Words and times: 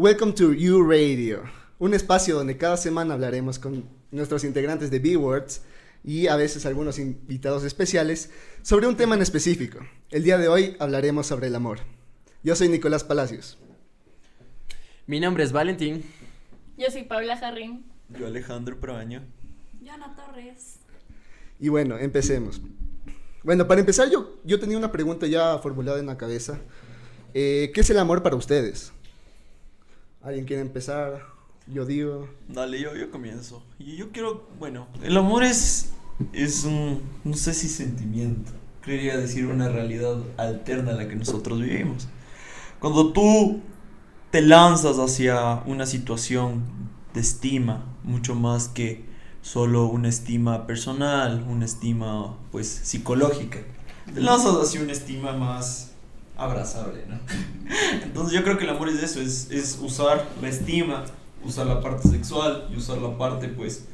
Welcome 0.00 0.34
to 0.34 0.52
You 0.52 0.88
Radio, 0.88 1.42
un 1.80 1.92
espacio 1.92 2.36
donde 2.36 2.56
cada 2.56 2.76
semana 2.76 3.14
hablaremos 3.14 3.58
con 3.58 3.84
nuestros 4.12 4.44
integrantes 4.44 4.92
de 4.92 5.00
B-Words 5.00 5.62
y 6.04 6.28
a 6.28 6.36
veces 6.36 6.66
algunos 6.66 7.00
invitados 7.00 7.64
especiales 7.64 8.30
sobre 8.62 8.86
un 8.86 8.96
tema 8.96 9.16
en 9.16 9.22
específico. 9.22 9.80
El 10.10 10.22
día 10.22 10.38
de 10.38 10.46
hoy 10.46 10.76
hablaremos 10.78 11.26
sobre 11.26 11.48
el 11.48 11.56
amor. 11.56 11.80
Yo 12.44 12.54
soy 12.54 12.68
Nicolás 12.68 13.02
Palacios. 13.02 13.58
Mi 15.08 15.18
nombre 15.18 15.42
es 15.42 15.50
Valentín. 15.50 16.04
Yo 16.76 16.92
soy 16.92 17.02
Paula 17.02 17.36
Jarrín. 17.36 17.84
Yo 18.16 18.28
Alejandro 18.28 18.78
Proaño. 18.78 19.24
Yo 19.82 19.92
Ana 19.92 20.14
Torres. 20.14 20.76
Y 21.58 21.70
bueno, 21.70 21.98
empecemos. 21.98 22.60
Bueno, 23.42 23.66
para 23.66 23.80
empezar 23.80 24.08
yo, 24.08 24.38
yo 24.44 24.60
tenía 24.60 24.78
una 24.78 24.92
pregunta 24.92 25.26
ya 25.26 25.58
formulada 25.58 25.98
en 25.98 26.06
la 26.06 26.16
cabeza. 26.16 26.60
Eh, 27.34 27.72
¿Qué 27.74 27.80
es 27.80 27.90
el 27.90 27.98
amor 27.98 28.22
para 28.22 28.36
ustedes? 28.36 28.92
¿Alguien 30.22 30.46
quiere 30.46 30.62
empezar? 30.62 31.22
Yo 31.66 31.84
digo. 31.84 32.28
Dale, 32.48 32.80
yo, 32.80 32.94
yo 32.96 33.10
comienzo. 33.10 33.62
Y 33.78 33.96
yo 33.96 34.10
quiero, 34.10 34.48
bueno, 34.58 34.88
el 35.02 35.16
amor 35.16 35.44
es, 35.44 35.92
es 36.32 36.64
un, 36.64 37.02
no 37.24 37.34
sé 37.34 37.54
si 37.54 37.68
sentimiento, 37.68 38.52
creería 38.80 39.16
decir 39.16 39.46
una 39.46 39.68
realidad 39.68 40.16
alterna 40.36 40.92
a 40.92 40.94
la 40.94 41.08
que 41.08 41.14
nosotros 41.14 41.60
vivimos. 41.60 42.08
Cuando 42.80 43.12
tú 43.12 43.60
te 44.30 44.42
lanzas 44.42 44.98
hacia 44.98 45.62
una 45.66 45.86
situación 45.86 46.64
de 47.14 47.20
estima, 47.20 47.84
mucho 48.02 48.34
más 48.34 48.68
que 48.68 49.04
solo 49.40 49.86
una 49.86 50.08
estima 50.08 50.66
personal, 50.66 51.44
una 51.48 51.64
estima 51.64 52.36
pues 52.50 52.66
psicológica. 52.66 53.60
Te 54.12 54.20
lanzas 54.20 54.56
hacia 54.56 54.80
una 54.80 54.92
estima 54.92 55.32
más 55.32 55.92
abrazable, 56.38 57.04
¿no? 57.08 57.18
Entonces 58.02 58.32
yo 58.32 58.44
creo 58.44 58.56
que 58.56 58.64
el 58.64 58.70
amor 58.70 58.88
es 58.88 59.02
eso, 59.02 59.20
es, 59.20 59.50
es 59.50 59.78
usar 59.82 60.24
la 60.40 60.48
estima, 60.48 61.04
usar 61.44 61.66
la 61.66 61.80
parte 61.80 62.08
sexual 62.08 62.68
y 62.72 62.76
usar 62.76 62.98
la 62.98 63.18
parte, 63.18 63.48
pues, 63.48 63.86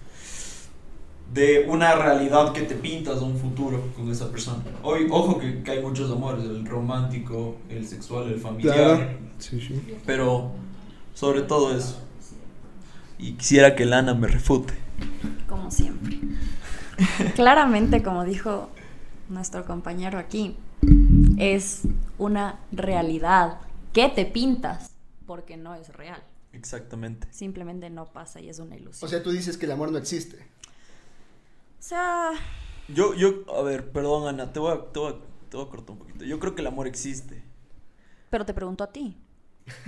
de 1.32 1.66
una 1.68 1.94
realidad 1.96 2.52
que 2.52 2.62
te 2.62 2.74
pintas 2.74 3.18
de 3.18 3.24
un 3.24 3.36
futuro 3.36 3.82
con 3.96 4.08
esa 4.10 4.30
persona. 4.30 4.62
Hoy, 4.82 5.08
ojo 5.10 5.38
que, 5.38 5.62
que 5.62 5.70
hay 5.72 5.82
muchos 5.82 6.10
amores, 6.10 6.44
el 6.44 6.64
romántico, 6.64 7.56
el 7.68 7.88
sexual, 7.88 8.30
el 8.30 8.38
familiar. 8.38 8.76
Claro. 8.76 9.10
Sí, 9.38 9.60
sí. 9.60 9.82
Pero 10.06 10.52
sobre 11.14 11.42
todo 11.42 11.76
eso. 11.76 12.00
Y 13.18 13.32
quisiera 13.32 13.74
que 13.74 13.84
Lana 13.84 14.14
me 14.14 14.28
refute. 14.28 14.74
Como 15.48 15.70
siempre. 15.70 16.20
Claramente, 17.34 18.02
como 18.02 18.24
dijo 18.24 18.68
nuestro 19.28 19.64
compañero 19.64 20.18
aquí, 20.18 20.56
es 21.38 21.82
una 22.18 22.60
realidad 22.72 23.60
que 23.92 24.08
te 24.08 24.26
pintas 24.26 24.90
porque 25.26 25.56
no 25.56 25.74
es 25.74 25.88
real. 25.94 26.22
Exactamente. 26.52 27.26
Simplemente 27.32 27.90
no 27.90 28.06
pasa 28.06 28.40
y 28.40 28.48
es 28.48 28.58
una 28.58 28.76
ilusión. 28.76 29.06
O 29.06 29.10
sea, 29.10 29.22
tú 29.22 29.30
dices 29.30 29.56
que 29.58 29.66
el 29.66 29.72
amor 29.72 29.90
no 29.90 29.98
existe. 29.98 30.36
O 31.78 31.82
sea, 31.86 32.30
Yo, 32.88 33.14
yo, 33.14 33.44
a 33.56 33.62
ver, 33.62 33.90
perdón 33.90 34.28
Ana, 34.28 34.52
te 34.52 34.60
voy 34.60 34.72
a, 34.72 34.84
te 34.92 34.98
voy 34.98 35.12
a, 35.12 35.16
te 35.50 35.56
voy 35.56 35.66
a 35.66 35.68
cortar 35.70 35.90
un 35.92 35.98
poquito. 35.98 36.24
Yo 36.24 36.38
creo 36.38 36.54
que 36.54 36.60
el 36.62 36.66
amor 36.68 36.86
existe. 36.86 37.42
pero 38.30 38.44
te 38.44 38.54
pregunto 38.54 38.84
a 38.84 38.92
ti. 38.92 39.16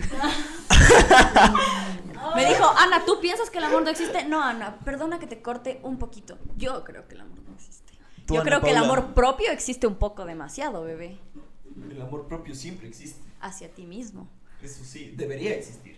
Me 2.35 2.47
dijo, 2.47 2.65
Ana, 2.79 3.05
¿tú 3.05 3.21
piensas 3.21 3.51
que 3.51 3.59
el 3.59 3.65
amor 3.65 3.83
no 3.83 3.91
existe? 3.91 4.25
No, 4.25 4.43
Ana, 4.43 4.79
perdona 4.85 5.19
que 5.19 5.27
te 5.27 5.43
corte 5.43 5.81
un 5.83 5.99
poquito. 5.99 6.39
Yo 6.57 6.83
creo 6.85 7.07
que 7.09 7.15
el 7.15 7.21
amor 7.23 7.39
no 7.47 7.55
existe. 7.55 7.93
Tú, 8.27 8.35
Yo 8.35 8.41
Ana 8.41 8.49
creo 8.51 8.61
que 8.63 8.71
el 8.71 8.77
amor 8.77 9.15
propio 9.15 9.51
existe 9.53 9.87
un 9.87 9.97
poco 9.97 10.25
demasiado, 10.25 10.83
bebé. 10.83 11.19
El 11.91 12.01
amor 12.01 12.27
propio 12.27 12.55
siempre 12.55 12.89
existe. 12.89 13.21
Hacia 13.41 13.69
ti 13.69 13.85
mismo. 13.85 14.29
Eso 14.63 14.85
sí, 14.85 15.13
debería 15.17 15.55
existir. 15.55 15.97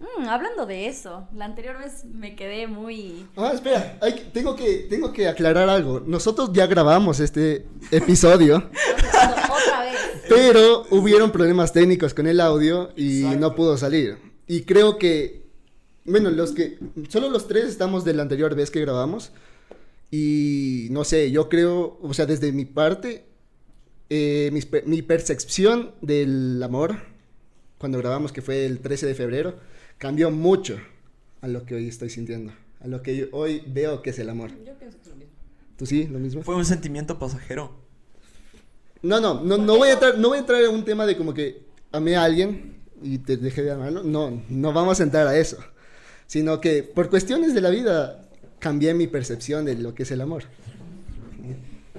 Mm, 0.00 0.28
hablando 0.28 0.66
de 0.66 0.86
eso, 0.88 1.28
la 1.34 1.44
anterior 1.44 1.78
vez 1.78 2.04
me 2.04 2.34
quedé 2.34 2.66
muy... 2.66 3.26
Ah, 3.36 3.52
espera, 3.54 3.98
tengo, 4.32 4.56
que, 4.56 4.86
tengo 4.90 5.12
que 5.12 5.28
aclarar 5.28 5.68
algo. 5.68 6.00
Nosotros 6.00 6.50
ya 6.52 6.66
grabamos 6.66 7.20
este 7.20 7.66
episodio, 7.90 8.56
Otra 9.08 9.82
vez. 9.82 9.96
pero 10.28 10.86
hubieron 10.90 11.30
problemas 11.30 11.72
técnicos 11.72 12.14
con 12.14 12.26
el 12.26 12.40
audio 12.40 12.90
y 12.96 13.20
Exacto. 13.20 13.40
no 13.40 13.54
pudo 13.54 13.76
salir. 13.76 14.18
Y 14.48 14.62
creo 14.62 14.98
que, 14.98 15.46
bueno, 16.04 16.30
los 16.30 16.50
que, 16.50 16.78
solo 17.08 17.30
los 17.30 17.46
tres 17.46 17.66
estamos 17.66 18.04
de 18.04 18.14
la 18.14 18.22
anterior 18.22 18.54
vez 18.56 18.72
que 18.72 18.80
grabamos. 18.80 19.30
Y 20.10 20.88
no 20.90 21.04
sé, 21.04 21.30
yo 21.30 21.48
creo, 21.48 21.98
o 22.02 22.12
sea, 22.12 22.26
desde 22.26 22.50
mi 22.52 22.64
parte, 22.64 23.24
eh, 24.14 24.62
pe- 24.70 24.82
mi 24.84 25.00
percepción 25.00 25.92
del 26.02 26.62
amor, 26.62 26.96
cuando 27.78 27.96
grabamos, 27.98 28.30
que 28.32 28.42
fue 28.42 28.66
el 28.66 28.80
13 28.80 29.06
de 29.06 29.14
febrero, 29.14 29.54
cambió 29.96 30.30
mucho 30.30 30.76
a 31.40 31.48
lo 31.48 31.64
que 31.64 31.74
hoy 31.76 31.88
estoy 31.88 32.10
sintiendo, 32.10 32.52
a 32.80 32.88
lo 32.88 33.02
que 33.02 33.28
hoy 33.32 33.62
veo 33.66 34.02
que 34.02 34.10
es 34.10 34.18
el 34.18 34.28
amor. 34.28 34.50
Yo 34.66 34.74
pienso 34.78 34.98
que 34.98 35.02
es 35.04 35.08
lo 35.08 35.16
mismo. 35.16 35.32
¿Tú 35.78 35.86
sí? 35.86 36.06
¿Lo 36.08 36.18
mismo? 36.18 36.42
Fue 36.42 36.54
un 36.56 36.64
sentimiento 36.66 37.18
pasajero. 37.18 37.72
No, 39.00 39.18
no, 39.18 39.42
no, 39.42 39.56
no 39.56 39.76
voy 39.78 39.88
a 39.88 39.94
entrar, 39.94 40.18
no 40.18 40.28
voy 40.28 40.36
a 40.36 40.40
entrar 40.40 40.62
en 40.62 40.70
un 40.70 40.84
tema 40.84 41.06
de 41.06 41.16
como 41.16 41.32
que 41.32 41.62
amé 41.90 42.14
a 42.16 42.24
alguien 42.24 42.74
y 43.02 43.18
te 43.18 43.36
dejé 43.38 43.62
de 43.62 43.72
amarlo. 43.72 44.02
No, 44.02 44.42
no 44.50 44.72
vamos 44.74 45.00
a 45.00 45.02
entrar 45.04 45.26
a 45.26 45.36
eso. 45.38 45.56
Sino 46.26 46.60
que 46.60 46.82
por 46.82 47.08
cuestiones 47.10 47.54
de 47.54 47.60
la 47.62 47.70
vida 47.70 48.28
cambié 48.58 48.94
mi 48.94 49.06
percepción 49.08 49.64
de 49.64 49.74
lo 49.76 49.94
que 49.94 50.02
es 50.04 50.10
el 50.12 50.20
amor. 50.20 50.44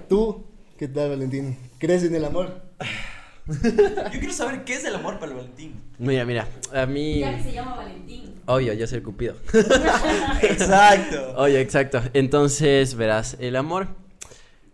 ¿Tú? 0.07 0.43
¿Qué 0.83 0.89
tal, 0.89 1.11
Valentín? 1.11 1.57
¿Crees 1.79 2.03
en 2.03 2.13
el 2.13 2.25
amor? 2.25 2.61
Yo 3.47 4.19
quiero 4.19 4.33
saber 4.33 4.65
qué 4.65 4.73
es 4.73 4.83
el 4.83 4.93
amor 4.95 5.17
para 5.17 5.31
el 5.31 5.37
Valentín. 5.37 5.81
Mira, 5.97 6.25
mira, 6.25 6.45
a 6.73 6.85
mí... 6.85 7.21
Ya 7.21 7.37
que 7.37 7.43
se 7.43 7.53
llama 7.53 7.75
Valentín. 7.77 8.33
Obvio, 8.47 8.73
yo 8.73 8.85
soy 8.85 8.97
el 8.97 9.03
cupido. 9.05 9.33
Exacto. 10.41 11.35
Oye, 11.37 11.61
exacto. 11.61 12.01
Entonces, 12.13 12.95
verás, 12.95 13.37
el 13.39 13.55
amor... 13.55 13.87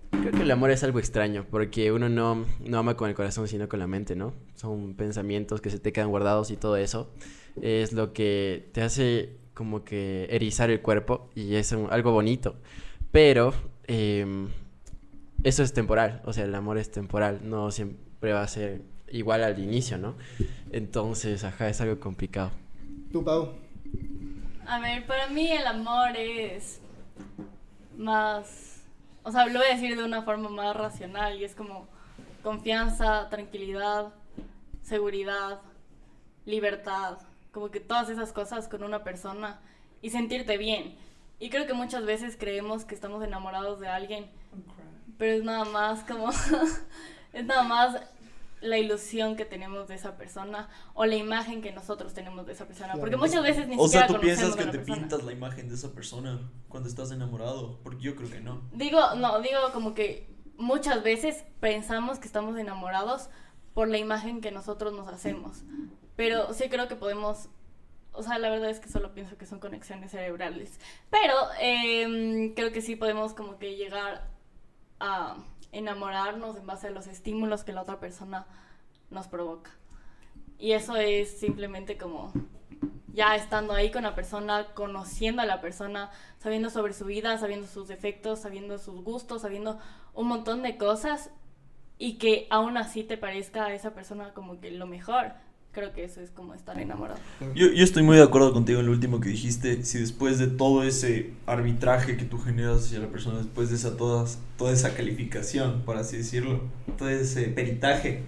Creo 0.10 0.32
que 0.32 0.42
el 0.42 0.50
amor 0.50 0.72
es 0.72 0.84
algo 0.84 0.98
extraño, 0.98 1.46
porque 1.52 1.92
uno 1.92 2.10
no, 2.10 2.44
no 2.60 2.80
ama 2.80 2.98
con 2.98 3.08
el 3.08 3.14
corazón, 3.14 3.48
sino 3.48 3.70
con 3.70 3.78
la 3.78 3.86
mente, 3.86 4.16
¿no? 4.16 4.34
Son 4.56 4.96
pensamientos 4.96 5.62
que 5.62 5.70
se 5.70 5.78
te 5.78 5.94
quedan 5.94 6.10
guardados 6.10 6.50
y 6.50 6.58
todo 6.58 6.76
eso 6.78 7.12
es 7.62 7.94
lo 7.94 8.14
que 8.14 8.68
te 8.74 8.82
hace 8.82 9.38
como 9.54 9.84
que 9.84 10.26
erizar 10.32 10.72
el 10.72 10.82
cuerpo 10.82 11.30
y 11.36 11.54
es 11.54 11.72
un- 11.72 11.88
algo 11.92 12.12
bonito. 12.12 12.56
Pero 13.12 13.54
em, 13.86 14.48
eso 15.44 15.64
es 15.64 15.74
temporal, 15.74 16.22
o 16.26 16.34
sea, 16.34 16.46
el 16.46 16.56
amor 16.56 16.78
es 16.78 16.92
temporal, 16.92 17.40
no 17.44 17.72
siempre 17.72 18.34
va 18.34 18.44
a 18.44 18.48
ser 18.48 18.82
igual 19.12 19.44
al 19.44 19.60
inicio, 19.60 19.98
¿no? 19.98 20.16
Entonces, 20.72 21.44
ajá, 21.44 21.70
es 21.70 21.82
algo 21.82 22.00
complicado. 22.00 22.52
¿Tú, 23.12 23.24
Pau? 23.24 23.54
A 24.68 24.80
ver, 24.80 25.06
para 25.08 25.28
mí 25.28 25.50
el 25.52 25.66
amor 25.66 26.16
es 26.16 26.80
más, 27.98 28.84
o 29.24 29.32
sea, 29.32 29.46
lo 29.48 29.60
voy 29.60 29.68
a 29.68 29.74
decir 29.74 29.98
de 29.98 30.04
una 30.04 30.22
forma 30.24 30.50
más 30.50 30.76
racional 30.76 31.40
y 31.40 31.44
es 31.44 31.56
como 31.56 31.88
confianza, 32.44 33.30
tranquilidad, 33.30 34.14
seguridad, 34.84 35.62
libertad, 36.46 37.18
como 37.52 37.72
que 37.72 37.80
todas 37.80 38.10
esas 38.10 38.32
cosas 38.32 38.68
con 38.68 38.84
una 38.84 39.04
persona 39.04 39.60
y 40.02 40.12
sentirte 40.12 40.58
bien. 40.58 40.96
Y 41.40 41.50
creo 41.50 41.66
que 41.66 41.74
muchas 41.74 42.06
veces 42.06 42.38
creemos 42.38 42.86
que 42.86 42.96
estamos 42.96 43.24
enamorados 43.24 43.80
de 43.80 43.88
alguien, 43.88 44.26
pero 45.20 45.34
es 45.38 45.44
nada 45.44 45.66
más 45.66 46.04
como, 46.06 46.30
es 47.34 47.46
nada 47.46 47.62
más 47.64 48.02
la 48.62 48.78
ilusión 48.78 49.36
que 49.38 49.46
tenemos 49.46 49.88
de 49.88 49.96
esa 49.96 50.18
persona 50.18 50.68
o 50.94 51.06
la 51.06 51.16
imagen 51.16 51.62
que 51.62 51.72
nosotros 51.72 52.14
tenemos 52.14 52.46
de 52.48 52.54
esa 52.54 52.66
persona. 52.66 52.94
Porque 52.96 53.12
Claro. 53.16 53.26
muchas 53.28 53.44
veces 53.44 53.68
ni 53.68 53.76
O 53.78 53.88
sea, 53.88 54.02
siquiera 54.02 54.08
tú 54.20 54.26
piensas 54.26 54.56
que 54.56 54.66
te 54.66 54.80
persona. 54.80 54.96
pintas 54.98 55.24
la 55.24 55.32
imagen 55.32 55.70
de 55.70 55.76
esa 55.76 55.94
persona 55.94 56.40
cuando 56.68 56.90
estás 56.90 57.12
enamorado. 57.12 57.80
Porque 57.84 58.02
yo 58.02 58.16
creo 58.18 58.30
que 58.30 58.42
no. 58.42 58.62
Digo, 58.74 59.00
no, 59.16 59.40
digo 59.42 59.60
como 59.72 59.94
que 59.94 60.28
muchas 60.58 61.04
veces 61.04 61.44
pensamos 61.62 62.20
que 62.20 62.28
estamos 62.28 62.58
enamorados 62.58 63.30
por 63.74 63.88
la 63.88 63.98
imagen 63.98 64.42
que 64.42 64.52
nosotros 64.52 64.92
nos 64.94 65.08
hacemos. 65.08 65.60
Pero 66.18 66.54
sí 66.54 66.68
creo 66.68 66.90
que 66.90 66.98
podemos, 66.98 67.48
o 68.12 68.24
sea, 68.24 68.40
la 68.40 68.50
verdad 68.50 68.70
es 68.72 68.82
que 68.82 68.90
solo 68.90 69.14
pienso 69.14 69.38
que 69.38 69.46
son 69.46 69.60
conexiones 69.62 70.12
cerebrales. 70.12 70.82
Pero 71.10 71.34
em, 71.62 72.54
creo 72.56 72.74
que 72.74 72.82
sí 72.82 72.98
podemos 72.98 73.34
como 73.34 73.58
que 73.58 73.78
llegar 73.78 74.28
a 75.00 75.38
enamorarnos 75.72 76.58
en 76.58 76.66
base 76.66 76.88
a 76.88 76.92
los 76.92 77.08
estímulos 77.08 77.64
que 77.64 77.74
la 77.74 77.82
otra 77.82 78.00
persona 78.00 78.46
nos 79.10 79.28
provoca. 79.28 79.72
Y 80.58 80.74
eso 80.74 80.96
es 80.96 81.40
simplemente 81.40 81.98
como 81.98 82.34
ya 83.14 83.36
estando 83.36 83.74
ahí 83.74 83.92
con 83.92 84.04
la 84.04 84.16
persona, 84.16 84.68
conociendo 84.74 85.42
a 85.42 85.46
la 85.46 85.62
persona, 85.62 86.12
sabiendo 86.38 86.70
sobre 86.70 86.94
su 86.94 87.06
vida, 87.06 87.38
sabiendo 87.38 87.68
sus 87.68 87.88
defectos, 87.88 88.40
sabiendo 88.40 88.78
sus 88.78 89.04
gustos, 89.04 89.42
sabiendo 89.42 89.80
un 90.14 90.28
montón 90.28 90.64
de 90.64 90.78
cosas 90.78 91.32
y 91.98 92.18
que 92.18 92.48
aún 92.50 92.78
así 92.78 93.04
te 93.04 93.18
parezca 93.18 93.66
a 93.66 93.74
esa 93.74 93.94
persona 93.94 94.34
como 94.34 94.60
que 94.60 94.72
lo 94.72 94.88
mejor. 94.88 95.34
Creo 95.72 95.94
que 95.94 96.04
eso 96.04 96.20
es 96.20 96.32
como 96.32 96.56
estar 96.56 96.80
enamorado. 96.80 97.20
Yo, 97.54 97.68
yo 97.68 97.84
estoy 97.84 98.02
muy 98.02 98.18
de 98.18 98.24
acuerdo 98.24 98.54
contigo 98.54 98.80
en 98.80 98.88
lo 98.88 98.92
último 98.92 99.20
que 99.20 99.30
dijiste. 99.30 99.84
Si 99.86 100.00
después 100.00 100.40
de 100.40 100.48
todo 100.48 100.82
ese 100.84 101.34
arbitraje 101.46 102.18
que 102.18 102.26
tú 102.26 102.40
generas 102.40 102.86
hacia 102.86 103.00
la 103.00 103.08
persona, 103.08 103.38
después 103.38 103.70
de 103.70 103.76
esa 103.76 103.96
todas, 103.96 104.40
toda 104.58 104.72
esa 104.72 104.96
calificación, 104.96 105.84
por 105.86 105.98
así 105.98 106.18
decirlo, 106.18 106.62
todo 106.98 107.10
ese 107.10 107.44
peritaje, 107.50 108.24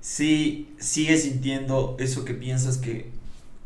si 0.00 0.72
sigues 0.78 1.24
sintiendo 1.24 1.96
eso 1.98 2.24
que 2.24 2.34
piensas 2.34 2.78
que 2.78 3.10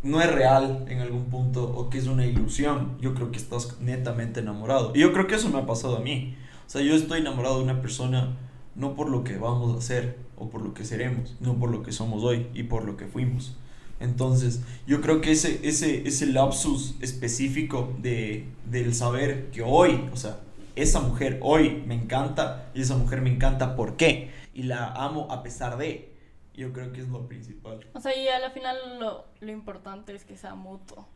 no 0.03 0.23
es 0.23 0.33
real 0.33 0.87
en 0.89 1.01
algún 1.01 1.27
punto 1.27 1.65
o 1.65 1.91
que 1.91 1.99
es 1.99 2.07
una 2.07 2.25
ilusión, 2.25 2.97
yo 3.01 3.15
creo 3.15 3.31
que 3.31 3.37
estás 3.37 3.79
netamente 3.81 4.41
enamorado. 4.41 4.93
Y 4.95 5.01
yo 5.01 5.13
creo 5.13 5.27
que 5.27 5.35
eso 5.35 5.51
me 5.51 5.59
ha 5.59 5.67
pasado 5.67 5.99
a 5.99 6.01
mí. 6.01 6.35
O 6.67 6.71
sea, 6.71 6.81
yo 6.81 6.95
estoy 6.95 7.21
enamorado 7.21 7.59
de 7.59 7.65
una 7.65 7.83
persona 7.83 8.39
no 8.75 8.95
por 8.95 9.11
lo 9.11 9.23
que 9.23 9.37
vamos 9.37 9.75
a 9.75 9.79
hacer 9.79 10.17
o 10.43 10.51
por 10.51 10.63
lo 10.63 10.75
que 10.75 10.85
seremos, 10.85 11.37
no 11.41 11.55
por 11.59 11.71
lo 11.71 11.83
que 11.83 11.93
somos 11.93 12.23
hoy 12.25 12.49
y 12.55 12.65
por 12.65 12.85
lo 12.85 12.97
que 12.97 13.07
fuimos. 13.07 13.55
Entonces, 14.01 14.61
yo 14.87 15.01
creo 15.01 15.21
que 15.21 15.31
ese, 15.31 15.61
ese, 15.63 16.07
ese 16.09 16.27
lapsus 16.27 16.95
específico 17.01 17.93
de, 17.99 18.47
del 18.67 18.95
saber 18.95 19.51
que 19.51 19.63
hoy, 19.63 20.09
o 20.13 20.17
sea, 20.17 20.39
esa 20.75 21.01
mujer 21.01 21.39
hoy 21.43 21.83
me 21.87 21.95
encanta 21.95 22.71
y 22.75 22.81
esa 22.83 22.97
mujer 22.97 23.21
me 23.21 23.31
encanta 23.31 23.77
por 23.77 23.97
qué 23.97 24.33
y 24.55 24.65
la 24.65 24.89
amo 24.89 25.29
a 25.31 25.43
pesar 25.45 25.77
de, 25.77 26.13
yo 26.55 26.73
creo 26.73 26.93
que 26.93 27.01
es 27.01 27.09
lo 27.09 27.29
principal. 27.29 27.87
O 27.95 28.01
sea, 28.01 28.17
y 28.17 28.27
a 28.27 28.39
la 28.41 28.51
final 28.51 28.77
lo, 28.99 29.25
lo 29.41 29.53
importante 29.53 30.15
es 30.15 30.25
que 30.25 30.37
sea 30.37 30.55
mutuo. 30.57 31.07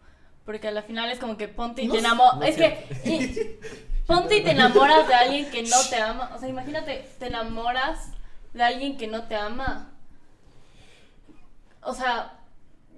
Porque 0.44 0.68
a 0.68 0.70
la 0.70 0.82
final 0.82 1.10
es 1.10 1.18
como 1.18 1.36
que 1.36 1.48
ponte 1.48 1.82
y 1.82 1.88
No 1.88 1.94
te 1.94 1.98
enamoras. 1.98 2.36
no 2.38 2.44
es 2.44 2.54
que 2.56 2.86
y- 3.04 4.04
ponte 4.06 4.38
y 4.38 4.44
te 4.44 4.52
enamoras 4.52 5.08
de 5.08 5.14
alguien 5.14 5.50
que 5.50 5.64
no 5.64 5.76
te 5.90 5.96
ama. 5.96 6.30
O 6.36 6.38
sea, 6.38 6.48
imagínate, 6.48 7.04
te 7.18 7.26
enamoras 7.26 8.10
de 8.56 8.62
alguien 8.64 8.96
que 8.96 9.06
no 9.06 9.22
te 9.24 9.36
ama. 9.36 9.90
O 11.82 11.94
sea, 11.94 12.40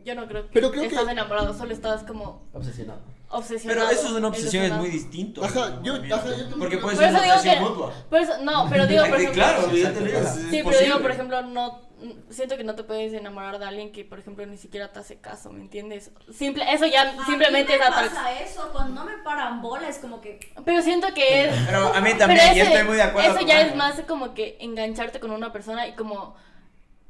yo 0.04 0.14
no 0.14 0.26
creo 0.26 0.44
que 0.44 0.52
Pero 0.52 0.70
creo 0.70 0.84
estás 0.84 1.04
que- 1.04 1.10
enamorado, 1.12 1.52
solo 1.52 1.72
estás 1.74 2.02
como 2.04 2.42
Obsesionado. 2.54 3.00
obsesionado. 3.30 3.80
Pero 3.88 3.98
eso 3.98 4.08
es 4.08 4.14
una 4.14 4.28
obsesión, 4.28 4.64
es 4.64 4.72
muy 4.72 4.88
distinto. 4.88 5.44
Ajá, 5.44 5.80
yo- 5.82 5.94
ajá, 5.94 6.02
yo 6.06 6.16
también 6.20 6.58
Porque 6.58 6.78
puede 6.78 6.96
Por 6.96 7.04
ser 7.04 7.08
eso 7.08 7.18
una 7.18 7.22
digo 7.22 7.34
obsesión 7.36 7.64
que. 7.64 7.70
mutua. 7.70 7.92
Por 8.08 8.20
eso, 8.20 8.32
no, 8.42 8.66
pero 8.70 8.86
digo, 8.86 9.04
por 9.06 9.14
ejemplo. 9.16 9.34
claro, 9.34 9.72
ya 9.72 9.92
te 9.92 10.04
digo, 10.04 10.18
es- 10.18 10.36
es 10.36 10.50
Sí, 10.50 10.60
pero 10.64 10.78
digo, 10.78 10.98
por 11.00 11.10
ejemplo, 11.10 11.42
no 11.42 11.87
siento 12.30 12.56
que 12.56 12.64
no 12.64 12.74
te 12.74 12.84
puedes 12.84 13.12
enamorar 13.12 13.58
de 13.58 13.64
alguien 13.66 13.92
que, 13.92 14.04
por 14.04 14.18
ejemplo, 14.18 14.44
ni 14.46 14.56
siquiera 14.56 14.92
te 14.92 14.98
hace 15.00 15.20
caso, 15.20 15.50
¿me 15.52 15.60
entiendes? 15.60 16.10
Simple, 16.32 16.64
eso 16.72 16.86
ya 16.86 17.14
simplemente 17.26 17.74
es 17.74 17.80
a 17.80 17.84
mí 17.84 17.90
me 17.90 17.96
atracción. 17.96 18.22
pasa 18.24 18.40
eso, 18.40 18.68
cuando 18.72 18.94
no 18.94 19.04
me 19.04 19.18
paran 19.18 19.60
bola 19.62 19.88
es 19.88 19.98
como 19.98 20.20
que... 20.20 20.38
Pero 20.64 20.82
siento 20.82 21.08
que 21.14 21.46
es 21.48 21.54
Pero 21.66 21.92
a 21.94 22.00
mí 22.00 22.14
también, 22.14 22.40
ese- 22.40 22.62
estoy 22.62 22.84
muy 22.84 22.96
de 22.96 23.02
acuerdo 23.02 23.30
Eso 23.30 23.38
con 23.38 23.46
ya 23.48 23.60
es 23.62 23.74
más 23.76 24.00
como 24.02 24.34
que 24.34 24.56
engancharte 24.60 25.20
con 25.20 25.30
una 25.30 25.52
persona 25.52 25.86
y 25.88 25.94
como 25.94 26.36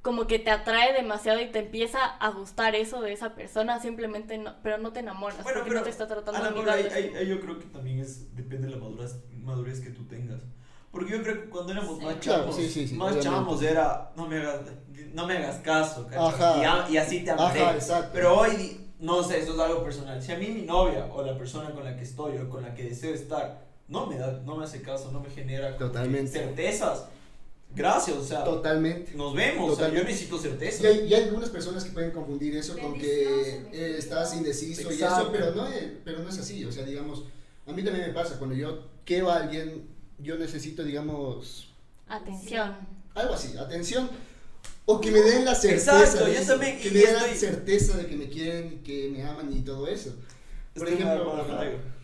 como 0.00 0.26
que 0.28 0.38
te 0.38 0.50
atrae 0.50 0.92
demasiado 0.94 1.40
y 1.40 1.50
te 1.50 1.58
empieza 1.58 1.98
a 2.04 2.30
gustar 2.30 2.74
eso 2.76 3.02
de 3.02 3.12
esa 3.12 3.34
persona, 3.34 3.80
simplemente 3.80 4.38
no, 4.38 4.54
pero 4.62 4.78
no 4.78 4.92
te 4.92 5.00
enamoras 5.00 5.42
Bueno, 5.42 5.58
porque 5.58 5.70
pero 5.70 5.80
no 5.80 5.84
te 5.84 5.90
está 5.90 6.06
tratando 6.06 6.40
ahí, 6.40 6.46
amigable. 6.46 6.90
ahí- 6.94 7.12
ahí 7.16 7.26
yo 7.28 7.40
creo 7.40 7.58
que 7.58 7.66
también 7.66 7.98
es, 7.98 8.34
depende 8.34 8.68
de 8.68 8.74
la 8.74 8.78
madurez, 8.80 9.16
madurez 9.42 9.80
que 9.80 9.90
tú 9.90 10.06
tengas. 10.06 10.40
Porque 10.90 11.12
yo 11.12 11.22
creo 11.22 11.42
que 11.42 11.50
cuando 11.50 11.72
éramos 11.72 11.98
Sí. 11.98 12.04
más 12.04 12.14
Claro, 12.16 12.40
chavos, 12.42 12.56
sí, 12.56 12.68
sí, 12.68 12.88
sí, 12.88 12.94
más 12.94 13.18
chavos 13.20 13.62
era, 13.62 14.10
no 14.16 14.26
me 14.26 14.38
hagas, 14.38 14.60
no 15.12 15.26
me 15.26 15.36
hagas 15.36 15.56
caso. 15.60 16.08
Ajá. 16.16 16.56
Y, 16.60 16.64
a- 16.64 16.86
y 16.90 16.96
así 16.96 17.24
te 17.24 17.30
exacto. 17.30 18.10
Pero 18.12 18.38
hoy, 18.38 18.80
no 18.98 19.22
sé, 19.22 19.40
eso 19.40 19.52
es 19.54 19.60
algo 19.60 19.84
personal. 19.84 20.20
Si 20.22 20.32
a 20.32 20.38
mí 20.38 20.48
mi 20.48 20.62
novia 20.62 21.06
o 21.12 21.22
la 21.22 21.36
persona 21.36 21.70
con 21.72 21.84
la 21.84 21.94
que 21.96 22.04
estoy 22.04 22.38
o 22.38 22.48
con 22.48 22.62
la 22.62 22.74
que 22.74 22.84
deseo 22.84 23.14
estar 23.14 23.66
no 23.86 24.06
me 24.06 24.16
da, 24.18 24.40
no 24.44 24.56
me 24.56 24.64
hace 24.64 24.82
caso, 24.82 25.10
no 25.12 25.20
me 25.20 25.30
genera 25.30 25.76
Totalmente. 25.76 26.30
certezas, 26.32 27.04
gracias, 27.74 28.16
o 28.16 28.24
sea, 28.24 28.44
Totalmente. 28.44 29.12
nos 29.14 29.34
vemos, 29.34 29.72
o 29.72 29.76
sea, 29.76 29.84
yo 29.88 29.90
Totalmente. 29.92 30.12
necesito 30.12 30.38
certeza. 30.38 30.82
Y 30.84 30.86
hay, 30.86 31.06
y 31.08 31.14
hay 31.14 31.24
algunas 31.24 31.50
personas 31.50 31.84
que 31.84 31.90
pueden 31.92 32.10
confundir 32.12 32.56
eso 32.56 32.76
con 32.78 32.94
que 32.98 33.62
eh, 33.72 33.96
estás 33.98 34.34
indeciso 34.34 34.90
y 34.90 34.94
Exacto. 34.94 35.22
eso, 35.22 35.32
pero 35.32 35.54
no, 35.54 35.66
es, 35.68 35.84
pero 36.04 36.20
no 36.20 36.28
es 36.28 36.38
así. 36.38 36.64
O 36.64 36.72
sea, 36.72 36.84
digamos, 36.84 37.24
a 37.66 37.72
mí 37.72 37.82
también 37.82 38.08
me 38.08 38.12
pasa, 38.14 38.38
cuando 38.38 38.56
yo 38.56 38.84
quiero 39.04 39.30
a 39.30 39.36
alguien, 39.36 39.86
yo 40.18 40.36
necesito, 40.36 40.82
digamos, 40.84 41.74
Atención. 42.08 42.76
algo 43.14 43.34
así, 43.34 43.56
atención. 43.56 44.10
O 44.86 45.00
que 45.00 45.10
me 45.10 45.20
den 45.20 45.44
la 45.44 45.54
certeza. 45.54 46.00
Exacto, 46.00 46.24
de 46.26 46.34
yo 46.34 46.40
eso, 46.40 46.52
también, 46.52 46.78
Que 46.78 46.90
me 46.90 47.00
den 47.00 47.14
la 47.14 47.26
estoy- 47.26 47.36
certeza 47.36 47.96
de 47.98 48.06
que 48.06 48.16
me 48.16 48.28
quieren, 48.28 48.82
que 48.82 49.10
me 49.10 49.22
aman 49.22 49.52
y 49.52 49.60
todo 49.60 49.86
eso. 49.86 50.14
Por 50.74 50.88
Estoy 50.88 51.04
ejemplo. 51.04 51.44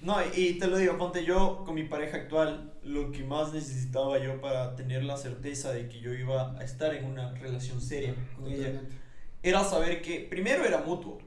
No, 0.03 0.17
y 0.35 0.59
te 0.59 0.67
lo 0.67 0.77
digo, 0.77 0.99
ponte 0.99 1.25
yo 1.25 1.63
con 1.65 1.75
mi 1.75 1.85
pareja 1.85 2.19
actual, 2.19 2.73
lo 2.83 3.11
que 3.11 3.25
más 3.25 3.55
necesitaba 3.55 4.19
yo 4.19 4.41
para 4.43 4.77
tener 4.77 5.03
la 5.05 5.17
certeza 5.17 5.73
de 5.73 5.89
que 5.89 6.01
yo 6.01 6.13
iba 6.13 6.59
a 6.59 6.65
estar 6.65 6.93
en 6.95 7.07
una 7.07 7.33
relación 7.35 7.81
seria 7.81 8.15
con 8.37 8.47
ella, 8.51 8.83
era 9.43 9.65
saber 9.65 10.03
que 10.03 10.21
primero 10.21 10.65
era 10.67 10.79
mutuo, 10.83 11.19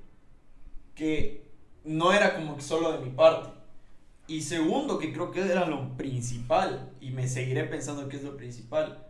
que 0.93 1.49
no 1.85 2.11
era 2.13 2.35
como 2.35 2.55
que 2.55 2.61
solo 2.61 2.91
de 2.91 2.99
mi 2.99 3.09
parte. 3.11 3.49
Y 4.27 4.41
segundo, 4.41 4.99
que 4.99 5.13
creo 5.13 5.31
que 5.31 5.39
era 5.41 5.65
lo 5.65 5.95
principal, 5.95 6.91
y 6.99 7.11
me 7.11 7.27
seguiré 7.27 7.63
pensando 7.63 8.09
que 8.09 8.17
es 8.17 8.23
lo 8.23 8.35
principal, 8.35 9.05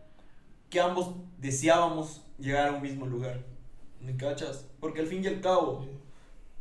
que 0.70 0.80
ambos 0.80 1.16
deseábamos 1.40 2.22
llegar 2.38 2.70
a 2.70 2.74
un 2.74 2.84
mismo 2.84 3.08
lugar. 3.08 3.44
¿Me 4.00 4.16
cachas? 4.16 4.70
Porque 4.80 5.02
al 5.02 5.08
fin 5.08 5.24
y 5.24 5.28
al 5.28 5.42
cabo, 5.42 5.88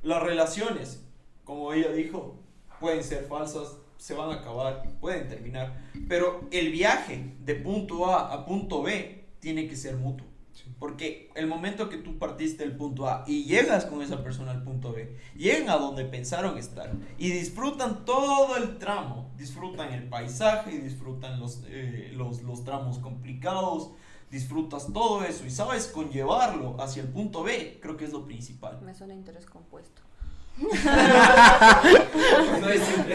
las 0.03 0.23
relaciones, 0.23 1.03
como 1.45 1.73
ella 1.75 1.93
dijo, 1.93 2.37
pueden 2.81 3.05
ser 3.05 3.25
falsas, 3.25 3.77
se 3.99 4.15
van 4.15 4.31
a 4.31 4.41
acabar, 4.41 4.83
pueden 5.01 5.29
terminar, 5.29 5.79
pero 6.09 6.41
el 6.51 6.71
viaje 6.71 7.35
de 7.45 7.55
punto 7.57 8.07
A 8.07 8.33
a 8.33 8.47
punto 8.47 8.83
B 8.83 9.25
tiene 9.41 9.69
que 9.69 9.77
ser 9.77 9.97
mutuo. 9.97 10.27
Porque 10.79 11.31
el 11.35 11.47
momento 11.47 11.89
que 11.89 11.97
tú 11.97 12.19
partiste 12.19 12.63
del 12.63 12.77
punto 12.77 13.09
A 13.09 13.25
y 13.27 13.45
llegas 13.45 13.87
con 13.87 14.03
esa 14.03 14.23
persona 14.23 14.51
al 14.51 14.63
punto 14.63 14.93
B, 14.93 15.17
llegan 15.35 15.71
a 15.71 15.77
donde 15.77 16.05
pensaron 16.05 16.59
estar 16.59 16.93
y 17.17 17.31
disfrutan 17.31 18.05
todo 18.05 18.57
el 18.57 18.77
tramo, 18.77 19.31
disfrutan 19.39 19.95
el 19.95 20.09
paisaje, 20.09 20.79
disfrutan 20.79 21.41
los, 21.41 21.63
eh, 21.69 22.13
los, 22.15 22.43
los 22.43 22.65
tramos 22.65 22.99
complicados, 22.99 23.93
disfrutas 24.31 24.93
todo 24.93 25.25
eso 25.25 25.47
y 25.47 25.51
sabes 25.51 25.87
conllevarlo 25.87 26.79
hacia 26.81 27.03
el 27.03 27.09
punto 27.09 27.43
B, 27.43 27.79
creo 27.81 27.97
que 27.97 28.05
es 28.05 28.13
lo 28.13 28.27
principal. 28.27 28.81
Me 28.83 28.95
suena 28.95 29.15
interés 29.15 29.47
compuesto. 29.47 30.03
No 32.61 32.71
es 32.71 32.83
simple. 32.83 33.15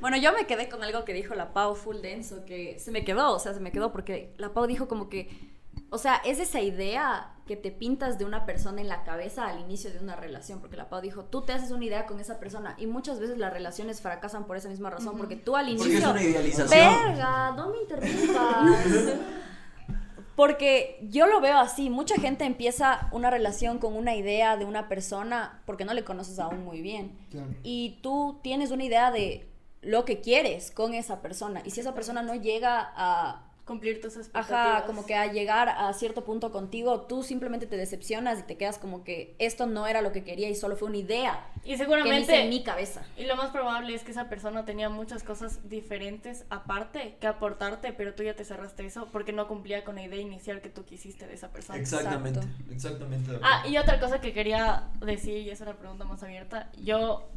Bueno, 0.00 0.16
yo 0.16 0.32
me 0.32 0.46
quedé 0.46 0.68
con 0.68 0.82
algo 0.82 1.04
que 1.04 1.12
dijo 1.12 1.36
la 1.36 1.52
Pau 1.52 1.76
full 1.76 1.98
denso, 1.98 2.44
que 2.44 2.76
se 2.80 2.90
me 2.90 3.04
quedó, 3.04 3.34
o 3.34 3.38
sea, 3.38 3.54
se 3.54 3.60
me 3.60 3.70
quedó 3.70 3.92
porque 3.92 4.34
la 4.36 4.52
Pau 4.52 4.66
dijo 4.66 4.88
como 4.88 5.08
que, 5.08 5.28
o 5.92 5.98
sea, 5.98 6.16
es 6.24 6.40
esa 6.40 6.60
idea 6.60 7.34
que 7.46 7.54
te 7.54 7.70
pintas 7.70 8.18
de 8.18 8.24
una 8.24 8.46
persona 8.46 8.80
en 8.80 8.88
la 8.88 9.04
cabeza 9.04 9.46
al 9.46 9.60
inicio 9.60 9.92
de 9.92 9.98
una 9.98 10.16
relación, 10.16 10.60
porque 10.60 10.78
la 10.78 10.88
Pau 10.88 11.02
dijo, 11.02 11.24
tú 11.24 11.42
te 11.42 11.52
haces 11.52 11.70
una 11.70 11.84
idea 11.84 12.06
con 12.06 12.18
esa 12.18 12.40
persona 12.40 12.74
y 12.78 12.86
muchas 12.86 13.20
veces 13.20 13.36
las 13.36 13.52
relaciones 13.52 14.00
fracasan 14.00 14.46
por 14.46 14.56
esa 14.56 14.70
misma 14.70 14.88
razón, 14.88 15.08
Ujú. 15.10 15.18
porque 15.18 15.36
tú 15.36 15.54
al 15.54 15.66
Porque 15.66 15.80
es 15.82 15.86
inicio... 15.86 16.10
una 16.10 16.22
idealización. 16.22 16.70
Verga, 16.70 17.52
no 17.52 17.68
me 17.70 17.78
interrumpas. 17.82 18.70
Porque 20.34 20.98
yo 21.10 21.26
lo 21.26 21.42
veo 21.42 21.58
así, 21.58 21.90
mucha 21.90 22.16
gente 22.16 22.46
empieza 22.46 23.08
una 23.12 23.28
relación 23.28 23.78
con 23.78 23.94
una 23.94 24.14
idea 24.14 24.56
de 24.56 24.64
una 24.64 24.88
persona 24.88 25.60
porque 25.66 25.84
no 25.84 25.92
le 25.92 26.04
conoces 26.04 26.38
aún 26.38 26.64
muy 26.64 26.80
bien. 26.80 27.18
Claro. 27.30 27.48
Y 27.62 27.98
tú 28.02 28.40
tienes 28.42 28.70
una 28.70 28.82
idea 28.84 29.10
de 29.10 29.46
lo 29.82 30.06
que 30.06 30.20
quieres 30.20 30.70
con 30.70 30.94
esa 30.94 31.20
persona. 31.20 31.60
Y 31.66 31.70
si 31.70 31.80
esa 31.80 31.92
persona 31.92 32.22
no 32.22 32.34
llega 32.34 32.92
a, 32.96 33.51
Cumplir 33.64 34.00
tus 34.00 34.16
expectativas. 34.16 34.78
ajá, 34.78 34.86
como 34.86 35.06
que 35.06 35.14
a 35.14 35.32
llegar 35.32 35.68
a 35.68 35.92
cierto 35.92 36.24
punto 36.24 36.50
contigo, 36.50 37.02
tú 37.02 37.22
simplemente 37.22 37.66
te 37.66 37.76
decepcionas 37.76 38.40
y 38.40 38.42
te 38.42 38.56
quedas 38.56 38.78
como 38.78 39.04
que 39.04 39.36
esto 39.38 39.66
no 39.66 39.86
era 39.86 40.02
lo 40.02 40.10
que 40.12 40.24
quería 40.24 40.48
y 40.50 40.54
solo 40.56 40.76
fue 40.76 40.88
una 40.88 40.98
idea 40.98 41.46
Y 41.56 41.60
que 41.60 41.68
me 41.68 41.74
hice 41.74 41.84
seguramente 41.84 42.40
en 42.42 42.48
mi 42.48 42.64
cabeza. 42.64 43.02
Y 43.16 43.24
lo 43.24 43.36
más 43.36 43.50
probable 43.50 43.94
es 43.94 44.02
que 44.02 44.10
esa 44.10 44.28
persona 44.28 44.64
tenía 44.64 44.88
muchas 44.88 45.22
cosas 45.22 45.68
diferentes 45.68 46.44
aparte 46.50 47.16
que 47.20 47.26
aportarte, 47.28 47.92
pero 47.92 48.14
tú 48.14 48.24
ya 48.24 48.34
te 48.34 48.44
cerraste 48.44 48.84
eso 48.84 49.08
porque 49.12 49.32
no 49.32 49.46
cumplía 49.46 49.84
con 49.84 49.94
la 49.94 50.02
idea 50.02 50.20
inicial 50.20 50.60
que 50.60 50.68
tú 50.68 50.84
quisiste 50.84 51.26
de 51.28 51.34
esa 51.34 51.50
persona. 51.52 51.78
Exactamente, 51.78 52.40
Exacto. 52.40 52.72
exactamente. 52.72 53.38
Ah, 53.42 53.64
y 53.68 53.76
otra 53.76 54.00
cosa 54.00 54.20
que 54.20 54.32
quería 54.32 54.88
decir, 55.00 55.38
y 55.38 55.50
es 55.50 55.60
una 55.60 55.74
pregunta 55.74 56.04
más 56.04 56.22
abierta, 56.22 56.70
yo 56.82 57.28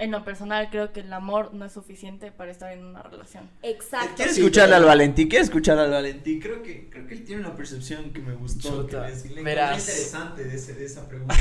en 0.00 0.10
lo 0.10 0.24
personal 0.24 0.68
creo 0.70 0.92
que 0.92 1.00
el 1.00 1.12
amor 1.12 1.54
no 1.54 1.64
es 1.66 1.72
suficiente 1.72 2.32
para 2.32 2.50
estar 2.50 2.72
en 2.72 2.84
una 2.84 3.02
relación. 3.02 3.48
Exacto. 3.62 4.14
¿Quieres 4.16 4.34
Sí, 4.34 4.40
escuchar 4.40 4.72
al 4.72 4.84
Valentín? 4.84 5.28
¿Quieres 5.28 5.48
escuchar 5.48 5.78
al 5.78 5.90
Valentín? 5.90 6.40
Creo 6.40 6.62
que, 6.62 6.88
creo 6.90 7.06
que 7.06 7.14
él 7.14 7.24
tiene 7.24 7.42
una 7.42 7.54
percepción 7.54 8.12
que 8.12 8.20
me 8.20 8.34
gustó. 8.34 8.86
Que 8.86 8.96
le, 9.34 9.42
verás. 9.42 9.78
interesante 9.86 10.44
de, 10.44 10.56
ese- 10.56 10.74
de 10.74 10.84
esa 10.86 11.06
pregunta. 11.08 11.36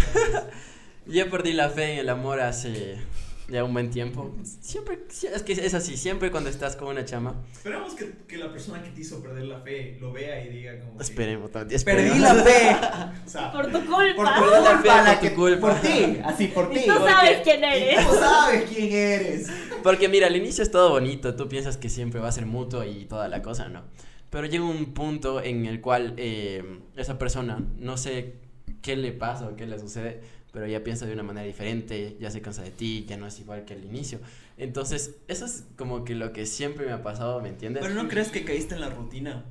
Yo 1.07 1.29
perdí 1.29 1.53
la 1.53 1.69
fe 1.69 1.93
en 1.93 1.99
el 1.99 2.09
amor 2.09 2.39
hace 2.41 2.97
ya 3.49 3.63
un 3.63 3.73
buen 3.73 3.89
tiempo. 3.89 4.33
Siempre, 4.61 4.99
es 5.09 5.43
que 5.43 5.53
es 5.53 5.73
así, 5.73 5.97
siempre 5.97 6.31
cuando 6.31 6.49
estás 6.49 6.75
con 6.75 6.89
una 6.89 7.03
chama. 7.05 7.35
Esperamos 7.51 7.93
que, 7.93 8.11
que 8.27 8.37
la 8.37 8.51
persona 8.51 8.81
que 8.83 8.89
te 8.91 9.01
hizo 9.01 9.21
perder 9.21 9.45
la 9.45 9.59
fe 9.61 9.97
lo 9.99 10.11
vea 10.11 10.43
y 10.45 10.49
diga 10.49 10.79
como 10.79 10.97
que, 10.97 11.03
Esperemos, 11.03 11.49
Perdí 11.51 11.75
esperemos. 11.75 12.19
la 12.19 12.35
fe. 12.35 12.77
O 13.25 13.29
sea, 13.29 13.51
Por 13.51 13.65
tu 13.71 13.79
culpa. 13.85 14.15
por 14.15 14.25
tu 14.27 14.33
Perdí 14.41 14.63
la 14.63 14.71
culpa, 14.71 14.81
fe 14.81 14.87
la 14.87 15.03
por 15.05 15.15
tu 15.15 15.21
que- 15.21 15.33
culpa. 15.35 15.59
por 15.69 15.81
ti, 15.81 16.17
así 16.23 16.47
por 16.47 16.69
ti. 16.71 16.79
Y 16.79 16.87
tú 16.87 16.93
porque- 16.93 17.11
sabes 17.11 17.39
quién 17.43 17.59
y 17.61 17.63
eres. 17.65 18.07
tú 18.07 18.13
sabes 18.15 18.63
quién 18.69 18.91
eres. 18.93 19.47
Porque 19.83 20.07
mira, 20.09 20.27
al 20.27 20.35
inicio 20.35 20.63
es 20.63 20.71
todo 20.71 20.89
bonito, 20.89 21.35
tú 21.35 21.47
piensas 21.47 21.77
que 21.77 21.89
siempre 21.89 22.19
va 22.19 22.27
a 22.27 22.31
ser 22.31 22.45
mutuo 22.45 22.83
y 22.83 23.05
toda 23.05 23.27
la 23.29 23.41
cosa, 23.41 23.69
¿no? 23.69 23.83
Pero 24.29 24.45
llega 24.45 24.63
un 24.63 24.93
punto 24.93 25.41
en 25.41 25.65
el 25.65 25.81
cual 25.81 26.13
eh, 26.17 26.81
esa 26.95 27.17
persona, 27.17 27.63
no 27.77 27.97
sé 27.97 28.35
qué 28.83 28.95
le 28.95 29.11
pasa 29.11 29.47
o 29.47 29.55
qué 29.55 29.65
le 29.65 29.79
sucede, 29.79 30.21
pero 30.51 30.65
ya 30.67 30.83
piensa 30.83 31.05
de 31.05 31.13
una 31.13 31.23
manera 31.23 31.45
diferente, 31.45 32.17
ya 32.19 32.31
se 32.31 32.41
cansa 32.41 32.63
de 32.63 32.71
ti, 32.71 33.05
ya 33.07 33.17
no 33.17 33.27
es 33.27 33.39
igual 33.39 33.63
que 33.65 33.73
al 33.75 33.83
inicio. 33.85 34.19
Entonces, 34.57 35.15
eso 35.27 35.45
es 35.45 35.63
como 35.77 36.03
que 36.03 36.15
lo 36.15 36.33
que 36.33 36.45
siempre 36.45 36.85
me 36.85 36.91
ha 36.91 37.01
pasado, 37.03 37.39
¿me 37.41 37.49
entiendes? 37.49 37.81
Pero 37.83 37.93
no 37.95 38.07
crees 38.09 38.29
que 38.29 38.43
caíste 38.43 38.75
en 38.75 38.81
la 38.81 38.89
rutina. 38.89 39.45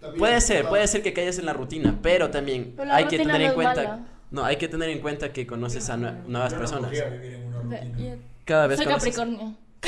también. 0.00 0.18
Puede 0.18 0.40
ser, 0.40 0.66
puede 0.68 0.86
ser 0.88 1.02
que 1.02 1.12
caigas 1.12 1.38
en 1.38 1.46
la 1.46 1.52
rutina, 1.52 1.98
pero 2.02 2.30
también 2.30 2.74
Pero 2.76 2.92
hay 2.92 3.06
que 3.06 3.18
tener 3.18 3.40
no 3.40 3.46
en 3.48 3.54
cuenta. 3.54 3.74
mala. 3.82 4.00
No, 4.30 4.44
hay 4.44 4.56
que 4.56 4.68
tener 4.68 4.88
en 4.90 5.00
cuenta 5.00 5.32
que 5.32 5.46
conoces 5.46 5.88
a 5.90 5.96
nue- 5.96 6.24
nuevas 6.26 6.50
Yo 6.52 6.56
no 6.56 6.60
personas. 6.62 6.90
vivir 6.90 7.34
en 7.34 7.54
una 7.54 7.80
rutina. 7.80 8.16
Cada 8.44 8.66
vez 8.66 8.76
Soy 8.78 8.86
conoces- 8.86 9.14
Capricornio. 9.16 9.54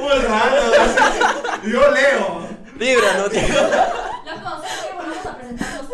Muy 0.00 0.18
raro. 0.26 0.62
Yo 1.64 1.90
leo. 1.92 2.48
Libra, 2.78 3.18
no 3.18 3.28
tío. 3.28 3.40
Loco, 3.50 4.50
¿sabes 4.62 4.78
qué? 4.82 4.90
Vamos 4.96 5.26
a 5.26 5.36
presentarnos 5.36 5.86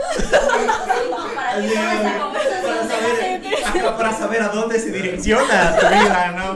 Para 3.83 4.11
Acá 4.11 4.13
saber 4.13 4.43
a 4.43 4.49
dónde 4.49 4.79
se 4.79 4.91
direcciona 4.91 5.77
tu 5.79 5.87
vida, 5.87 6.33
¿no? 6.33 6.55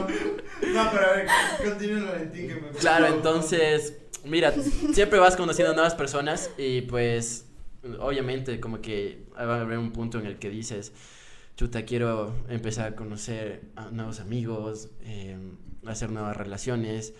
No, 0.73 0.91
pero 0.91 1.05
a 1.05 1.11
ver, 1.13 1.27
continúa 1.63 2.11
Valentín 2.11 2.47
que 2.47 2.55
me 2.55 2.69
Claro, 2.69 3.07
entonces, 3.07 3.97
mira, 4.23 4.53
siempre 4.93 5.19
vas 5.19 5.35
conociendo 5.35 5.73
nuevas 5.73 5.95
personas 5.95 6.51
y 6.57 6.81
pues, 6.81 7.45
obviamente, 7.99 8.59
como 8.59 8.81
que 8.81 9.25
va 9.35 9.57
a 9.57 9.61
haber 9.61 9.77
un 9.77 9.91
punto 9.91 10.19
en 10.19 10.25
el 10.25 10.37
que 10.39 10.49
dices, 10.49 10.93
chuta, 11.55 11.83
quiero 11.83 12.33
empezar 12.49 12.93
a 12.93 12.95
conocer 12.95 13.61
a 13.75 13.89
nuevos 13.91 14.19
amigos, 14.19 14.89
eh, 15.03 15.37
hacer 15.85 16.11
nuevas 16.11 16.37
relaciones. 16.37 17.13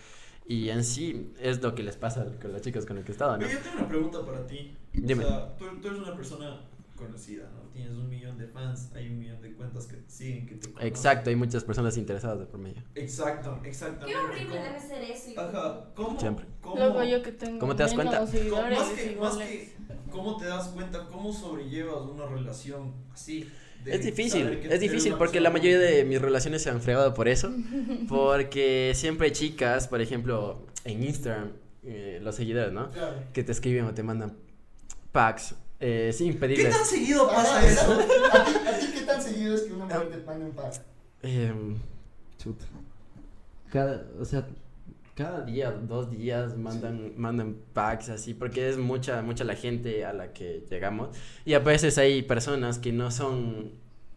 Y 0.46 0.70
en 0.70 0.82
sí 0.82 1.32
es 1.40 1.62
lo 1.62 1.74
que 1.74 1.84
les 1.84 1.96
pasa 1.96 2.26
con 2.40 2.52
las 2.52 2.62
chicas 2.62 2.84
con 2.84 2.96
las 2.96 3.04
que 3.04 3.12
he 3.12 3.14
estado, 3.14 3.38
¿no? 3.38 3.46
Yo 3.46 3.58
tengo 3.58 3.78
una 3.78 3.88
pregunta 3.88 4.26
para 4.26 4.44
ti. 4.46 4.76
Dime. 4.92 5.24
O 5.24 5.28
sea, 5.28 5.56
tú, 5.56 5.66
tú 5.80 5.88
eres 5.88 6.00
una 6.00 6.16
persona 6.16 6.60
conocida, 6.96 7.50
¿no? 7.54 7.68
Tienes 7.72 7.92
un 7.92 8.08
millón 8.08 8.38
de 8.38 8.46
fans, 8.46 8.90
hay 8.94 9.08
un 9.08 9.18
millón 9.18 9.40
de 9.42 9.52
cuentas 9.54 9.86
que 9.86 9.96
te 9.96 10.10
siguen, 10.10 10.46
que 10.46 10.54
te 10.56 10.68
conocen. 10.68 10.86
Exacto, 10.88 11.30
hay 11.30 11.36
muchas 11.36 11.64
personas 11.64 11.96
interesadas 11.96 12.38
de 12.38 12.46
por 12.46 12.60
medio. 12.60 12.82
Exacto, 12.94 13.58
exactamente. 13.64 14.12
Qué 14.12 14.16
horrible 14.24 14.48
¿Cómo- 14.56 14.62
debe 14.64 14.80
ser 14.80 15.02
eso. 15.02 15.40
Ajá, 15.40 15.84
¿cómo? 15.94 16.20
Siempre. 16.20 16.46
¿Cómo? 16.60 16.76
Luego 16.76 17.04
yo 17.04 17.22
que 17.22 17.32
tengo 17.32 17.58
¿Cómo 17.58 17.74
te 17.76 17.82
das 17.82 17.94
cuenta? 17.94 18.18
¿Cómo- 18.18 18.62
más 18.70 18.88
que, 18.90 19.16
más 19.20 19.36
que, 19.36 19.72
¿cómo 20.10 20.36
te 20.36 20.44
das 20.46 20.68
cuenta? 20.68 21.06
¿Cómo 21.08 21.32
sobrellevas 21.32 22.02
una 22.08 22.26
relación 22.26 22.92
así? 23.12 23.48
de 23.84 23.96
Es 23.96 24.04
difícil, 24.04 24.46
es 24.70 24.80
difícil 24.80 25.14
porque 25.18 25.40
la 25.40 25.50
mayoría 25.50 25.76
de 25.80 26.04
mis 26.04 26.22
relaciones 26.22 26.62
se 26.62 26.70
han 26.70 26.80
fregado 26.80 27.14
por 27.14 27.26
eso. 27.26 27.50
Porque 28.08 28.92
siempre 28.94 29.26
hay 29.26 29.32
chicas, 29.32 29.88
por 29.88 30.00
ejemplo, 30.00 30.66
en 30.84 31.02
Instagram, 31.02 31.50
eh, 31.82 32.20
los 32.22 32.36
seguidores, 32.36 32.72
¿no? 32.72 32.90
Claro. 32.92 33.16
Que 33.32 33.42
te 33.42 33.50
escriben 33.50 33.86
o 33.86 33.92
te 33.92 34.04
mandan 34.04 34.36
packs 35.10 35.56
eh, 35.82 36.12
sin 36.12 36.38
¿Qué 36.38 36.64
tan 36.64 36.84
seguido 36.84 37.26
pasa 37.28 37.58
Ajá, 37.58 37.66
eso? 37.68 37.92
¿A 37.92 38.44
ti, 38.44 38.52
¿A 38.68 38.78
ti 38.78 38.86
qué 38.94 39.00
tan 39.02 39.20
seguido 39.20 39.54
es 39.54 39.62
que 39.62 39.72
una 39.72 39.84
mujer 39.84 40.10
te 40.10 40.18
mande 40.24 40.44
un 40.46 40.52
pack? 40.52 40.80
Em, 41.22 41.76
chuta. 42.38 42.64
Cada, 43.70 44.06
o 44.20 44.24
sea, 44.24 44.46
cada 45.16 45.44
día, 45.44 45.70
dos 45.72 46.10
días 46.10 46.56
mandan, 46.56 47.12
mandan 47.16 47.56
packs 47.72 48.10
así, 48.10 48.32
porque 48.32 48.68
es 48.68 48.78
mucha, 48.78 49.22
mucha 49.22 49.44
la 49.44 49.56
gente 49.56 50.04
a 50.04 50.12
la 50.12 50.32
que 50.32 50.64
llegamos. 50.70 51.08
Y 51.44 51.54
a 51.54 51.58
veces 51.58 51.98
hay 51.98 52.22
personas 52.22 52.78
que 52.78 52.92
no 52.92 53.10
son, 53.10 53.72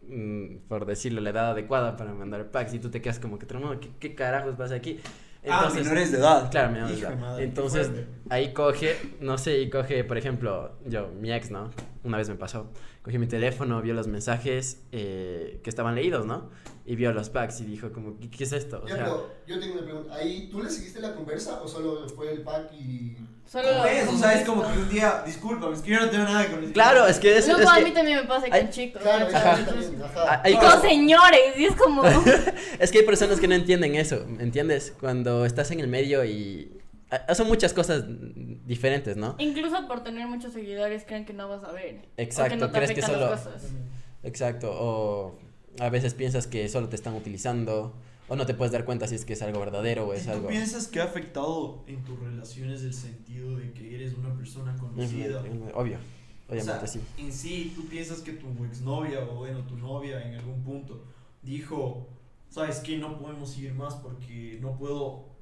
mm, 0.08 0.68
por 0.68 0.86
decirlo, 0.86 1.20
la 1.22 1.32
edad 1.32 1.52
adecuada 1.52 1.98
para 1.98 2.14
mandar 2.14 2.52
packs 2.52 2.74
y 2.76 2.80
tú 2.80 2.90
te 2.90 3.02
quedas 3.02 3.20
como 3.20 3.40
que, 3.40 3.46
"Tremendo, 3.46 3.80
¿qué, 3.80 3.90
qué 4.00 4.14
carajos 4.16 4.56
pasa 4.56 4.76
aquí? 4.76 5.00
Ah, 5.50 5.72
menores 5.74 6.12
de 6.12 6.18
edad. 6.18 6.50
Claro, 6.52 6.72
menores 6.72 7.00
de 7.00 7.08
edad. 7.08 7.18
madre, 7.18 7.44
Entonces, 7.44 7.92
ahí 8.30 8.54
coge, 8.54 8.96
no 9.22 9.38
sé, 9.38 9.60
y 9.60 9.70
coge, 9.70 10.04
por 10.04 10.18
ejemplo, 10.18 10.78
yo, 10.86 11.10
mi 11.20 11.32
ex, 11.32 11.52
¿no? 11.52 11.72
Una 12.04 12.18
vez 12.18 12.30
me 12.30 12.36
pasó, 12.36 12.72
cogí 13.02 13.18
mi 13.18 13.28
teléfono, 13.28 13.82
vio 13.82 13.94
los 13.94 14.08
mensajes 14.08 14.84
eh, 14.92 15.60
que 15.64 15.70
estaban 15.70 15.96
leídos, 15.96 16.26
¿no? 16.26 16.50
Y 16.88 16.96
vio 16.96 17.12
los 17.14 17.30
packs 17.32 17.62
y 17.62 17.66
dijo 17.66 17.92
como, 17.92 18.20
¿qué, 18.20 18.30
qué 18.30 18.44
es 18.44 18.52
esto? 18.52 18.82
O 18.84 18.88
Ya, 18.88 18.96
sea, 18.96 19.06
pero 19.06 19.34
yo 19.48 19.60
tengo 19.60 19.74
una 19.74 19.84
pregunta. 19.84 20.14
¿Ahí 20.16 20.50
tú 20.52 20.62
le 20.62 20.70
seguiste 20.70 21.00
la 21.00 21.16
conversa 21.16 21.60
o 21.64 21.68
solo 21.68 22.08
fue 22.10 22.32
el 22.32 22.42
pack 22.44 22.74
y.? 22.74 23.18
Solo 23.48 23.68
¿Cómo 23.70 23.86
es? 23.86 24.08
O 24.08 24.18
sea, 24.18 24.34
es 24.34 24.46
como 24.48 24.62
que 24.64 24.78
un 24.78 24.90
día, 24.90 25.24
disculpa, 25.26 25.70
es 25.74 25.80
que 25.82 25.92
yo 25.92 26.00
no 26.00 26.10
tengo 26.10 26.24
nada 26.26 26.48
con 26.48 26.64
el 26.64 26.72
claro, 26.74 27.08
es 27.08 27.20
que 27.20 27.38
es, 27.38 27.48
Luego 27.48 27.62
es 27.62 27.68
a 27.70 27.76
que- 27.78 27.84
mí 27.86 27.92
también 27.92 28.18
me 28.18 28.24
pasa 28.26 28.48
Hay- 28.52 28.62
con 28.62 28.70
chicos. 28.72 29.02
Claro, 29.02 29.28
¿cachai? 29.32 29.42
ya, 29.44 29.52
a 29.52 29.56
mí 29.56 29.62
Entonces, 29.62 29.86
también, 29.92 30.12
Ah, 30.16 30.22
ajá. 30.34 30.42
hay 30.44 30.54
y 30.54 30.56
cosas- 30.58 30.74
con 30.74 30.82
señores, 30.90 31.58
y 31.58 31.66
es 31.66 31.76
como... 31.76 32.04
es 32.80 32.92
que 32.92 33.00
hay 33.00 33.06
personas 33.06 33.40
que 33.40 33.48
no 33.48 33.56
entienden 33.56 33.96
eso, 33.96 34.24
¿entiendes? 34.40 34.94
Cuando 35.00 35.46
estás 35.46 35.72
en 35.72 35.80
el 35.80 35.88
medio 35.88 36.24
y... 36.26 36.72
ah, 37.12 37.34
Son 37.36 37.48
muchas 37.48 37.74
cosas 37.74 38.04
diferentes, 38.66 39.16
¿no? 39.18 39.36
Incluso 39.40 39.88
por 39.88 40.04
tener 40.04 40.28
muchos 40.28 40.54
seguidores 40.54 41.04
creen 41.06 41.26
que 41.26 41.34
no 41.34 41.48
vas 41.50 41.64
a 41.64 41.72
ver. 41.72 42.02
Exacto, 42.18 42.54
o 42.54 42.58
que 42.58 42.62
no 42.62 42.72
te 42.72 42.78
crees 42.78 42.92
que 42.94 43.02
afectan 43.02 43.22
las 43.30 43.42
solo- 43.44 43.52
cosas. 43.54 43.72
Exacto, 44.24 44.72
o 44.72 45.40
a 45.80 45.90
veces 45.90 46.14
piensas 46.14 46.48
que 46.48 46.68
solo 46.70 46.90
te 46.90 46.96
están 46.96 47.16
utilizando, 47.16 47.94
o 48.28 48.36
no 48.36 48.46
te 48.46 48.54
puedes 48.54 48.72
dar 48.72 48.86
cuenta 48.86 49.08
si 49.08 49.16
es 49.16 49.26
que 49.26 49.34
es 49.34 49.42
algo 49.42 49.60
verdadero 49.60 50.08
o 50.08 50.14
es 50.14 50.26
¿Y 50.26 50.30
algo... 50.30 50.44
¿Tú 50.44 50.50
piensas 50.50 50.88
que 50.88 51.00
ha 51.00 51.04
afectado 51.04 51.84
en 51.88 52.04
tus 52.04 52.20
relaciones 52.20 52.82
el 52.82 52.94
sentido 52.94 53.58
de 53.58 53.72
que 53.72 53.96
eres 53.96 54.14
una 54.16 54.36
persona 54.36 54.76
conocida? 54.78 55.42
Obvio, 55.42 55.76
obviamente 55.76 56.02
o 56.50 56.62
sea, 56.62 56.88
sí. 56.88 57.02
En 57.18 57.32
sí, 57.32 57.74
tú 57.76 57.86
piensas 57.88 58.20
que 58.20 58.34
tu 58.34 58.48
exnovia 58.66 59.20
o 59.24 59.36
bueno, 59.36 59.60
tu 59.66 59.78
novia 59.78 60.24
en 60.24 60.36
algún 60.36 60.64
punto 60.64 61.04
dijo, 61.42 62.08
sabes 62.50 62.80
que 62.80 62.98
no 62.98 63.20
podemos 63.20 63.58
ir 63.58 63.74
más 63.74 63.96
porque 63.96 64.58
no 64.62 64.78
puedo 64.78 65.35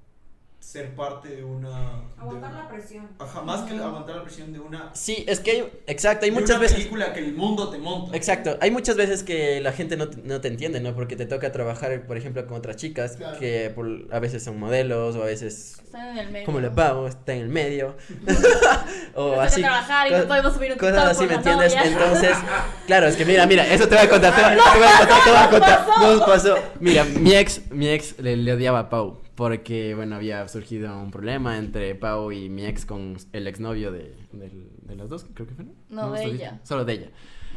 ser 0.63 0.96
parte 0.96 1.27
de 1.29 1.43
una... 1.43 1.70
de 1.70 2.22
Aguantar 2.22 2.51
una- 2.51 2.63
la 2.63 2.70
presión. 2.70 3.08
Ajá, 3.20 3.41
más 3.41 3.62
que 3.62 3.75
aguantar 3.77 4.15
la 4.15 4.24
presión 4.24 4.51
de 4.53 4.60
una... 4.60 4.89
Sí, 4.96 5.24
es 5.27 5.39
que 5.39 5.51
hay, 5.51 5.72
exacto, 5.88 6.24
hay 6.25 6.32
de 6.32 6.36
muchas 6.36 6.51
una 6.51 6.60
veces... 6.60 6.77
película 6.77 7.13
que 7.13 7.20
el 7.20 7.34
mundo 7.36 7.70
te 7.70 7.77
monta. 7.77 8.15
Exacto, 8.17 8.58
hay 8.62 8.72
muchas 8.72 8.96
veces 8.96 9.24
que 9.24 9.60
la 9.62 9.72
gente 9.74 9.98
no, 9.98 10.08
te- 10.10 10.22
no 10.24 10.41
te 10.41 10.48
entiende, 10.48 10.79
¿no? 10.79 10.96
Porque 10.96 11.15
te 11.15 11.25
toca 11.27 11.51
trabajar, 11.51 12.08
por 12.08 12.17
ejemplo, 12.17 12.48
con 12.48 12.58
otras 12.58 12.77
chicas 12.77 13.17
Claro. 13.17 13.38
que 13.38 13.72
por- 13.75 14.08
a 14.12 14.20
veces 14.20 14.41
son 14.43 14.58
modelos 14.58 15.15
o 15.15 15.22
a 15.22 15.25
veces, 15.25 15.79
Están 15.84 16.08
en 16.10 16.17
el 16.17 16.32
medio. 16.32 16.46
como 16.46 16.60
le 16.60 16.72
pago, 16.72 17.08
está 17.08 17.34
en 17.34 17.41
el 17.41 17.50
medio. 17.50 17.96
o 19.15 19.36
Nos 19.36 19.39
así. 19.46 19.62
trabajar 19.62 20.08
y 20.08 20.12
no 20.12 20.24
podemos 20.27 20.53
subir 20.53 20.72
un 20.72 20.77
Cosas 20.79 21.05
así, 21.05 21.25
¿me 21.27 21.36
entiendes? 21.36 21.75
novia. 21.75 21.91
Entonces, 21.91 22.38
claro, 22.88 23.08
es 23.08 23.15
que 23.15 23.25
mira, 23.25 23.46
mira, 23.46 23.67
eso 23.67 23.88
te 23.88 23.96
voy 23.96 24.05
a 24.05 24.10
contar, 24.10 24.34
te 24.34 24.41
voy, 24.41 24.53
a 24.53 24.98
contar, 24.98 25.24
te 25.24 25.29
voy 25.29 25.39
a 25.39 25.50
contar. 25.50 25.88
Nos 26.01 26.22
pasó. 26.24 26.55
Mira, 26.79 27.03
mi 27.03 27.34
ex, 27.36 27.70
mi 27.70 27.89
ex 27.89 28.17
le, 28.20 28.38
le 28.38 28.53
odiaba 28.53 28.79
a 28.79 28.89
Pau 28.89 29.20
porque, 29.36 29.96
bueno, 29.96 30.16
había 30.16 30.48
surgido 30.48 30.98
un 31.00 31.12
problema 31.12 31.58
entre 31.58 31.96
Pau 31.96 32.32
y 32.32 32.50
mi 32.50 32.66
ex 32.66 32.86
con 32.86 33.18
el 33.32 33.48
exnovio 33.48 33.92
de, 33.92 34.16
del- 34.32 34.70
de 34.84 34.96
las 34.96 35.10
dos, 35.10 35.25
creo 35.34 35.48
que 35.48 35.56
fue, 35.56 35.66
¿no? 35.66 35.74
No, 35.90 36.12
de 36.12 36.25
ella. 36.25 36.60
Solo 36.63 36.86
de 36.86 36.94
ella. 36.94 37.08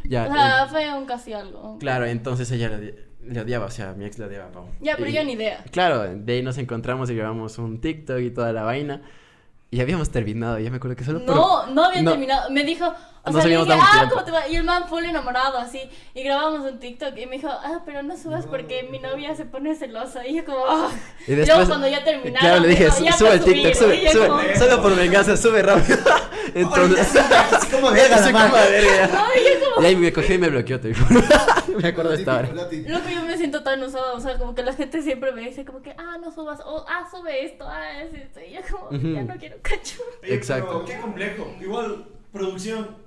Ya, 0.05 0.27
O 0.29 0.33
sea, 0.33 0.67
fue 0.69 0.95
un 0.97 1.05
casi 1.07 1.33
algo. 1.33 1.79
Claro, 1.79 2.07
entonces 2.07 2.51
ella 2.53 2.69
le, 2.71 2.95
le 3.23 3.41
odiaba, 3.41 3.67
o 3.67 3.71
sea, 3.71 3.93
mi 3.95 4.05
ex 4.05 4.19
le 4.19 4.27
odiaba 4.27 4.47
a 4.47 4.53
Pau. 4.53 4.67
Ya, 4.81 4.97
pero 4.97 5.09
Y- 5.11 5.13
yo 5.15 5.25
ni 5.25 5.33
idea. 5.33 5.65
Claro, 5.71 6.03
de 6.17 6.33
ahí 6.33 6.43
nos 6.43 6.59
encontramos 6.59 7.11
y 7.11 7.15
grabamos 7.17 7.59
un 7.59 7.81
TikTok 7.81 8.21
y 8.21 8.31
toda 8.31 8.53
la 8.53 8.63
vaina. 8.63 9.03
Y 9.77 9.81
habíamos 9.83 10.09
terminado, 10.11 10.59
ya 10.59 10.71
me 10.71 10.79
acuerdo 10.79 10.97
que 10.97 11.05
solo 11.05 11.23
por- 11.27 11.35
No, 11.37 11.67
no 11.67 11.85
había 11.85 12.01
No. 12.01 12.13
terminado. 12.13 12.49
Me 12.51 12.65
dijo, 12.65 12.87
o 12.87 13.31
Nos 13.31 13.43
sea, 13.43 13.51
le 13.51 13.59
dije, 13.59 13.73
ah, 13.79 13.91
tiempo. 13.93 14.15
¿cómo 14.15 14.25
te 14.25 14.31
va? 14.31 14.49
Y 14.49 14.57
el 14.57 14.65
man 14.65 14.89
full 14.89 15.05
enamorado, 15.05 15.59
así. 15.59 15.83
Y 16.15 16.23
grabamos 16.23 16.61
un 16.61 16.79
TikTok. 16.79 17.15
Y 17.19 17.27
me 17.27 17.37
dijo, 17.37 17.49
ah, 17.51 17.81
pero 17.85 18.03
no 18.03 18.17
subas 18.17 18.47
porque 18.47 18.89
mi 18.91 19.01
novia 19.01 19.37
se 19.37 19.45
pone 19.45 19.75
celosa. 19.75 20.27
Y 20.27 20.37
yo, 20.37 20.47
como, 20.47 20.65
ah. 20.67 20.89
Y 21.27 21.33
Y 21.33 21.35
después, 21.35 21.57
luego 21.59 21.69
cuando 21.69 21.89
ya 21.89 22.03
terminaron. 22.05 22.41
claro, 22.49 22.61
le 22.63 22.69
dije, 22.69 22.85
me 22.85 22.91
"Su- 22.91 23.03
dijo, 23.03 23.11
"Ya 23.11 23.19
sube 23.19 23.33
el 23.35 23.45
TikTok, 23.45 23.75
subir". 23.75 23.99
sube, 23.99 24.13
sube, 24.13 24.29
como, 24.29 24.41
solo 24.59 24.83
por 24.83 24.97
venganza, 24.97 25.37
sube 25.37 25.63
rápido. 25.63 25.99
Entonces, 26.55 27.09
Así 27.53 27.67
como 27.71 27.91
verga, 27.91 28.17
así 28.17 28.33
como 28.33 28.45
verga. 28.55 29.07
No, 29.09 29.25
y 29.35 29.45
yo 29.45 29.56
Y 29.81 29.85
ahí 29.85 29.97
me 29.97 30.13
cogió 30.13 30.35
y 30.35 30.39
me 30.39 30.49
bloqueó, 30.49 30.81
te 30.81 30.89
digo. 30.89 31.05
me 31.81 31.89
acuerdo 31.89 32.11
de 32.13 32.17
esta 32.17 32.37
hora. 32.39 32.49
Loco, 32.53 32.71
yo 33.09 33.23
me 33.25 33.37
siento 33.37 33.63
tan 33.63 33.83
usada, 33.83 34.13
o 34.15 34.21
sea, 34.21 34.39
como 34.39 34.55
que 34.55 34.63
la 34.63 34.73
gente 34.73 35.03
siempre 35.03 35.33
me 35.33 35.43
dice 35.43 35.65
como 35.65 35.83
que, 35.83 35.91
ah, 35.99 36.17
no 36.21 36.31
subas, 36.33 36.61
o 36.65 36.85
ah, 36.89 37.07
sube 37.11 37.45
esto, 37.45 37.67
ah, 37.69 38.01
es 38.03 38.15
esto, 38.15 38.41
y 38.41 38.55
yo 38.55 38.61
como, 38.71 38.87
Ujú. 38.97 39.15
ya 39.15 39.23
no 39.25 39.37
quiero 39.37 39.57
cacho. 39.63 39.99
Exacto. 40.23 40.83
pero 40.85 40.97
Qué 40.97 41.01
complejo. 41.03 41.55
Igual, 41.61 42.07
producción. 42.33 43.05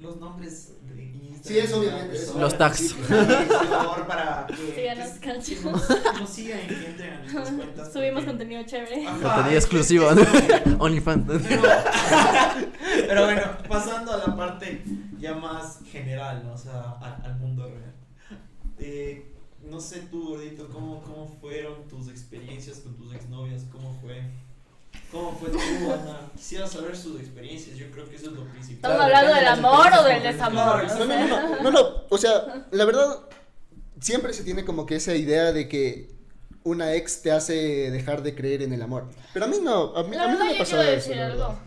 Los 0.00 0.16
nombres 0.18 0.74
de 0.94 1.02
Instagram. 1.02 1.42
Sí, 1.42 1.58
es 1.58 1.72
obviamente, 1.72 2.16
eso. 2.16 2.38
Los 2.38 2.56
tags. 2.56 2.94
Sí, 3.98 4.04
para 4.06 4.46
que, 4.46 4.54
que 4.74 4.94
nos, 6.20 6.30
sigan 6.30 6.60
y 6.60 6.66
que 6.68 6.86
entren 6.86 7.12
a 7.14 7.18
nuestras 7.20 7.50
cuentas. 7.56 7.92
Subimos 7.92 8.12
porque- 8.12 8.26
contenido 8.26 8.62
chévere. 8.64 9.06
Ajá, 9.06 9.20
Contenido 9.34 9.58
exclusivo, 9.58 10.10
es 10.10 10.16
¿no? 10.16 10.22
que- 10.24 10.76
OnlyFans. 10.78 11.24
Pero, 11.48 11.62
pero 13.08 13.24
bueno, 13.24 13.42
pasando 13.68 14.12
a 14.12 14.16
la 14.18 14.36
parte 14.36 14.82
ya 15.18 15.34
más 15.34 15.80
general, 15.90 16.42
¿no? 16.44 16.52
O 16.54 16.58
sea, 16.58 16.72
a- 17.00 17.20
al 17.24 17.36
mundo 17.36 17.64
real. 17.66 17.94
Eh, 18.78 19.32
no 19.62 19.80
sé 19.80 20.00
tú, 20.10 20.28
gordito, 20.30 20.68
¿cómo, 20.68 21.02
¿cómo 21.02 21.26
fueron 21.40 21.86
tus 21.88 22.08
experiencias 22.08 22.78
con 22.78 22.94
tus 22.96 23.12
exnovias? 23.14 23.64
¿Cómo 23.72 23.98
fue? 24.00 24.22
¿Cómo 25.10 25.32
fue 25.32 25.50
tú, 25.50 25.58
Ana? 25.92 26.20
Quisiera 26.36 26.66
saber 26.66 26.96
sus 26.96 27.18
experiencias, 27.20 27.76
yo 27.76 27.90
creo 27.90 28.08
que 28.08 28.16
eso 28.16 28.26
es 28.30 28.32
lo 28.36 28.44
principal. 28.44 28.92
¿Estamos 28.92 29.00
hablando 29.00 29.34
del 29.34 29.46
amor 29.48 29.86
o 30.00 30.04
del 30.04 30.22
desamor? 30.22 30.84
No, 30.86 31.04
no, 31.06 31.26
no, 31.28 31.62
no, 31.62 31.70
no, 31.70 31.80
o 32.08 32.18
sea, 32.18 32.66
la 32.70 32.84
verdad, 32.84 33.18
siempre 34.00 34.32
se 34.32 34.44
tiene 34.44 34.64
como 34.64 34.86
que 34.86 34.96
esa 34.96 35.14
idea 35.14 35.52
de 35.52 35.66
que 35.68 36.10
una 36.62 36.94
ex 36.94 37.22
te 37.22 37.32
hace 37.32 37.90
dejar 37.90 38.22
de 38.22 38.34
creer 38.34 38.62
en 38.62 38.72
el 38.72 38.82
amor. 38.82 39.08
Pero 39.32 39.46
a 39.46 39.48
mí 39.48 39.56
no, 39.62 39.96
a 39.96 40.02
mí, 40.04 40.14
La 40.14 40.24
a 40.24 40.28
mí 40.28 40.36
no 40.38 40.44
me 40.44 40.54
pasó 40.54 40.80
eso. 40.80 40.90
decir 41.10 41.18
algo 41.20 41.58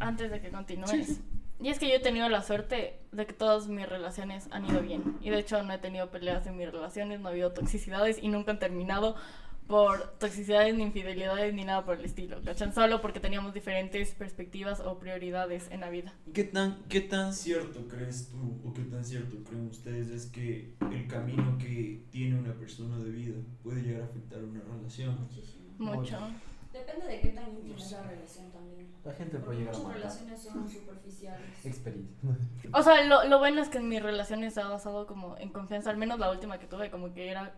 antes 0.00 0.30
de 0.30 0.40
que 0.40 0.50
continúes. 0.50 1.20
Y 1.60 1.70
es 1.70 1.78
que 1.78 1.88
yo 1.88 1.94
he 1.94 2.00
tenido 2.00 2.28
la 2.28 2.42
suerte 2.42 3.00
de 3.10 3.26
que 3.26 3.32
todas 3.32 3.66
mis 3.68 3.88
relaciones 3.88 4.46
han 4.50 4.64
ido 4.66 4.80
bien. 4.80 5.18
Y 5.20 5.30
de 5.30 5.38
hecho 5.38 5.62
no 5.62 5.72
he 5.72 5.78
tenido 5.78 6.10
peleas 6.10 6.46
en 6.46 6.56
mis 6.56 6.70
relaciones, 6.70 7.20
no 7.20 7.28
ha 7.28 7.32
habido 7.32 7.52
toxicidades 7.52 8.18
y 8.22 8.28
nunca 8.28 8.52
han 8.52 8.58
terminado 8.58 9.16
por 9.68 10.14
toxicidades 10.18 10.74
ni 10.74 10.82
infidelidades 10.82 11.52
ni 11.52 11.64
nada 11.64 11.84
por 11.84 11.98
el 11.98 12.04
estilo, 12.06 12.42
¿cachan? 12.42 12.72
Solo 12.72 13.02
porque 13.02 13.20
teníamos 13.20 13.52
diferentes 13.52 14.14
perspectivas 14.14 14.80
o 14.80 14.98
prioridades 14.98 15.68
en 15.70 15.80
la 15.80 15.90
vida. 15.90 16.14
¿Qué 16.32 16.44
tan, 16.44 16.82
¿Qué 16.88 17.02
tan 17.02 17.34
cierto 17.34 17.86
crees 17.86 18.30
tú 18.30 18.60
o 18.64 18.72
qué 18.72 18.82
tan 18.84 19.04
cierto 19.04 19.36
creen 19.44 19.66
ustedes 19.66 20.08
es 20.08 20.26
que 20.26 20.74
el 20.90 21.06
camino 21.06 21.58
que 21.58 22.02
tiene 22.10 22.38
una 22.38 22.54
persona 22.54 22.98
de 22.98 23.10
vida 23.10 23.36
puede 23.62 23.82
llegar 23.82 24.02
a 24.02 24.04
afectar 24.06 24.42
una 24.42 24.60
relación? 24.60 25.28
Mucho. 25.76 26.18
Depende 26.78 27.06
de 27.06 27.20
qué 27.20 27.28
tan 27.28 27.48
íntima 27.50 27.76
es 27.76 27.92
la 27.92 28.02
relación 28.02 28.50
también. 28.52 28.88
La 29.04 29.12
gente 29.12 29.38
puede 29.38 29.58
llegar 29.58 29.74
a 29.74 29.78
muchas 29.78 29.88
matar. 29.94 30.02
relaciones 30.02 30.42
son 30.42 30.68
superficiales. 30.70 31.66
Experiencia. 31.66 32.30
O 32.72 32.82
sea, 32.82 33.04
lo, 33.04 33.24
lo 33.24 33.38
bueno 33.38 33.60
es 33.62 33.68
que 33.68 33.78
en 33.78 33.88
mis 33.88 34.02
relaciones 34.02 34.54
se 34.54 34.60
ha 34.60 34.68
basado 34.68 35.06
como 35.06 35.36
en 35.38 35.50
confianza, 35.50 35.90
al 35.90 35.96
menos 35.96 36.18
la 36.18 36.30
última 36.30 36.58
que 36.58 36.66
tuve, 36.66 36.90
como 36.90 37.12
que 37.12 37.30
era, 37.30 37.54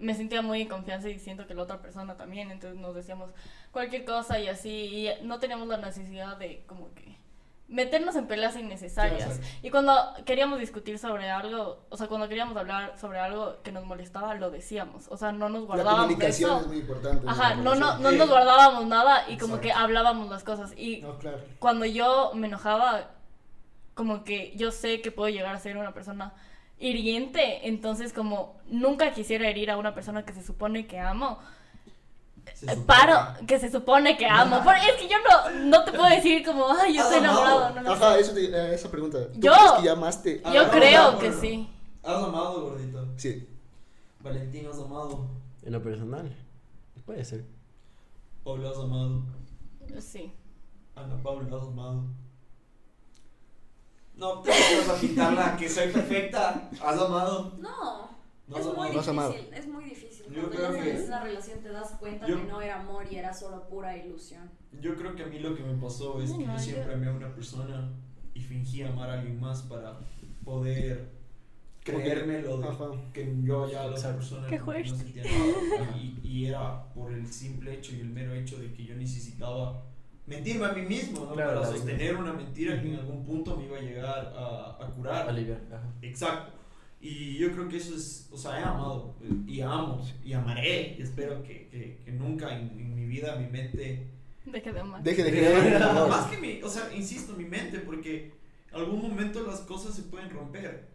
me 0.00 0.14
sentía 0.14 0.42
muy 0.42 0.62
en 0.62 0.68
confianza 0.68 1.08
y 1.08 1.18
siento 1.18 1.46
que 1.46 1.54
la 1.54 1.62
otra 1.62 1.80
persona 1.80 2.16
también, 2.16 2.50
entonces 2.50 2.78
nos 2.80 2.94
decíamos 2.94 3.30
cualquier 3.70 4.04
cosa 4.04 4.38
y 4.40 4.48
así, 4.48 4.70
y 5.08 5.24
no 5.24 5.38
teníamos 5.38 5.68
la 5.68 5.76
necesidad 5.78 6.36
de 6.38 6.64
como 6.66 6.92
que 6.94 7.16
meternos 7.68 8.16
en 8.16 8.26
peleas 8.26 8.54
innecesarias. 8.56 9.40
Y 9.62 9.70
cuando 9.70 9.94
queríamos 10.26 10.58
discutir 10.58 10.98
sobre 10.98 11.30
algo, 11.30 11.78
o 11.88 11.96
sea, 11.96 12.06
cuando 12.06 12.28
queríamos 12.28 12.56
hablar 12.56 12.98
sobre 12.98 13.18
algo 13.18 13.62
que 13.62 13.72
nos 13.72 13.84
molestaba, 13.86 14.34
lo 14.34 14.50
decíamos, 14.50 15.06
o 15.08 15.16
sea, 15.16 15.32
no 15.32 15.48
nos 15.48 15.62
La 15.62 15.66
guardábamos 15.68 16.00
comunicación 16.02 16.50
eso. 16.50 16.60
es 16.60 16.66
muy 16.66 16.78
importante. 16.78 17.26
Ajá, 17.26 17.54
no, 17.54 17.74
no, 17.74 17.96
no 17.98 18.10
Sí. 18.10 18.16
nos 18.18 18.28
guardábamos 18.28 18.86
nada 18.86 19.24
y 19.28 19.38
como 19.38 19.56
Exacto. 19.56 19.60
que 19.62 19.72
hablábamos 19.72 20.28
las 20.28 20.44
cosas. 20.44 20.72
Y 20.76 21.00
No, 21.00 21.18
claro. 21.18 21.38
cuando 21.58 21.86
yo 21.86 22.32
me 22.34 22.46
enojaba, 22.48 23.10
como 23.94 24.24
que 24.24 24.52
yo 24.56 24.70
sé 24.70 25.00
que 25.00 25.10
puedo 25.10 25.28
llegar 25.30 25.54
a 25.54 25.58
ser 25.58 25.76
una 25.78 25.94
persona 25.94 26.34
hiriente, 26.78 27.68
entonces 27.68 28.12
como 28.12 28.60
nunca 28.66 29.12
quisiera 29.12 29.48
herir 29.48 29.70
a 29.70 29.76
una 29.78 29.94
persona 29.94 30.24
que 30.24 30.32
se 30.32 30.42
supone 30.42 30.86
que 30.86 30.98
amo. 30.98 31.38
Paro, 32.86 33.34
que 33.46 33.58
se 33.58 33.70
supone 33.70 34.16
que 34.16 34.26
amo. 34.26 34.60
Porque 34.64 34.80
es 34.88 34.96
que 34.96 35.08
yo 35.08 35.16
no, 35.18 35.64
no 35.64 35.84
te 35.84 35.92
puedo 35.92 36.08
decir 36.08 36.44
como, 36.44 36.68
ay, 36.70 36.94
yo 36.94 37.02
estoy 37.02 37.18
amado. 37.18 37.40
enamorado. 37.42 37.74
No, 37.74 37.82
no 37.82 37.92
Ajá, 37.92 38.18
eso 38.18 38.32
te- 38.32 38.44
eh, 38.46 38.74
esa 38.74 38.90
pregunta. 38.90 39.18
¿Tú 39.32 39.40
Yo- 39.40 39.52
crees 39.52 39.72
que 39.78 39.82
ya 39.84 39.92
amaste? 39.92 40.40
Ah, 40.44 40.52
Yo 40.54 40.64
no, 40.64 40.70
creo 40.70 41.18
que 41.18 41.32
sí. 41.32 41.68
¿Has 42.02 42.22
amado, 42.22 42.62
gordito? 42.70 43.06
Sí. 43.16 43.48
Valentín, 44.20 44.66
¿has 44.68 44.78
amado? 44.78 45.26
En 45.62 45.72
lo 45.72 45.82
personal. 45.82 46.36
Puede 47.06 47.24
ser. 47.24 47.44
Pablo, 48.44 48.70
¿has 48.70 48.78
amado? 48.78 49.22
Sí. 50.00 50.32
Ana 50.94 51.20
Paula, 51.22 51.56
¿has 51.56 51.66
amado? 51.66 52.04
No, 54.14 54.40
te 54.40 54.50
vas 54.86 54.88
a 54.96 55.00
pintarla 55.00 55.56
que 55.56 55.68
soy 55.68 55.88
perfecta. 55.88 56.68
¿Has 56.84 57.00
amado? 57.00 57.52
No, 57.58 58.08
No 58.52 58.58
es 58.58 58.66
has 58.66 58.74
muy. 58.74 58.88
No 58.90 59.30
difícil, 59.32 59.54
es 59.54 59.66
muy 59.68 59.84
difícil. 59.84 60.26
Yo 60.26 60.32
Cuando 60.32 60.50
creo 60.50 60.62
ya 60.72 60.76
que- 60.76 60.82
tienes 60.82 61.06
una 61.08 61.22
relación 61.22 61.60
te 61.60 61.68
das 61.70 61.90
cuenta 61.98 62.26
Yo- 62.26 62.36
que 62.36 62.44
no 62.44 62.60
era 62.62 62.80
amor 62.80 63.04
y 63.10 63.16
era 63.16 63.32
solo 63.34 63.68
pura 63.68 63.96
ilusión. 63.96 64.50
Yo 64.80 64.94
creo 64.96 65.14
que 65.14 65.22
a 65.24 65.26
mí 65.26 65.38
lo 65.38 65.54
que 65.54 65.62
me 65.62 65.74
pasó 65.80 66.20
es 66.22 66.30
que 66.32 66.38
No, 66.38 66.52
yo 66.52 66.52
yo- 66.52 66.58
siempre 66.58 66.94
amé 66.94 67.08
a 67.08 67.12
una 67.12 67.34
persona 67.34 67.92
y 68.34 68.40
fingí 68.40 68.82
amar 68.82 69.10
a 69.10 69.14
alguien 69.14 69.38
más 69.40 69.62
para 69.62 69.98
poder 70.44 71.10
creérmelo 71.84 72.58
de 72.58 72.68
Ajá. 72.68 72.90
que 73.12 73.34
yo 73.42 73.68
ya 73.68 73.82
a 73.82 73.86
la 73.88 73.96
otra 73.96 74.14
persona 74.14 74.48
no 74.48 74.64
fuerte. 74.64 74.88
sentía 74.90 75.24
nada 75.24 75.96
y, 75.96 76.18
y 76.22 76.46
era 76.46 76.84
por 76.94 77.12
el 77.12 77.26
simple 77.26 77.74
hecho 77.74 77.94
y 77.96 78.00
el 78.00 78.08
mero 78.10 78.32
hecho 78.34 78.58
de 78.58 78.72
que 78.72 78.84
yo 78.84 78.94
necesitaba 78.94 79.82
mentirme 80.26 80.66
a 80.66 80.72
mí 80.72 80.82
mismo 80.82 81.24
¿no? 81.26 81.32
Claro, 81.34 81.50
para 81.58 81.60
la 81.62 81.66
sostener 81.66 82.16
una 82.16 82.32
mentira 82.32 82.80
que 82.80 82.88
en 82.88 83.00
algún 83.00 83.24
punto 83.24 83.56
me 83.56 83.64
iba 83.66 83.76
a 83.78 83.80
llegar 83.80 84.32
a, 84.36 84.76
a 84.80 84.86
curar 84.90 85.28
Aliviar. 85.28 85.60
Ajá. 85.72 85.82
Exacto. 86.02 86.52
Y 87.02 87.36
yo 87.36 87.52
creo 87.52 87.68
que 87.68 87.76
eso 87.76 87.94
es, 87.96 88.28
o 88.30 88.38
sea, 88.38 88.60
he 88.60 88.62
amado 88.62 89.16
y 89.46 89.60
amo 89.60 90.08
y 90.24 90.32
amaré 90.32 90.94
y 90.96 91.02
espero 91.02 91.42
que, 91.42 91.66
que, 91.68 91.98
que 92.04 92.12
nunca 92.12 92.56
en, 92.56 92.70
en 92.78 92.94
mi 92.94 93.04
vida 93.06 93.36
mi 93.36 93.48
mente 93.48 94.06
Deje 94.44 94.72
de 94.72 94.80
amar. 94.80 95.02
Deje 95.02 95.22
de 95.22 95.30
creer 95.30 95.80
más 96.08 96.26
que 96.26 96.36
mi, 96.36 96.62
o 96.62 96.68
sea, 96.68 96.92
insisto, 96.94 97.34
mi 97.34 97.44
mente, 97.44 97.78
porque 97.78 98.32
algún 98.72 99.00
momento 99.00 99.46
las 99.46 99.60
cosas 99.60 99.94
se 99.94 100.02
pueden 100.02 100.30
romper. 100.30 100.91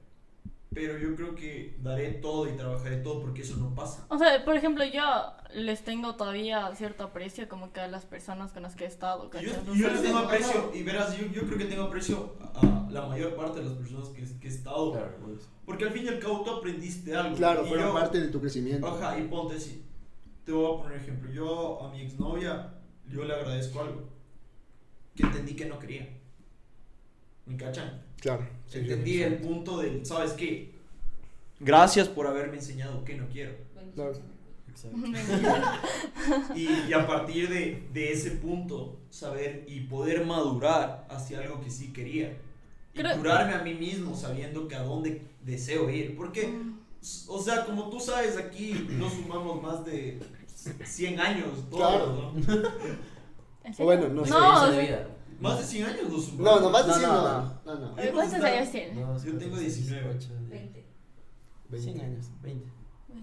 Pero 0.74 0.98
yo 0.98 1.16
creo 1.16 1.34
que 1.34 1.78
daré 1.82 2.12
todo 2.14 2.48
y 2.48 2.56
trabajaré 2.56 2.98
todo 2.98 3.22
porque 3.22 3.42
eso 3.42 3.58
no 3.58 3.74
pasa. 3.74 4.06
O 4.10 4.18
sea, 4.18 4.44
por 4.44 4.56
ejemplo, 4.56 4.84
yo 4.86 5.02
les 5.54 5.84
tengo 5.84 6.16
todavía 6.16 6.74
cierto 6.76 7.06
aprecio 7.06 7.48
como 7.48 7.72
que 7.72 7.80
a 7.80 7.88
las 7.88 8.06
personas 8.06 8.52
con 8.52 8.64
las 8.64 8.76
que 8.76 8.84
he 8.84 8.88
estado. 8.88 9.30
Y 9.40 9.46
Yo, 9.46 9.52
yo 9.74 9.88
les 9.90 10.02
tengo 10.02 10.20
aprecio, 10.20 10.72
y 10.74 10.84
verás, 10.84 11.18
yo, 11.18 11.26
yo 11.28 11.44
creo 11.44 11.58
que 11.58 11.66
tengo 11.66 11.84
aprecio 11.84 12.36
a 12.54 12.88
la 12.92 13.08
mayor 13.08 13.36
parte 13.36 13.60
de 13.60 13.66
las 13.66 13.74
personas 13.74 14.10
que, 14.10 14.24
que 14.40 14.48
he 14.48 14.52
estado. 14.52 14.92
Claro, 14.92 15.16
pues. 15.24 15.50
Porque 15.66 15.86
al 15.86 15.92
fin 15.92 16.06
y 16.06 16.10
al 16.10 16.20
cabo 16.20 16.44
tú 16.44 16.52
aprendiste 16.52 17.16
algo. 17.16 17.36
Claro, 17.36 17.66
y 17.66 17.70
fueron 17.70 17.94
parte 17.94 18.20
de 18.20 18.28
tu 18.28 18.40
crecimiento. 18.40 18.88
Ajá, 18.88 19.18
y 19.18 19.24
ponte 19.28 19.56
así. 19.56 19.84
Te 20.44 20.52
voy 20.52 20.80
a 20.80 20.84
poner 20.84 20.98
ejemplo. 20.98 21.32
Yo 21.32 21.82
a 21.82 21.92
mi 21.92 22.02
exnovia, 22.02 22.74
yo 23.10 23.24
le 23.24 23.34
agradezco 23.34 23.82
algo. 23.82 24.10
Que 25.16 25.24
entendí 25.24 25.56
que 25.56 25.66
no 25.66 25.80
quería. 25.80 26.08
¿Me 27.48 27.56
cachan? 27.58 28.02
Claro. 28.20 28.48
sí, 28.68 28.80
entendí 28.80 29.14
sí. 29.14 29.24
el 29.24 29.38
punto 29.38 29.78
del, 29.80 30.06
¿sabes 30.06 30.34
qué? 30.34 30.72
Gracias 31.60 32.08
por 32.08 32.28
haberme 32.28 32.56
enseñado 32.58 33.04
que 33.04 33.16
no 33.16 33.28
quiero. 33.30 33.54
Claro. 33.96 34.14
Exacto. 34.70 34.98
Y, 36.56 36.68
y 36.90 36.94
a 36.94 37.08
partir 37.08 37.50
de, 37.50 37.88
de 37.94 38.12
ese 38.12 38.32
punto, 38.32 39.00
saber 39.10 39.66
y 39.68 39.82
poder 39.82 40.24
madurar 40.26 41.08
hacia 41.10 41.40
algo 41.40 41.62
que 41.62 41.70
sí 41.72 41.92
quería. 41.94 42.38
Y 42.94 43.00
Creo- 43.00 43.18
curarme 43.18 43.54
a 43.56 43.64
mí 43.64 43.74
mismo 43.74 44.16
sabiendo 44.16 44.68
que 44.68 44.76
a 44.76 44.84
dónde 44.84 45.22
deseo 45.44 45.90
ir. 45.90 46.16
Porque, 46.16 46.48
Mm. 46.48 46.80
o 47.28 47.42
sea, 47.42 47.66
como 47.66 47.90
tú 47.90 48.00
sabes, 48.00 48.38
aquí 48.38 48.88
no 48.92 49.10
sumamos 49.10 49.62
más 49.62 49.84
de 49.86 50.20
100 50.84 51.20
años. 51.20 51.48
Todos, 51.70 51.80
Claro. 51.80 52.34
¿no? 52.36 52.70
Bueno, 53.84 54.08
no 54.10 54.24
sé. 54.26 54.30
Experiencia 54.32 54.66
No, 54.68 54.72
de 54.72 54.82
vida. 54.82 55.08
Más 55.40 55.60
de 55.60 55.66
100 55.66 55.86
años 55.86 56.10
no 56.10 56.20
sumamos. 56.20 56.40
No, 56.40 56.60
no, 56.62 56.70
más 56.70 56.86
de 56.86 56.92
No, 56.92 56.98
100 56.98 57.10
no, 57.10 57.16
no. 57.22 57.42
no. 57.66 57.76
No, 57.76 57.76
no. 57.96 58.14
¿Cuántos 58.14 58.44
años 58.44 58.72
tiene? 58.72 59.02
Dos, 59.02 59.24
Yo 59.24 59.32
tengo 59.38 59.52
cuatro, 59.52 59.60
19. 59.60 60.10
ocho, 60.18 60.28
diez. 60.40 60.50
20. 60.50 60.88
100 61.80 62.02
años, 62.02 62.26
20. 62.42 62.68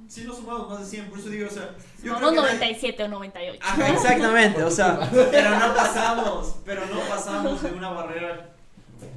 Sí, 0.08 0.24
no 0.26 0.34
sumamos 0.34 0.68
más 0.68 0.80
de 0.80 0.86
100. 0.86 1.08
Por 1.10 1.18
eso 1.18 1.28
digo, 1.30 1.46
o 1.48 1.50
sea, 1.50 1.74
yo 2.02 2.16
creo 2.16 2.30
que 2.30 2.36
nadie- 2.36 2.36
97 2.42 3.04
o 3.04 3.08
98. 3.08 3.58
Ajá, 3.62 3.88
exactamente, 3.92 4.62
o 4.62 4.70
sea, 4.70 5.10
pero 5.30 5.50
no 5.58 5.74
pasamos, 5.74 6.56
pero 6.64 6.82
no 6.86 7.00
pasamos 7.08 7.62
de 7.62 7.70
una 7.72 7.90
barrera 7.90 8.50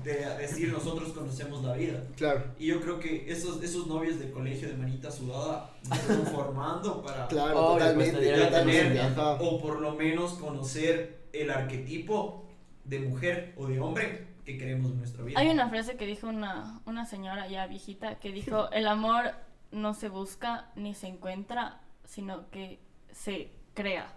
de 0.04 0.14
decir 0.38 0.72
nosotros 0.72 1.10
conocemos 1.14 1.64
la 1.64 1.74
vida. 1.74 2.04
Claro. 2.16 2.44
Y 2.60 2.68
yo 2.68 2.80
creo 2.82 3.00
que 3.00 3.30
esos, 3.32 3.62
esos 3.64 3.88
novios 3.88 4.20
de 4.20 4.32
colegio 4.32 4.70
de 4.70 4.76
manita 4.76 5.12
sudada 5.12 5.72
nos 5.90 5.98
están 6.00 6.26
formando 6.34 7.02
para, 7.02 7.28
Claro, 7.28 7.60
Obvio, 7.60 7.80
totalmente. 7.80 8.14
pues, 8.18 8.26
tener- 8.26 8.46
totalmente, 8.46 8.84
tener- 8.84 9.02
ajá. 9.12 9.32
o 9.42 9.60
por 9.62 9.80
lo 9.82 9.92
menos 9.96 10.34
conocer 10.34 11.28
el 11.34 11.50
arquetipo 11.52 12.46
de 12.88 13.00
mujer 13.00 13.54
o 13.58 13.68
de 13.68 13.80
hombre 13.80 14.28
que 14.46 14.58
queremos 14.58 14.92
en 14.92 15.00
nuestra 15.00 15.24
vida. 15.24 15.40
Hay 15.40 15.50
una 15.50 15.70
frase 15.70 15.98
que 15.98 16.06
dijo 16.06 16.28
una, 16.28 16.80
una 16.86 17.06
señora 17.06 17.48
ya 17.48 17.68
viejita 17.68 18.16
que 18.20 18.32
dijo, 18.32 18.72
el 18.72 18.88
amor 18.88 19.32
no 19.72 19.94
se 19.94 20.10
busca 20.10 20.72
ni 20.76 20.96
se 20.96 21.08
encuentra, 21.08 21.82
sino 22.06 22.50
que 22.50 22.80
se 23.12 23.52
crea. 23.74 24.14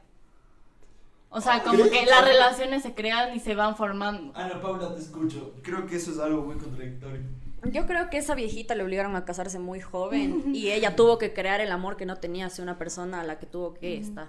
O 1.30 1.40
sea, 1.40 1.62
como 1.62 1.84
¿Crees? 1.84 1.90
que 1.90 2.06
las 2.06 2.24
relaciones 2.24 2.82
se 2.82 2.94
crean 2.94 3.36
y 3.36 3.40
se 3.40 3.54
van 3.54 3.76
formando. 3.76 4.32
Ana 4.36 4.60
Paula, 4.60 4.94
te 4.94 5.00
escucho. 5.00 5.54
Creo 5.62 5.86
que 5.86 5.96
eso 5.96 6.10
es 6.10 6.18
algo 6.18 6.42
muy 6.42 6.56
contradictorio. 6.56 7.22
Yo 7.72 7.86
creo 7.86 8.08
que 8.08 8.18
esa 8.18 8.34
viejita 8.34 8.74
le 8.74 8.82
obligaron 8.82 9.14
a 9.16 9.24
casarse 9.24 9.58
muy 9.58 9.80
joven 9.80 10.54
y 10.54 10.70
ella 10.70 10.96
tuvo 10.96 11.18
que 11.18 11.32
crear 11.32 11.60
el 11.60 11.70
amor 11.72 11.96
que 11.96 12.06
no 12.06 12.16
tenía 12.16 12.46
hacia 12.46 12.62
una 12.62 12.78
persona 12.78 13.20
a 13.20 13.24
la 13.24 13.38
que 13.38 13.46
tuvo 13.46 13.74
que 13.74 13.96
estar. 13.98 14.28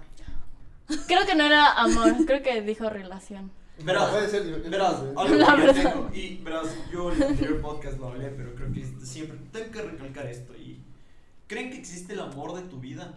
Creo 1.06 1.26
que 1.26 1.34
no 1.34 1.44
era 1.44 1.72
amor, 1.72 2.14
creo 2.26 2.42
que 2.42 2.60
dijo 2.62 2.88
relación. 2.88 3.50
Verás, 3.84 4.10
Puede 4.10 4.28
ser. 4.28 4.42
Verás, 4.70 4.96
algo 5.16 5.34
La 5.34 5.56
que 5.56 5.62
verdad. 5.62 5.92
tengo, 5.92 6.10
y 6.14 6.36
verás, 6.38 6.66
yo 6.92 7.12
en 7.12 7.22
el 7.22 7.28
anterior 7.28 7.60
podcast 7.60 7.98
lo 7.98 8.08
hablé, 8.08 8.28
pero 8.28 8.54
creo 8.54 8.72
que 8.72 8.84
siempre 9.04 9.38
tengo 9.52 9.70
que 9.70 9.82
recalcar 9.82 10.26
esto. 10.26 10.54
Y 10.54 10.80
¿Creen 11.52 11.70
que 11.70 11.76
existe 11.76 12.14
el 12.14 12.20
amor 12.20 12.54
de 12.54 12.62
tu 12.62 12.80
vida? 12.80 13.12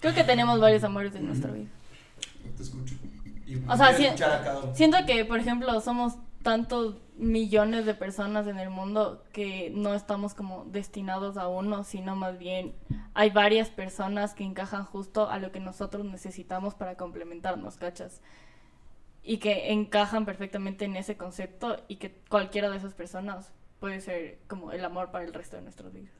Creo 0.00 0.14
que 0.14 0.24
tenemos 0.24 0.60
varios 0.60 0.84
amores 0.84 1.14
en 1.14 1.26
nuestra 1.26 1.50
vida. 1.50 1.68
Te 2.56 2.62
escucho. 2.62 2.96
Y 3.46 3.56
O 3.66 3.76
sea, 3.76 3.96
uno. 3.96 4.74
Siento 4.74 4.98
que, 5.06 5.24
por 5.24 5.38
ejemplo, 5.38 5.80
somos 5.80 6.14
tantos 6.42 6.96
millones 7.16 7.86
de 7.86 7.94
personas 7.94 8.46
en 8.46 8.58
el 8.58 8.68
mundo 8.70 9.24
que 9.32 9.70
no 9.74 9.94
estamos 9.94 10.34
como 10.34 10.66
destinados 10.66 11.36
a 11.38 11.48
uno, 11.48 11.82
sino 11.82 12.14
más 12.14 12.38
bien 12.38 12.74
hay 13.14 13.30
varias 13.30 13.70
personas 13.70 14.34
que 14.34 14.44
encajan 14.44 14.84
justo 14.84 15.30
a 15.30 15.38
lo 15.38 15.50
que 15.50 15.60
nosotros 15.60 16.04
necesitamos 16.04 16.74
para 16.74 16.96
complementarnos, 16.96 17.76
¿cachas? 17.76 18.20
Y 19.28 19.36
que 19.36 19.70
encajan 19.72 20.24
perfectamente 20.24 20.86
en 20.86 20.96
ese 20.96 21.18
concepto 21.18 21.76
y 21.86 21.96
que 21.96 22.14
cualquiera 22.30 22.70
de 22.70 22.78
esas 22.78 22.94
personas 22.94 23.52
puede 23.78 24.00
ser 24.00 24.38
como 24.46 24.72
el 24.72 24.82
amor 24.82 25.10
para 25.10 25.26
el 25.26 25.34
resto 25.34 25.58
de 25.58 25.90
vidas. 25.90 26.14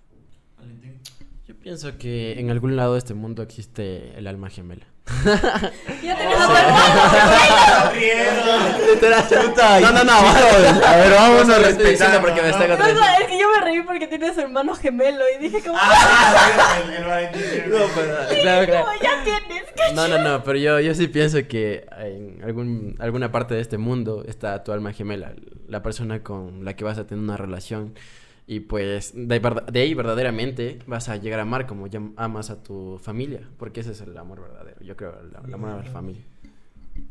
Valentín. 0.59 1.01
Yo 1.47 1.57
pienso 1.57 1.97
que 1.97 2.39
en 2.39 2.51
algún 2.51 2.77
lado 2.77 2.93
de 2.93 2.99
este 2.99 3.15
mundo 3.15 3.43
existe 3.43 4.13
el 4.19 4.27
alma 4.27 4.51
gemela. 4.51 4.85
Ya 6.03 6.15
No, 9.81 9.93
no, 9.93 10.05
no, 10.05 10.13
a 10.13 10.97
ver, 10.97 11.15
vamos 11.15 11.49
a 11.49 11.59
respetando 11.59 12.21
porque 12.21 12.43
me 12.43 12.51
está 12.51 12.69
No, 12.69 12.75
es 12.85 13.27
que 13.27 13.39
yo 13.39 13.51
me 13.51 13.61
reí 13.65 13.81
porque 13.83 14.07
tiene 14.07 14.35
su 14.35 14.41
hermano 14.41 14.75
gemelo 14.75 15.25
y 15.35 15.39
dije 15.43 15.63
como, 15.63 15.79
Ah, 15.81 16.79
el, 16.85 16.95
el 16.95 17.05
Valentín. 17.05 17.43
No, 17.69 17.79
pero, 17.95 18.17
claro, 18.43 18.67
claro. 18.67 18.87
"No, 19.95 20.03
ya 20.03 20.07
tienes. 20.07 20.17
que-". 20.19 20.23
No, 20.25 20.39
no, 20.39 20.45
pero 20.45 20.59
yo, 20.59 20.81
yo 20.81 20.95
sí 20.95 21.09
pienso 21.09 21.39
que 21.49 21.87
en 21.99 22.43
algún, 22.43 22.97
alguna 22.99 23.31
parte 23.33 23.55
de 23.55 23.61
este 23.61 23.79
mundo 23.79 24.25
está 24.27 24.63
tu 24.65 24.73
alma 24.73 24.93
gemela, 24.93 25.35
la 25.69 25.83
persona 25.83 26.23
con 26.23 26.65
la 26.65 26.75
que 26.77 26.85
vas 26.85 26.99
a 26.99 27.07
tener 27.07 27.23
una 27.23 27.37
relación 27.37 27.95
y 28.47 28.61
pues 28.61 29.13
de, 29.15 29.41
ahí 29.75 29.93
verdaderamente 29.95 30.79
vas 30.87 31.09
a 31.11 31.17
llegar 31.17 31.39
a 31.39 31.43
amar 31.43 31.67
como 31.67 31.87
ya 31.87 32.01
amas 32.17 32.49
a 32.51 32.63
tu 32.63 32.99
familia, 33.03 33.43
porque 33.59 33.81
ese 33.81 33.93
es 33.93 34.01
el 34.01 34.17
amor 34.17 34.41
verdadero, 34.41 34.81
yo 34.81 34.97
creo, 34.97 35.15
el, 35.21 35.29
el 35.47 35.55
amor 35.55 35.71
a 35.71 35.77
la 35.77 35.83
familia. 35.85 36.23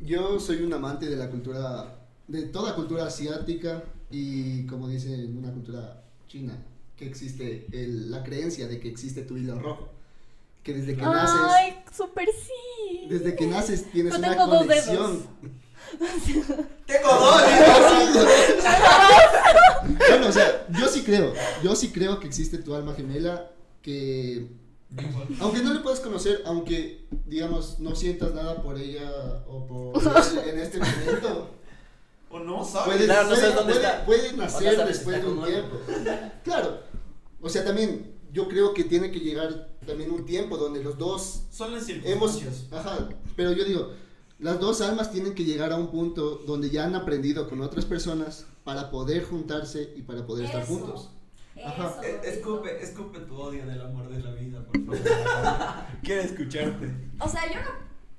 Yo 0.01 0.39
soy 0.39 0.63
un 0.63 0.73
amante 0.73 1.05
de 1.07 1.15
la 1.15 1.29
cultura, 1.29 1.95
de 2.27 2.43
toda 2.43 2.75
cultura 2.75 3.05
asiática 3.05 3.83
y 4.09 4.65
como 4.65 4.87
dice 4.87 5.25
una 5.27 5.51
cultura 5.51 6.01
china, 6.27 6.57
que 6.97 7.05
existe 7.05 7.67
el- 7.71 8.09
la 8.09 8.23
creencia 8.23 8.67
de 8.67 8.79
que 8.79 8.89
existe 8.89 9.21
tu 9.21 9.37
hilo 9.37 9.59
rojo. 9.59 9.89
Que 10.67 10.73
desde 10.73 10.97
que 10.97 11.01
naces, 11.01 11.39
Ay, 11.47 11.79
súper 11.95 12.27
sí. 12.27 13.07
desde 13.07 13.37
que 13.37 13.47
naces 13.47 13.89
tienes 13.89 14.11
Yo 14.11 14.19
una 14.19 14.29
tengo 14.31 14.47
dos 14.47 14.57
conexión. 14.63 15.25
Tengo 16.85 17.07
dos. 17.09 17.41
bueno, 20.09 20.27
o 20.27 20.31
sea, 20.33 20.67
yo 20.77 20.87
sí 20.89 21.03
creo, 21.03 21.33
yo 21.63 21.73
sí 21.73 21.89
creo 21.93 22.19
que 22.19 22.27
existe 22.27 22.57
tu 22.57 22.75
alma 22.75 22.93
gemela 22.95 23.49
que 23.81 24.47
aunque 25.39 25.61
no 25.61 25.73
le 25.73 25.79
puedas 25.79 26.01
conocer, 26.01 26.41
aunque 26.45 27.05
digamos 27.25 27.79
no 27.79 27.95
sientas 27.95 28.33
nada 28.33 28.61
por 28.61 28.77
ella 28.77 29.09
o 29.47 29.65
por 29.67 30.01
en 30.47 30.59
este 30.59 30.79
momento, 30.79 31.49
O 32.29 32.39
no 32.39 32.65
sabes. 32.65 32.87
puede, 32.95 33.05
Claro, 33.05 33.23
no 33.23 33.29
puede- 33.29 33.41
sabes 33.41 33.55
dónde 33.55 33.73
puede- 33.73 33.85
está. 33.87 34.05
puede 34.05 34.29
O 34.29 34.31
no 34.33 34.37
nacer 34.43 34.85
después 34.85 35.21
de 35.23 35.29
un 35.29 35.45
tiempo. 35.45 35.77
Claro. 36.43 36.81
O 37.41 37.47
sea, 37.47 37.63
también 37.63 38.13
yo 38.33 38.49
creo 38.49 38.73
que 38.73 38.83
tiene 38.83 39.11
que 39.11 39.19
llegar 39.21 39.69
también 39.87 40.11
un 40.11 40.25
tiempo 40.25 40.57
donde 40.57 40.83
los 40.83 40.97
dos 40.97 41.45
Son 41.49 41.73
las 41.73 41.89
hemos 41.89 42.33
circunstancias. 42.35 42.71
ajá, 42.71 43.09
pero 43.35 43.53
yo 43.53 43.65
digo, 43.65 43.93
las 44.37 44.59
dos 44.59 44.81
almas 44.81 45.11
tienen 45.11 45.33
que 45.33 45.43
llegar 45.43 45.71
a 45.71 45.77
un 45.77 45.87
punto 45.87 46.35
donde 46.45 46.69
ya 46.69 46.85
han 46.85 46.93
aprendido 46.93 47.49
con 47.49 47.61
otras 47.61 47.85
personas 47.85 48.45
para 48.63 48.91
poder 48.91 49.23
juntarse 49.23 49.93
y 49.95 50.03
para 50.03 50.27
poder 50.27 50.45
estar 50.45 50.67
juntos. 50.67 51.09
Ajá. 51.65 51.99
Eso. 52.03 52.23
Escupe, 52.23 52.83
escupe 52.83 53.19
tu 53.21 53.35
odio 53.35 53.65
del 53.65 53.81
amor 53.81 54.09
de 54.09 54.19
la 54.19 54.31
vida, 54.33 54.63
por 54.63 54.79
favor. 54.85 54.99
Quiero 56.03 56.21
escucharte. 56.21 56.93
O 57.19 57.27
sea, 57.27 57.51
yo 57.51 57.59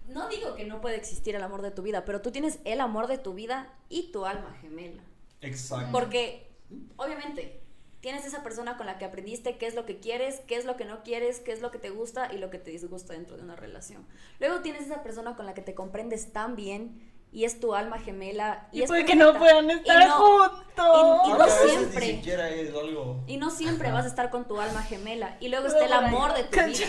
no, 0.08 0.22
no 0.22 0.28
digo 0.28 0.56
que 0.56 0.64
no 0.64 0.80
puede 0.80 0.96
existir 0.96 1.36
el 1.36 1.42
amor 1.42 1.62
de 1.62 1.70
tu 1.70 1.82
vida, 1.82 2.04
pero 2.04 2.20
tú 2.20 2.32
tienes 2.32 2.58
el 2.64 2.80
amor 2.80 3.06
de 3.06 3.18
tu 3.18 3.34
vida 3.34 3.72
y 3.88 4.10
tu 4.10 4.26
alma 4.26 4.56
gemela. 4.60 5.04
Exacto. 5.40 5.92
Porque, 5.92 6.50
obviamente, 6.96 7.60
tienes 8.00 8.24
esa 8.24 8.42
persona 8.42 8.76
con 8.76 8.86
la 8.86 8.96
que 8.98 9.04
aprendiste 9.04 9.58
qué 9.58 9.66
es 9.66 9.74
lo 9.74 9.84
que 9.86 9.98
quieres, 9.98 10.40
qué 10.46 10.56
es 10.56 10.64
lo 10.64 10.76
que 10.76 10.84
no 10.84 11.02
quieres, 11.02 11.40
qué 11.40 11.52
es 11.52 11.60
lo 11.60 11.70
que 11.70 11.78
te 11.78 11.90
gusta 11.90 12.32
y 12.32 12.38
lo 12.38 12.48
que 12.50 12.58
te 12.58 12.70
disgusta 12.70 13.12
dentro 13.14 13.36
de 13.36 13.42
una 13.42 13.56
relación. 13.56 14.06
Luego 14.38 14.60
tienes 14.60 14.82
esa 14.82 15.02
persona 15.02 15.36
con 15.36 15.46
la 15.46 15.54
que 15.54 15.62
te 15.62 15.74
comprendes 15.74 16.32
tan 16.32 16.54
bien 16.56 17.10
y 17.32 17.44
es 17.44 17.60
tu 17.60 17.74
alma 17.74 17.98
gemela. 17.98 18.68
Y, 18.72 18.78
Y 18.78 18.82
es 18.82 18.88
puede 18.88 19.04
que 19.04 19.16
no 19.16 19.32
perfecta. 19.32 19.38
puedan 19.60 19.70
Y 19.70 19.72
estar 19.72 20.08
no- 20.08 20.14
juntos. 20.14 21.26
y- 21.26 21.30
y 21.30 21.32
no 21.34 21.42
a 21.42 21.48
siempre. 21.48 22.06
Ni 22.06 22.12
siquiera 22.18 22.48
es 22.50 22.70
algo. 22.74 23.22
Y 23.26 23.36
no 23.36 23.50
siempre 23.50 23.90
vas 23.90 24.04
a 24.04 24.08
estar 24.08 24.30
con 24.30 24.46
tu 24.48 24.60
alma 24.60 24.82
gemela. 24.82 25.36
Y 25.40 25.48
luego 25.48 25.66
No, 25.66 25.72
está 25.74 25.84
el 25.84 25.92
amor 25.92 26.34
de 26.34 26.44
tu 26.44 26.50
Cacha. 26.50 26.68
vida. 26.68 26.86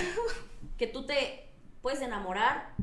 Que 0.78 0.88
tú 0.88 1.06
te 1.06 1.50
puedes 1.82 2.02
enamorar 2.02 2.74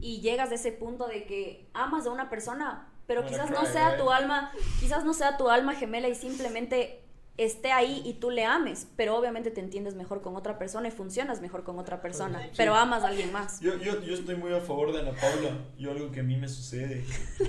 y 0.00 0.20
llegas 0.20 0.50
a 0.52 0.54
ese 0.54 0.70
punto 0.72 1.06
de 1.08 1.24
que 1.24 1.68
amas 1.74 2.06
a 2.06 2.10
una 2.10 2.30
persona, 2.30 2.88
pero 3.06 3.26
quizás 3.26 3.50
no 3.50 3.64
sea 3.66 3.96
tu 3.96 4.10
alma, 4.10 4.52
quizás 4.78 5.04
no 5.04 5.12
sea 5.14 5.36
tu 5.36 5.48
alma 5.48 5.74
gemela 5.74 6.08
y 6.08 6.14
simplemente 6.14 7.04
esté 7.36 7.72
ahí 7.72 8.02
y 8.04 8.14
tú 8.14 8.30
le 8.30 8.44
ames, 8.44 8.86
pero 8.96 9.16
obviamente 9.16 9.50
te 9.50 9.60
entiendes 9.60 9.94
mejor 9.94 10.20
con 10.20 10.36
otra 10.36 10.58
persona 10.58 10.88
y 10.88 10.90
funcionas 10.90 11.40
mejor 11.40 11.64
con 11.64 11.78
otra 11.78 12.02
persona, 12.02 12.50
pero 12.56 12.74
amas 12.74 13.02
a 13.02 13.08
alguien 13.08 13.32
más. 13.32 13.60
Yo, 13.60 13.76
yo, 13.78 14.00
yo 14.02 14.14
estoy 14.14 14.36
muy 14.36 14.52
a 14.52 14.60
favor 14.60 14.92
de 14.92 15.00
Ana 15.00 15.12
Paula. 15.12 15.56
Yo 15.78 15.90
algo 15.90 16.10
que 16.10 16.20
a 16.20 16.22
mí 16.22 16.36
me 16.36 16.48
sucede. 16.48 17.04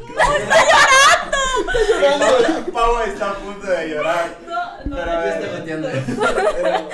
¡Está 2.02 2.65
Paula 2.72 3.06
está 3.06 3.32
a 3.32 3.36
punto 3.36 3.67
de 3.67 3.89
llorar. 3.89 4.38
No, 4.48 4.78
no. 4.86 4.96
Pero, 4.96 5.06
no, 5.06 5.48
no, 5.48 5.60
metiendo. 5.60 5.89
no. 5.89 6.02
Pero 6.56 6.89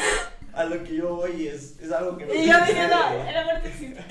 a 0.54 0.64
lo 0.66 0.84
que 0.84 0.96
yo 0.96 1.16
voy 1.16 1.48
es, 1.48 1.80
es 1.80 1.92
algo 1.92 2.18
que 2.18 2.26
me 2.26 2.36
Y 2.36 2.48
yo 2.48 2.60
diciendo, 2.60 2.96
el 3.28 3.38
amor 3.38 3.62
te 3.62 3.70
existe. 3.70 4.04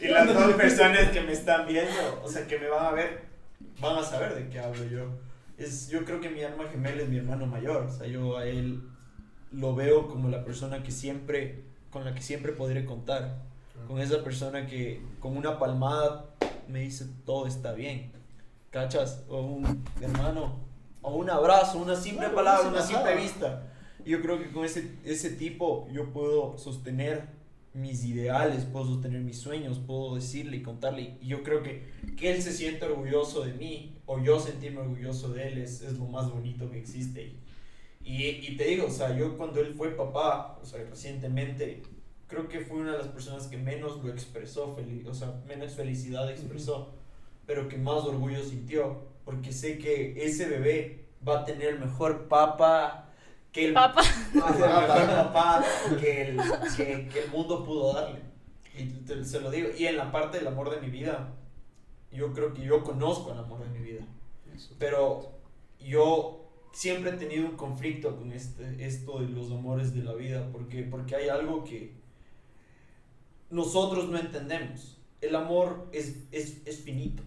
Y 0.00 0.08
las 0.08 0.26
dos 0.26 0.54
personas 0.54 1.10
que 1.10 1.20
me 1.20 1.32
están 1.32 1.66
viendo, 1.68 2.20
o 2.24 2.28
sea, 2.28 2.44
que 2.48 2.58
me 2.58 2.66
van 2.68 2.86
a 2.86 2.90
ver, 2.90 3.22
van 3.80 3.96
a 3.96 4.02
saber 4.02 4.34
de 4.34 4.48
qué 4.48 4.58
hablo 4.58 4.84
yo. 4.86 5.06
Es, 5.62 5.88
yo 5.88 6.04
creo 6.04 6.20
que 6.20 6.28
mi 6.28 6.42
alma 6.42 6.64
gemela 6.70 7.02
es 7.02 7.08
mi 7.08 7.18
hermano 7.18 7.46
mayor. 7.46 7.86
O 7.86 7.92
sea, 7.92 8.06
yo 8.06 8.36
a 8.36 8.46
él 8.46 8.82
lo 9.50 9.74
veo 9.74 10.08
como 10.08 10.28
la 10.28 10.44
persona 10.44 10.82
que 10.82 10.90
siempre, 10.90 11.64
con 11.90 12.04
la 12.04 12.14
que 12.14 12.22
siempre 12.22 12.52
podré 12.52 12.84
contar. 12.84 13.42
Con 13.86 14.00
esa 14.00 14.22
persona 14.22 14.66
que 14.66 15.02
con 15.20 15.36
una 15.36 15.58
palmada 15.58 16.34
me 16.68 16.80
dice 16.80 17.06
todo 17.24 17.46
está 17.46 17.72
bien. 17.72 18.12
¿Cachas? 18.70 19.24
O 19.28 19.40
un 19.42 19.84
hermano, 20.00 20.60
o 21.02 21.16
un 21.16 21.28
abrazo, 21.28 21.78
una 21.78 21.96
simple 21.96 22.20
Claro, 22.20 22.34
palabra, 22.34 22.68
una 22.68 22.82
simple 22.82 23.16
vista. 23.16 23.68
Yo 24.04 24.20
creo 24.22 24.38
que 24.38 24.50
con 24.50 24.64
ese, 24.64 24.98
ese 25.04 25.30
tipo 25.30 25.88
yo 25.92 26.12
puedo 26.12 26.56
sostener 26.58 27.28
mis 27.74 28.04
ideales, 28.04 28.64
puedo 28.64 28.86
sostener 28.86 29.22
mis 29.22 29.38
sueños, 29.38 29.78
puedo 29.78 30.14
decirle 30.14 30.58
y 30.58 30.62
contarle. 30.62 31.16
Y 31.20 31.28
yo 31.28 31.42
creo 31.42 31.62
que 31.62 31.90
que 32.16 32.32
él 32.32 32.42
se 32.42 32.52
siente 32.52 32.84
orgulloso 32.84 33.44
de 33.44 33.52
mí 33.54 33.96
o 34.06 34.20
yo 34.20 34.38
sentirme 34.38 34.80
orgulloso 34.80 35.30
de 35.30 35.48
él 35.48 35.58
es, 35.58 35.82
es 35.82 35.98
lo 35.98 36.06
más 36.06 36.30
bonito 36.30 36.70
que 36.70 36.78
existe. 36.78 37.34
Y, 38.04 38.26
y 38.26 38.56
te 38.56 38.64
digo, 38.64 38.86
o 38.86 38.90
sea, 38.90 39.16
yo 39.16 39.36
cuando 39.36 39.60
él 39.60 39.74
fue 39.74 39.90
papá, 39.90 40.58
o 40.60 40.64
sea, 40.64 40.84
recientemente, 40.84 41.82
creo 42.26 42.48
que 42.48 42.60
fue 42.60 42.78
una 42.78 42.92
de 42.92 42.98
las 42.98 43.08
personas 43.08 43.46
que 43.46 43.56
menos 43.56 44.02
lo 44.02 44.10
expresó, 44.10 44.74
feliz, 44.74 45.06
o 45.06 45.14
sea, 45.14 45.40
menos 45.46 45.74
felicidad 45.74 46.30
expresó, 46.30 46.92
pero 47.46 47.68
que 47.68 47.78
más 47.78 48.04
orgullo 48.04 48.42
sintió, 48.42 49.02
porque 49.24 49.52
sé 49.52 49.78
que 49.78 50.24
ese 50.24 50.48
bebé 50.48 51.06
va 51.26 51.40
a 51.40 51.44
tener 51.44 51.68
el 51.68 51.80
mejor 51.80 52.28
papá 52.28 53.01
que 53.52 53.66
el, 53.68 53.74
Papá. 53.74 54.02
que 56.00 56.22
el, 56.30 56.40
que, 56.76 57.08
que 57.08 57.24
el 57.24 57.30
mundo 57.30 57.64
pudo 57.64 57.92
darle. 57.92 58.20
Y 58.76 58.86
te- 59.04 59.24
se 59.24 59.40
lo 59.40 59.50
digo, 59.50 59.68
y 59.78 59.86
en 59.86 59.96
la 59.98 60.10
parte 60.10 60.38
del 60.38 60.46
amor 60.46 60.70
de 60.70 60.80
mi 60.80 60.88
vida, 60.88 61.34
yo 62.10 62.32
creo 62.32 62.54
que 62.54 62.62
yo 62.62 62.82
conozco 62.82 63.32
el 63.32 63.38
amor 63.38 63.60
de 63.62 63.78
mi 63.78 63.84
vida, 63.84 64.06
pero 64.78 65.32
yo 65.78 66.38
siempre 66.72 67.10
he 67.10 67.14
tenido 67.14 67.46
un 67.46 67.56
conflicto 67.56 68.16
con 68.16 68.32
este, 68.32 68.86
esto 68.86 69.18
de 69.20 69.28
los 69.28 69.50
amores 69.50 69.94
de 69.94 70.02
la 70.02 70.14
vida, 70.14 70.48
porque, 70.52 70.82
porque 70.84 71.16
hay 71.16 71.28
algo 71.28 71.64
que 71.64 71.94
nosotros 73.50 74.08
no 74.08 74.18
entendemos. 74.18 74.98
El 75.20 75.36
amor 75.36 75.88
es, 75.92 76.24
es, 76.32 76.66
es 76.66 76.80
finito. 76.80 77.22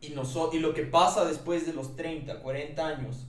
Y, 0.00 0.10
noso- 0.10 0.50
y 0.52 0.58
lo 0.58 0.72
que 0.74 0.82
pasa 0.82 1.24
después 1.24 1.66
de 1.66 1.72
los 1.72 1.96
30, 1.96 2.40
40 2.40 2.86
años 2.86 3.26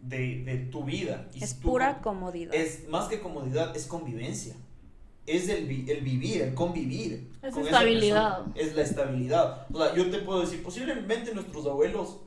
de, 0.00 0.44
de 0.44 0.56
tu 0.70 0.84
vida. 0.84 1.28
y 1.34 1.42
Es 1.44 1.54
pura 1.54 2.00
comodidad. 2.00 2.54
es 2.54 2.88
más 2.88 3.08
que 3.08 3.20
comodidad, 3.20 3.76
es 3.76 3.86
convivencia. 3.86 4.54
Es 5.26 5.48
el, 5.50 5.66
vi- 5.66 5.90
el 5.90 6.00
vivir, 6.02 6.40
el 6.42 6.54
convivir. 6.54 7.30
Es 7.42 7.52
con 7.52 7.64
estabilidad. 7.64 8.44
persona. 8.44 8.54
Es 8.56 8.74
la 8.74 8.82
estabilidad. 8.82 9.66
O 9.72 9.78
sea, 9.78 9.94
yo 9.94 10.10
te 10.10 10.18
puedo 10.20 10.40
decir, 10.40 10.62
posiblemente 10.62 11.34
nuestros 11.34 11.66
abuelos 11.66 12.20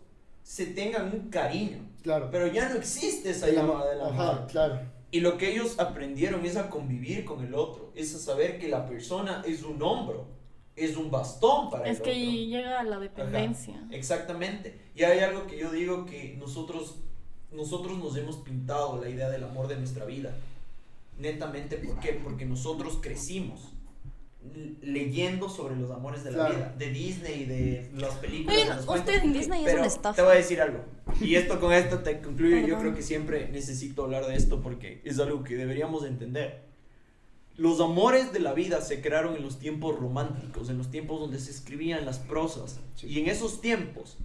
se 0.43 0.67
tengan 0.67 1.11
un 1.13 1.29
cariño, 1.29 1.79
Claro. 2.03 2.29
pero 2.31 2.47
ya 2.47 2.69
no 2.69 2.75
existe 2.75 3.31
esa 3.31 3.47
llamada 3.49 3.79
amor- 3.81 3.89
del 3.89 4.01
Ajá, 4.01 4.47
claro. 4.47 4.79
Y 5.09 5.19
lo 5.19 5.37
que 5.37 5.51
ellos 5.51 5.79
aprendieron 5.79 6.45
es 6.45 6.55
a 6.57 6.69
convivir 6.69 7.25
con 7.25 7.43
el 7.43 7.53
otro, 7.55 7.91
es 7.95 8.13
a 8.15 8.19
saber 8.19 8.59
que 8.59 8.67
la 8.67 8.85
persona 8.85 9.41
es 9.45 9.63
un 9.63 9.81
hombro, 9.81 10.27
es 10.75 10.95
un 10.95 11.11
bastón 11.11 11.69
para 11.69 11.85
Es 11.89 11.97
el 11.97 12.03
que 12.03 12.11
otro. 12.11 12.31
llega 12.31 12.79
a 12.79 12.83
la 12.83 12.99
dependencia. 12.99 13.83
Exactamente. 13.91 14.79
Y 14.95 15.03
hay 15.03 15.19
algo 15.19 15.47
que 15.47 15.57
yo 15.57 15.71
digo 15.71 16.05
que 16.05 16.35
nosotros, 16.39 16.99
nosotros 17.51 17.97
nos 17.97 18.15
hemos 18.17 18.37
pintado 18.37 18.99
la 19.01 19.09
idea 19.09 19.29
del 19.29 19.43
amor 19.43 19.67
de 19.67 19.75
nuestra 19.77 20.05
vida. 20.05 20.35
Netamente, 21.19 21.77
¿por 21.77 21.99
qué? 21.99 22.19
Porque 22.23 22.45
nosotros 22.45 22.97
crecimos 23.01 23.73
leyendo 24.81 25.49
sobre 25.49 25.75
los 25.75 25.91
amores 25.91 26.23
de 26.23 26.31
la 26.31 26.37
Claro. 26.37 26.55
vida, 26.55 26.75
de 26.77 26.89
Disney, 26.89 27.45
de 27.45 27.91
las 27.95 28.15
películas. 28.15 28.77
los 28.77 28.85
cuentos. 28.87 29.15
usted 29.15 29.29
Disney 29.31 29.65
es 29.65 29.71
Pero 29.71 29.83
estafa. 29.85 30.15
te 30.15 30.21
voy 30.23 30.31
a 30.31 30.35
decir 30.35 30.59
algo. 30.61 30.79
Y 31.19 31.35
esto 31.35 31.59
con 31.59 31.71
esto 31.73 31.99
te 31.99 32.21
concluyo. 32.21 32.55
Yo 32.57 32.61
Perdón. 32.63 32.79
creo 32.81 32.95
que 32.95 33.03
siempre 33.03 33.49
necesito 33.49 34.03
hablar 34.03 34.25
de 34.25 34.35
esto 34.35 34.61
porque 34.61 35.01
es 35.03 35.19
algo 35.19 35.43
que 35.43 35.55
deberíamos 35.55 36.05
entender. 36.05 36.63
Los 37.57 37.79
amores 37.81 38.33
de 38.33 38.39
la 38.39 38.53
vida 38.53 38.81
se 38.81 38.99
crearon 39.01 39.35
en 39.35 39.43
los 39.43 39.59
tiempos 39.59 39.99
románticos, 39.99 40.69
en 40.69 40.79
los 40.79 40.89
tiempos 40.89 41.19
donde 41.19 41.37
se 41.39 41.51
escribían 41.51 42.05
las 42.05 42.17
prosas. 42.17 42.79
Sí. 42.95 43.07
Y 43.07 43.19
en 43.19 43.27
esos 43.29 43.61
tiempos, 43.61 44.17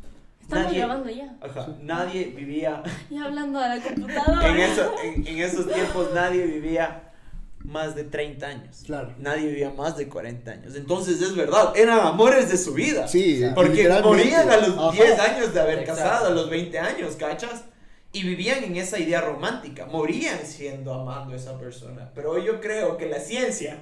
Estamos 0.46 0.66
nadie, 0.66 0.78
grabando 0.78 1.10
ya. 1.10 1.34
ajá, 1.40 1.66
nadie 1.82 2.24
vivía 2.36 2.82
Y 3.10 3.18
hablando 3.18 3.58
a 3.58 3.68
la 3.74 3.80
computadora. 3.82 4.48
en, 4.48 4.56
eso- 4.58 4.94
en- 5.02 5.26
en 5.26 5.38
esos 5.40 5.72
tiempos 5.72 6.08
nadie 6.14 6.44
vivía 6.46 7.02
más 7.64 7.96
de 7.96 8.04
30 8.04 8.46
años. 8.46 8.82
Claro. 8.86 9.12
Nadie 9.18 9.48
vivía 9.48 9.70
más 9.70 9.96
de 9.96 10.08
40 10.08 10.48
años. 10.52 10.76
Entonces 10.76 11.20
es 11.20 11.34
verdad, 11.34 11.72
eran 11.76 11.98
amores 11.98 12.48
de 12.48 12.56
su 12.58 12.74
vida. 12.74 13.08
Sí, 13.08 13.42
Porque 13.56 13.88
morían 14.04 14.48
a 14.48 14.58
los 14.58 14.78
Ajá. 14.78 14.92
10 14.92 15.18
años 15.18 15.52
de 15.54 15.60
haber 15.60 15.78
Exacto. 15.80 16.00
casado, 16.02 16.26
a 16.28 16.30
los 16.30 16.48
20 16.48 16.78
años, 16.78 17.16
¿cachas? 17.16 17.64
Y 18.12 18.22
vivían 18.22 18.62
en 18.62 18.76
esa 18.76 19.00
idea 19.00 19.20
romántica, 19.20 19.86
morían 19.86 20.38
siendo 20.44 20.94
amando 20.94 21.32
a 21.32 21.36
esa 21.36 21.58
persona. 21.58 22.08
Pero 22.14 22.30
hoy 22.32 22.44
yo 22.46 22.60
creo 22.60 22.96
que 22.96 23.06
la 23.06 23.18
ciencia 23.18 23.78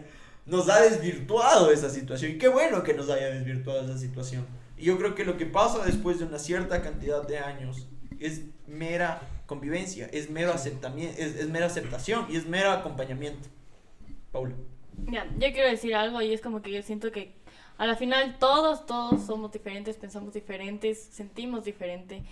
nos 0.46 0.68
ha 0.70 0.80
desvirtuado 0.80 1.70
esa 1.70 1.90
situación. 1.90 2.32
Y 2.32 2.38
qué 2.38 2.48
bueno 2.48 2.82
que 2.82 2.94
nos 2.94 3.10
haya 3.10 3.26
desvirtuado 3.28 3.84
esa 3.84 3.98
situación. 3.98 4.46
Y 4.76 4.84
yo 4.84 4.98
creo 4.98 5.14
que 5.14 5.24
lo 5.24 5.36
que 5.36 5.46
pasa 5.46 5.84
después 5.84 6.18
de 6.18 6.24
una 6.24 6.38
cierta 6.38 6.82
cantidad 6.82 7.26
de 7.26 7.38
años 7.38 7.88
es 8.18 8.42
mera 8.66 9.20
convivencia, 9.46 10.06
es 10.06 10.30
mero 10.30 10.52
aceptamiento, 10.52 11.14
es, 11.18 11.36
es 11.36 11.48
mera 11.48 11.66
aceptación 11.66 12.26
y 12.30 12.36
es 12.36 12.46
mero 12.46 12.70
acompañamiento. 12.70 13.48
Paula. 14.32 14.54
Ya, 15.10 15.26
yo 15.38 15.52
quiero 15.52 15.68
decir 15.68 15.94
algo 15.94 16.22
y 16.22 16.32
es 16.32 16.40
como 16.40 16.62
que 16.62 16.72
yo 16.72 16.82
siento 16.82 17.12
que 17.12 17.34
a 17.76 17.86
la 17.86 17.96
final 17.96 18.38
todos, 18.38 18.86
todos 18.86 19.24
somos 19.24 19.52
diferentes, 19.52 19.96
pensamos 19.96 20.32
diferentes, 20.32 20.98
sentimos 20.98 21.64
diferente 21.64 22.22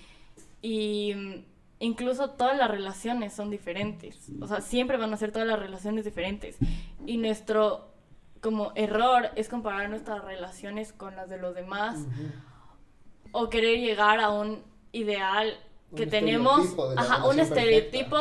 y 0.61 1.13
mm, 1.15 1.45
incluso 1.81 2.31
todas 2.31 2.57
las 2.57 2.71
relaciones 2.71 3.33
son 3.33 3.51
diferentes. 3.51 4.31
O 4.41 4.47
sea, 4.47 4.61
siempre 4.61 4.97
van 4.97 5.13
a 5.13 5.17
ser 5.17 5.33
todas 5.33 5.49
las 5.49 5.59
relaciones 5.59 6.05
diferentes 6.05 6.57
y 7.07 7.17
nuestro 7.17 7.92
como 8.43 8.73
error 8.75 9.31
es 9.37 9.49
comparar 9.49 9.89
nuestras 9.89 10.23
relaciones 10.25 10.93
con 10.93 11.15
las 11.17 11.31
de 11.31 11.39
los 11.39 11.55
demás 11.55 12.01
o 13.31 13.49
querer 13.49 13.79
llegar 13.79 14.21
a 14.21 14.31
un 14.31 14.63
ideal 14.91 15.57
Un 15.91 15.97
que 15.97 16.07
tenemos, 16.07 16.67
estereotipo 16.67 17.01
ajá, 17.01 17.27
un 17.29 17.39
estereotipo 17.39 18.19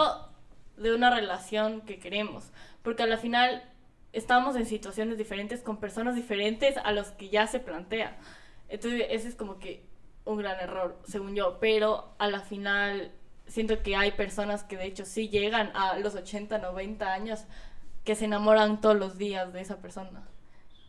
de 0.77 0.93
una 0.93 1.13
relación 1.13 1.81
que 1.81 1.99
queremos, 1.99 2.51
porque 2.83 3.03
a 3.03 3.07
la 3.07 3.17
final 3.17 3.63
estamos 4.13 4.55
en 4.55 4.67
situaciones 4.67 5.17
diferentes 5.17 5.61
con 5.61 5.77
personas 5.77 6.15
diferentes 6.15 6.77
a 6.77 6.91
los 6.91 7.07
que 7.07 7.29
ya 7.29 7.47
se 7.47 7.59
plantea. 7.59 8.17
Entonces, 8.69 9.07
ese 9.09 9.27
es 9.27 9.35
como 9.35 9.57
que 9.57 9.83
un 10.23 10.37
gran 10.37 10.59
error, 10.59 10.99
según 11.03 11.35
yo, 11.35 11.57
pero 11.59 12.13
a 12.19 12.27
la 12.27 12.41
final 12.41 13.11
siento 13.47 13.81
que 13.81 13.95
hay 13.95 14.11
personas 14.11 14.63
que 14.63 14.77
de 14.77 14.85
hecho 14.85 15.03
sí 15.03 15.29
llegan 15.29 15.71
a 15.75 15.97
los 15.97 16.13
80, 16.13 16.59
90 16.59 17.11
años 17.11 17.45
que 18.03 18.15
se 18.15 18.25
enamoran 18.25 18.81
todos 18.81 18.97
los 18.97 19.17
días 19.17 19.53
de 19.53 19.61
esa 19.61 19.77
persona, 19.77 20.27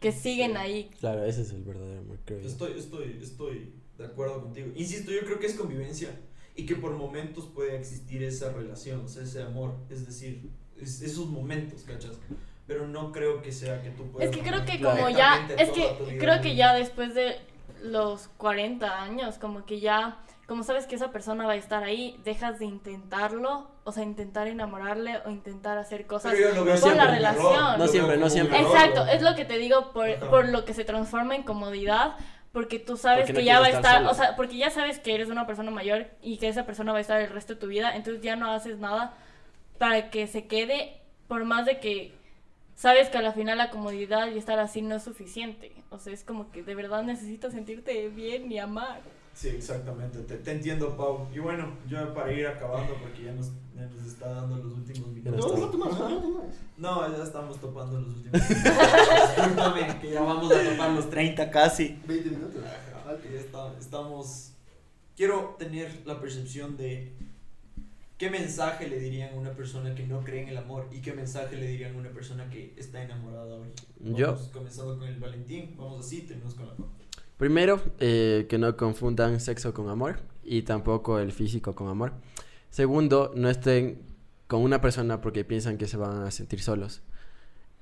que 0.00 0.12
siguen 0.12 0.52
Sí. 0.52 0.56
ahí. 0.56 0.90
Claro, 1.00 1.24
ese 1.24 1.42
es 1.42 1.50
el 1.52 1.62
verdadero 1.62 2.00
amor, 2.00 2.18
creo. 2.24 2.40
Estoy, 2.40 2.78
estoy, 2.78 3.18
estoy 3.22 3.72
de 3.98 4.06
acuerdo 4.06 4.42
contigo. 4.42 4.68
Insisto, 4.74 5.10
yo 5.12 5.20
creo 5.24 5.38
que 5.38 5.46
es 5.46 5.54
convivencia 5.54 6.10
y 6.56 6.66
que 6.66 6.76
por 6.76 6.92
momentos 6.92 7.46
puede 7.46 7.76
existir 7.76 8.22
esa 8.22 8.52
relación, 8.52 9.04
o 9.04 9.08
sea, 9.08 9.22
ese 9.22 9.42
amor. 9.42 9.74
Es 9.90 10.06
decir, 10.06 10.50
es- 10.80 11.02
esos 11.02 11.26
momentos, 11.28 11.82
¿cachas? 11.82 12.18
Pero 12.66 12.86
no 12.88 13.12
creo 13.12 13.42
que 13.42 13.52
sea 13.52 13.82
que 13.82 13.90
tú 13.90 14.10
puedas. 14.10 14.30
Es 14.30 14.34
que 14.36 14.42
creo 14.42 14.64
que 14.64 14.80
como 14.80 15.08
ya, 15.10 15.46
es 15.58 15.70
que 15.70 16.16
creo 16.18 16.40
que 16.40 16.56
ya 16.56 16.74
después 16.74 17.14
de 17.14 17.36
los 17.82 18.28
40 18.38 19.02
años, 19.02 19.36
como 19.36 19.66
que 19.66 19.80
ya, 19.80 20.18
como 20.46 20.64
sabes 20.64 20.86
que 20.86 20.96
esa 20.96 21.10
persona 21.10 21.46
va 21.46 21.52
a 21.52 21.56
estar 21.56 21.82
ahí, 21.84 22.18
dejas 22.24 22.58
de 22.58 22.66
intentarlo, 22.66 23.68
o 23.84 23.92
sea, 23.92 24.02
intentar 24.02 24.48
enamorarle 24.48 25.18
o 25.24 25.30
intentar 25.30 25.78
hacer 25.78 26.06
cosas 26.06 26.32
Pero 26.32 26.50
yo 26.50 26.54
lo 26.56 26.64
veo 26.64 26.80
por 26.80 26.94
la 26.96 27.02
error, 27.04 27.14
relación. 27.14 27.78
No 27.78 27.88
siempre, 27.88 28.16
no 28.16 28.28
siempre. 28.28 28.60
Exacto, 28.60 29.06
es 29.06 29.22
lo 29.22 29.34
que 29.34 29.44
te 29.44 29.58
digo 29.58 29.92
por, 29.92 30.18
por 30.28 30.48
lo 30.48 30.64
que 30.64 30.74
se 30.74 30.84
transforma 30.84 31.34
en 31.36 31.42
comodidad, 31.44 32.16
porque 32.52 32.78
tú 32.78 32.96
sabes 32.96 33.20
Porque 33.20 33.32
no 33.32 33.38
que 33.38 33.44
ya 33.46 33.60
va 33.60 33.66
a 33.66 33.68
estar 33.70 33.82
estar, 33.84 33.98
solo. 33.98 34.10
o 34.10 34.14
sea, 34.14 34.36
porque 34.36 34.56
ya 34.56 34.70
sabes 34.70 34.98
que 34.98 35.14
eres 35.14 35.30
una 35.30 35.46
persona 35.46 35.70
mayor 35.70 36.08
y 36.20 36.36
que 36.36 36.48
esa 36.48 36.66
persona 36.66 36.92
va 36.92 36.98
a 36.98 37.00
estar 37.02 37.20
el 37.20 37.30
resto 37.30 37.54
de 37.54 37.60
tu 37.60 37.68
vida, 37.68 37.96
entonces 37.96 38.22
ya 38.22 38.36
no 38.36 38.50
haces 38.50 38.78
nada 38.78 39.14
para 39.78 40.10
que 40.10 40.26
se 40.26 40.46
quede, 40.46 41.00
por 41.28 41.44
más 41.44 41.64
de 41.64 41.80
que 41.80 42.12
sabes 42.74 43.08
que 43.08 43.18
a 43.18 43.22
la 43.22 43.32
final 43.32 43.58
la 43.58 43.70
comodidad 43.70 44.26
y 44.28 44.38
estar 44.38 44.58
así 44.58 44.82
no 44.82 44.96
es 44.96 45.02
suficiente. 45.02 45.72
O 45.90 45.98
sea, 45.98 46.12
es 46.12 46.24
como 46.24 46.50
que 46.50 46.62
de 46.62 46.74
verdad 46.74 47.02
necesitas 47.04 47.52
sentirte 47.52 48.08
bien 48.08 48.50
y 48.50 48.58
amar. 48.58 49.00
Sí, 49.34 49.48
exactamente. 49.48 50.18
Te, 50.20 50.36
te 50.36 50.52
entiendo, 50.52 50.96
Pau. 50.96 51.26
Y 51.34 51.38
bueno, 51.38 51.72
yo 51.88 52.12
para 52.14 52.32
ir 52.32 52.46
acabando, 52.46 52.94
porque 53.00 53.24
ya 53.24 53.32
nos, 53.32 53.50
ya 53.74 53.86
nos 53.86 54.06
está 54.06 54.28
dando 54.30 54.56
los 54.58 54.74
últimos 54.74 55.08
minutos. 55.10 55.56
No, 55.56 55.68
no 55.78 55.90
no. 55.90 56.42
No, 56.78 57.16
ya 57.16 57.22
estamos 57.24 57.60
topando 57.60 58.00
los 58.00 58.16
últimos 58.16 58.40
minutos. 58.50 58.76
Discúlpame, 59.36 60.00
que 60.00 60.10
ya 60.10 60.20
vamos 60.20 60.52
a 60.52 60.70
topar 60.70 60.90
los 60.92 61.10
30 61.10 61.50
casi. 61.50 61.98
20 62.06 62.30
minutos. 62.30 62.62
Que 63.22 63.32
ya 63.34 63.40
está- 63.40 63.74
estamos. 63.78 64.52
Quiero 65.16 65.56
tener 65.58 66.02
la 66.06 66.20
percepción 66.20 66.76
de 66.76 67.12
qué 68.18 68.30
mensaje 68.30 68.88
le 68.88 68.98
dirían 68.98 69.34
a 69.34 69.36
una 69.36 69.52
persona 69.52 69.94
que 69.94 70.06
no 70.06 70.20
cree 70.24 70.42
en 70.42 70.48
el 70.48 70.56
amor 70.58 70.88
y 70.92 71.00
qué 71.00 71.12
mensaje 71.12 71.56
le 71.56 71.66
dirían 71.66 71.94
a 71.94 71.98
una 71.98 72.10
persona 72.10 72.48
que 72.48 72.74
está 72.76 73.02
enamorada 73.02 73.56
hoy. 73.56 73.68
Yo. 74.00 74.28
Vamos 74.28 74.48
comenzando 74.52 74.98
con 74.98 75.08
el 75.08 75.18
Valentín, 75.18 75.74
vamos 75.76 76.04
así, 76.06 76.22
terminamos 76.22 76.54
con 76.54 76.68
la 76.68 76.74
Pau. 76.76 76.86
Primero, 77.42 77.80
eh, 77.98 78.46
que 78.48 78.56
no 78.56 78.76
confundan 78.76 79.40
sexo 79.40 79.74
con 79.74 79.88
amor 79.88 80.20
y 80.44 80.62
tampoco 80.62 81.18
el 81.18 81.32
físico 81.32 81.74
con 81.74 81.88
amor. 81.88 82.12
Segundo, 82.70 83.32
no 83.34 83.50
estén 83.50 84.00
con 84.46 84.62
una 84.62 84.80
persona 84.80 85.20
porque 85.20 85.44
piensan 85.44 85.76
que 85.76 85.88
se 85.88 85.96
van 85.96 86.22
a 86.22 86.30
sentir 86.30 86.62
solos. 86.62 87.02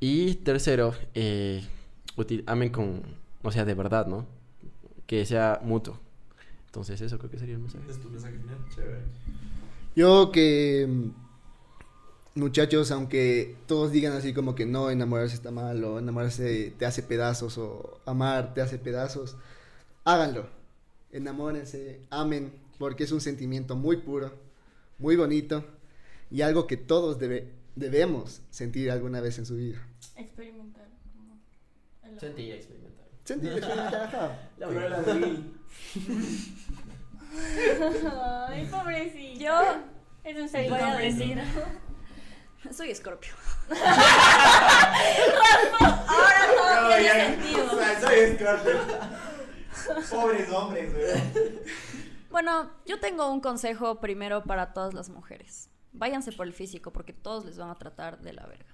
Y 0.01 0.37
tercero, 0.37 0.95
eh, 1.13 1.63
amen 2.47 2.71
con, 2.71 3.03
o 3.43 3.53
sea, 3.53 3.67
de 3.67 3.75
verdad, 3.75 4.07
¿no? 4.07 4.27
Que 5.07 5.27
sea 5.27 5.61
mutuo. 5.63 6.01
Entonces, 6.65 6.99
eso 7.03 7.19
creo 7.19 7.31
que 7.31 7.39
sería 7.39 7.57
el 7.57 7.61
mensaje. 7.61 7.85
Es 7.91 8.01
tu 8.01 8.09
mensaje 8.09 8.39
final, 8.39 8.57
chévere. 8.75 9.03
Yo 9.95 10.33
que 10.33 10.87
mm, 10.89 11.11
muchachos, 12.41 12.91
aunque 12.91 13.57
todos 13.67 13.93
digan 13.93 14.13
así 14.15 14.35
como 14.35 14.55
que 14.57 14.67
no, 14.67 14.91
enamorarse 14.91 15.35
está 15.37 15.51
mal 15.53 15.83
o 15.85 15.99
enamorarse 16.01 16.73
te 16.79 16.87
hace 16.87 17.03
pedazos 17.05 17.57
o 17.59 18.01
amar 18.07 18.53
te 18.55 18.61
hace 18.63 18.79
pedazos, 18.79 19.37
háganlo. 20.05 20.47
Enamórense, 21.13 22.01
amen, 22.11 22.53
porque 22.79 23.05
es 23.05 23.13
un 23.13 23.21
sentimiento 23.21 23.77
muy 23.77 23.99
puro, 23.99 24.33
muy 24.99 25.17
bonito 25.17 25.65
y 26.31 26.43
algo 26.43 26.67
que 26.67 26.77
todos 26.77 27.19
debe- 27.19 27.49
debemos 27.77 28.43
sentir 28.51 28.91
alguna 28.91 29.21
vez 29.21 29.39
en 29.39 29.47
su 29.47 29.57
vida. 29.57 29.79
Experimentar. 30.17 30.89
Sentir 32.19 32.45
y 32.47 32.51
experimentar. 32.53 33.07
Sentir, 33.25 33.53
experimentar, 33.53 34.03
ajá. 34.03 34.51
La 34.59 34.69
Will. 34.69 35.45
Ay, 38.49 38.67
pobrecito. 38.67 39.41
Yo 39.41 39.53
Es 40.25 40.37
un 40.37 40.49
ser 40.49 40.69
voy 40.69 40.81
a 40.81 40.97
decir. 40.97 41.39
Soy 42.73 42.91
escorpio. 42.91 43.33
No, 45.81 46.89
tiene 46.89 47.05
ya- 47.05 47.15
sentido. 47.27 47.67
o 47.73 47.77
sea, 47.79 48.01
soy 48.01 48.19
escorpio. 48.19 48.81
Pobres 50.11 50.51
hombres, 50.51 50.93
güey. 50.93 51.61
Bueno, 52.31 52.71
yo 52.87 53.01
tengo 53.01 53.31
un 53.31 53.41
consejo 53.41 54.01
primero 54.01 54.43
para 54.45 54.73
todas 54.73 54.95
las 54.95 55.09
mujeres. 55.09 55.69
Váyanse 55.93 56.33
por 56.33 56.47
el 56.47 56.53
físico 56.53 56.93
porque 56.93 57.13
todos 57.13 57.45
les 57.45 57.59
van 57.59 57.71
a 57.71 57.75
tratar 57.75 58.19
de 58.21 58.33
la 58.33 58.47
verga. 58.47 58.67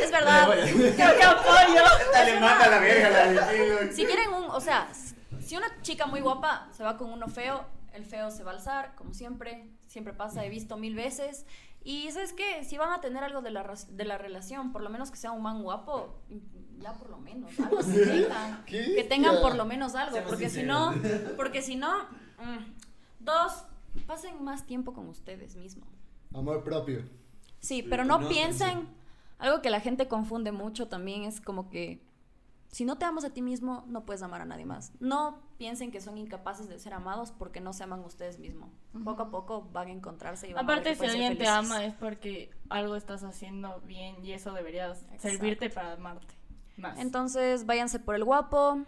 Es 0.00 0.10
verdad. 0.10 0.48
Creo 0.50 1.16
que 1.16 1.22
apoyo. 1.22 1.82
Le 2.24 2.40
manda 2.40 2.66
la 2.68 2.78
verga 2.78 3.10
la 3.32 3.92
Si 3.92 4.04
quieren 4.04 4.32
un, 4.32 4.44
o 4.50 4.60
sea, 4.60 4.88
si 5.44 5.56
una 5.56 5.80
chica 5.82 6.06
muy 6.06 6.20
guapa 6.20 6.68
se 6.76 6.82
va 6.82 6.96
con 6.96 7.12
uno 7.12 7.28
feo, 7.28 7.64
el 7.94 8.04
feo 8.04 8.30
se 8.30 8.42
va 8.42 8.50
a 8.50 8.54
alzar, 8.54 8.94
como 8.96 9.14
siempre, 9.14 9.70
siempre 9.86 10.12
pasa, 10.12 10.44
he 10.44 10.48
visto 10.48 10.76
mil 10.76 10.94
veces. 10.94 11.46
Y 11.84 12.10
¿sabes 12.10 12.32
qué? 12.32 12.64
Si 12.64 12.76
van 12.76 12.92
a 12.92 13.00
tener 13.00 13.22
algo 13.22 13.42
de 13.42 13.50
la, 13.50 13.74
de 13.88 14.04
la 14.04 14.18
relación, 14.18 14.72
por 14.72 14.82
lo 14.82 14.90
menos 14.90 15.10
que 15.10 15.16
sea 15.16 15.32
un 15.32 15.42
man 15.42 15.62
guapo, 15.62 16.18
ya 16.78 16.92
por 16.94 17.10
lo 17.10 17.18
menos, 17.18 17.58
algo 17.60 17.82
se. 17.82 18.28
Que 18.66 19.06
tengan 19.08 19.40
por 19.40 19.54
lo 19.54 19.64
menos 19.64 19.94
algo, 19.94 20.12
Seamos 20.12 20.30
porque 20.30 20.50
si 20.50 20.62
no, 20.62 20.94
porque 21.36 21.62
si 21.62 21.76
no, 21.76 22.04
mm, 22.04 23.20
dos, 23.20 23.64
pasen 24.06 24.42
más 24.42 24.66
tiempo 24.66 24.92
con 24.92 25.08
ustedes 25.08 25.56
mismos. 25.56 25.88
Amor 26.34 26.64
propio. 26.64 27.02
Sí, 27.60 27.82
Sí, 27.82 27.82
pero 27.82 28.04
no 28.04 28.28
piensen, 28.28 28.88
algo 29.38 29.62
que 29.62 29.70
la 29.70 29.80
gente 29.80 30.08
confunde 30.08 30.52
mucho 30.52 30.88
también 30.88 31.24
es 31.24 31.40
como 31.40 31.70
que 31.70 32.02
si 32.74 32.84
no 32.84 32.98
te 32.98 33.04
amas 33.04 33.22
a 33.24 33.30
ti 33.30 33.40
mismo, 33.40 33.84
no 33.86 34.04
puedes 34.04 34.20
amar 34.22 34.40
a 34.40 34.44
nadie 34.44 34.64
más. 34.66 34.90
No 34.98 35.40
piensen 35.58 35.92
que 35.92 36.00
son 36.00 36.18
incapaces 36.18 36.68
de 36.68 36.80
ser 36.80 36.92
amados 36.92 37.30
porque 37.30 37.60
no 37.60 37.72
se 37.72 37.84
aman 37.84 38.00
ustedes 38.00 38.40
mismos. 38.40 38.68
Poco 39.04 39.22
a 39.22 39.30
poco 39.30 39.68
van 39.72 39.86
a 39.86 39.90
encontrarse 39.92 40.48
y 40.48 40.54
van 40.54 40.64
a 40.64 40.66
ver 40.66 40.80
Aparte, 40.80 40.96
si 40.96 41.06
alguien 41.06 41.38
te 41.38 41.46
ama 41.46 41.84
es 41.84 41.94
porque 41.94 42.50
algo 42.70 42.96
estás 42.96 43.22
haciendo 43.22 43.80
bien 43.82 44.16
y 44.24 44.32
eso 44.32 44.52
deberías 44.52 45.02
Exacto. 45.02 45.20
servirte 45.28 45.70
para 45.70 45.92
amarte 45.92 46.34
más. 46.76 46.98
Entonces, 46.98 47.64
váyanse 47.64 48.00
por 48.00 48.16
el 48.16 48.24
guapo. 48.24 48.80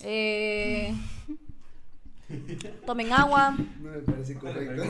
eh, 0.00 0.92
tomen 2.86 3.12
agua. 3.12 3.52
No 3.52 3.90
me 3.90 3.98
parece 4.00 4.34
correcto. 4.36 4.82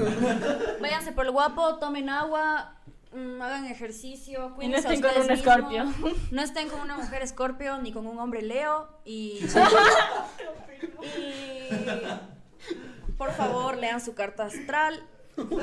Váyanse 0.81 1.12
por 1.12 1.26
el 1.26 1.33
guapo, 1.33 1.76
tomen 1.76 2.09
agua, 2.09 2.76
mm, 3.12 3.40
hagan 3.42 3.66
ejercicio, 3.66 4.46
y 4.46 4.48
no 4.48 4.54
cuídense 4.54 4.88
a 4.88 4.92
estén 4.92 5.12
con 5.12 5.22
un 5.22 5.30
escorpio. 5.30 5.84
No 6.30 6.42
estén 6.42 6.68
con 6.68 6.80
una 6.80 6.96
mujer 6.96 7.22
escorpio 7.22 7.78
ni 7.78 7.92
con 7.92 8.06
un 8.06 8.18
hombre 8.18 8.42
leo 8.42 8.88
y, 9.04 9.40
y 11.18 13.12
por 13.16 13.32
favor 13.32 13.76
lean 13.76 14.00
su 14.00 14.14
carta 14.14 14.46
astral. 14.46 15.02
Algún 15.38 15.60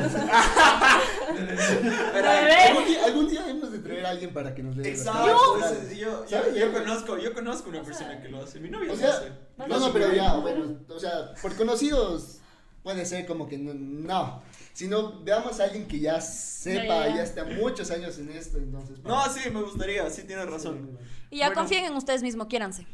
día, 2.86 3.06
algún 3.06 3.28
día 3.28 3.50
hemos 3.50 3.72
de 3.72 3.80
traer 3.80 4.06
a 4.06 4.10
alguien 4.12 4.32
para 4.34 4.54
que 4.54 4.62
nos 4.62 4.76
dé 4.76 4.84
las 4.84 5.00
Exacto, 5.00 5.60
yo, 5.90 5.96
yo, 5.96 6.28
¿Sabes? 6.28 6.56
yo 6.56 6.72
conozco, 6.72 7.18
yo 7.18 7.34
conozco 7.34 7.70
una 7.70 7.82
persona 7.82 8.22
que 8.22 8.30
lo 8.30 8.44
hace. 8.44 8.60
Mi 8.60 8.70
novia 8.70 8.92
O 8.92 8.94
lo 8.94 9.00
sea, 9.00 9.10
hace. 9.10 9.32
no, 9.58 9.80
no, 9.80 9.92
pero 9.92 10.14
ya, 10.14 10.36
bueno, 10.36 10.78
o 10.88 11.00
sea, 11.00 11.34
por 11.42 11.56
conocidos 11.56 12.38
puede 12.84 13.04
ser 13.06 13.26
como 13.26 13.48
que 13.48 13.58
no, 13.58 13.74
no. 13.74 14.44
sino 14.74 15.24
veamos 15.24 15.60
a 15.60 15.64
alguien 15.66 15.88
que 15.88 16.00
ya 16.00 16.22
sepa, 16.64 16.84
Ya, 16.84 17.08
ya. 17.10 17.16
ya 17.18 17.24
está 17.24 17.44
muchos 17.46 17.92
años 17.92 18.18
en 18.20 18.30
esto, 18.32 18.58
entonces. 18.58 19.00
No, 19.04 19.22
sí, 19.30 19.50
me 19.50 19.62
gustaría, 19.62 20.10
sí 20.10 20.24
tienes 20.24 20.50
razón. 20.50 20.98
Y 21.30 21.38
ya 21.40 21.48
Bueno. 21.48 21.62
confíen 21.62 21.86
en 21.86 21.94
ustedes 21.96 22.22
mismos, 22.24 22.48
quiéranse. 22.48 22.86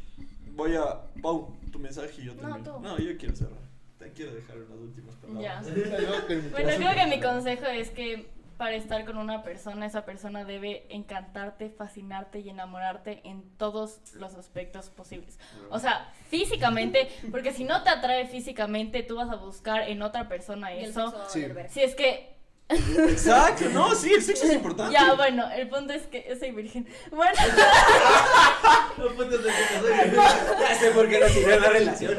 Voy 0.52 0.74
a. 0.76 1.00
Pau, 1.22 1.56
tu 1.70 1.78
mensaje 1.78 2.10
y 2.18 2.24
yo 2.26 2.34
No, 2.34 2.40
también. 2.42 2.64
tú. 2.64 2.80
No, 2.80 2.98
yo 2.98 3.16
quiero 3.16 3.36
cerrar. 3.36 3.60
Te 3.98 4.10
quiero 4.12 4.34
dejar 4.34 4.56
unas 4.56 4.78
últimas 4.78 5.14
Ya. 5.40 5.60
palabras. 5.60 5.66
Bueno, 6.50 6.70
creo 6.76 6.94
que 6.94 7.06
mi 7.06 7.20
consejo 7.20 7.66
es 7.66 7.90
que 7.90 8.28
para 8.56 8.74
estar 8.74 9.06
con 9.06 9.16
una 9.16 9.42
persona, 9.42 9.86
esa 9.86 10.04
persona 10.04 10.44
debe 10.44 10.84
encantarte, 10.94 11.70
fascinarte 11.70 12.40
y 12.40 12.50
enamorarte 12.50 13.20
en 13.24 13.42
todos 13.56 14.00
los 14.14 14.34
aspectos 14.34 14.90
posibles. 14.90 15.38
O 15.70 15.78
sea, 15.78 16.12
físicamente, 16.28 17.08
porque 17.30 17.52
si 17.54 17.64
no 17.64 17.82
te 17.82 17.88
atrae 17.88 18.26
físicamente, 18.26 19.02
tú 19.02 19.16
vas 19.16 19.30
a 19.30 19.36
buscar 19.36 19.88
en 19.88 20.02
otra 20.02 20.28
persona 20.28 20.74
eso. 20.74 21.14
Sí. 21.30 21.46
Si 21.70 21.80
es 21.80 21.94
que, 21.94 22.29
Exacto, 22.70 23.64
no, 23.72 23.94
sí, 23.94 24.12
el 24.14 24.22
sexo 24.22 24.46
es 24.46 24.52
importante. 24.54 24.92
ya, 24.92 25.14
bueno, 25.14 25.50
el 25.50 25.68
punto 25.68 25.92
es 25.92 26.06
que 26.06 26.36
soy 26.38 26.52
virgen. 26.52 26.86
Bueno, 27.10 27.32
Ya 30.60 30.74
sé 30.78 30.90
por 30.92 31.08
qué 31.08 31.18
no 31.20 31.28
sirvió 31.28 31.58
la 31.58 31.68
relación. 31.68 32.14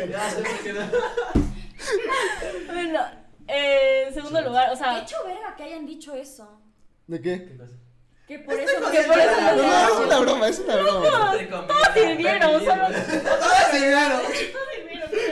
bueno, 2.68 3.00
eh, 3.48 4.06
en 4.08 4.14
segundo 4.14 4.42
lugar, 4.42 4.70
o 4.70 4.74
Qué 4.74 4.78
sea, 4.78 5.00
hecho 5.02 5.16
verga 5.26 5.56
que 5.56 5.64
hayan 5.64 5.86
dicho 5.86 6.14
eso. 6.16 6.60
¿De 7.08 7.22
qué? 7.22 7.58
Que 8.28 8.40
por 8.40 8.54
eso 8.54 8.80
no 8.80 8.92
que 8.92 9.02
por 9.02 9.18
eso 9.18 9.42
No, 9.42 9.56
no 9.56 9.64
no, 9.64 9.88
es 9.88 9.94
una 10.06 10.20
broma, 10.20 10.48
es 10.48 10.60
una 10.60 10.76
broma. 10.78 11.10
todos 11.68 11.88
sirvieron, 11.94 12.64
solo 12.64 12.88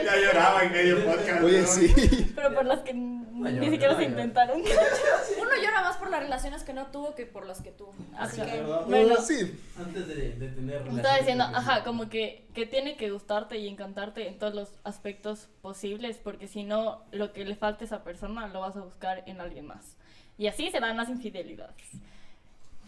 Ya 0.04 0.16
lloraba 0.16 0.62
en 0.64 0.72
medio 0.72 1.04
podcast. 1.04 1.42
Oye, 1.42 1.66
sí. 1.66 2.32
pero 2.34 2.54
por 2.54 2.66
las 2.66 2.80
que 2.80 2.92
ni 3.40 3.70
siquiera 3.70 3.96
se 3.96 4.04
intentaron. 4.04 4.60
Uno 5.40 5.50
llora 5.62 5.82
más 5.82 5.96
por 5.96 6.10
las 6.10 6.20
relaciones 6.20 6.62
que 6.62 6.72
no 6.72 6.86
tuvo 6.86 7.14
que 7.14 7.26
por 7.26 7.46
las 7.46 7.60
que 7.60 7.70
tuvo. 7.70 7.94
Así 8.16 8.40
Ajá. 8.40 8.50
que. 8.50 8.62
Bueno. 8.62 9.16
sí. 9.16 9.58
Antes 9.78 10.08
de, 10.08 10.32
de 10.32 10.48
tener 10.48 10.86
Estaba 10.88 11.16
diciendo, 11.16 11.44
ajá, 11.44 11.84
como 11.84 12.08
que, 12.08 12.46
que 12.54 12.66
tiene 12.66 12.96
que 12.96 13.10
gustarte 13.10 13.58
y 13.58 13.68
encantarte 13.68 14.28
en 14.28 14.38
todos 14.38 14.54
los 14.54 14.68
aspectos 14.84 15.48
posibles, 15.62 16.18
porque 16.22 16.46
si 16.46 16.64
no, 16.64 17.02
lo 17.12 17.32
que 17.32 17.44
le 17.44 17.56
falta 17.56 17.84
a 17.84 17.86
esa 17.86 18.04
persona 18.04 18.48
lo 18.48 18.60
vas 18.60 18.76
a 18.76 18.80
buscar 18.80 19.22
en 19.26 19.40
alguien 19.40 19.66
más. 19.66 19.96
Y 20.38 20.46
así 20.46 20.70
se 20.70 20.80
dan 20.80 20.96
las 20.96 21.08
infidelidades. 21.08 21.90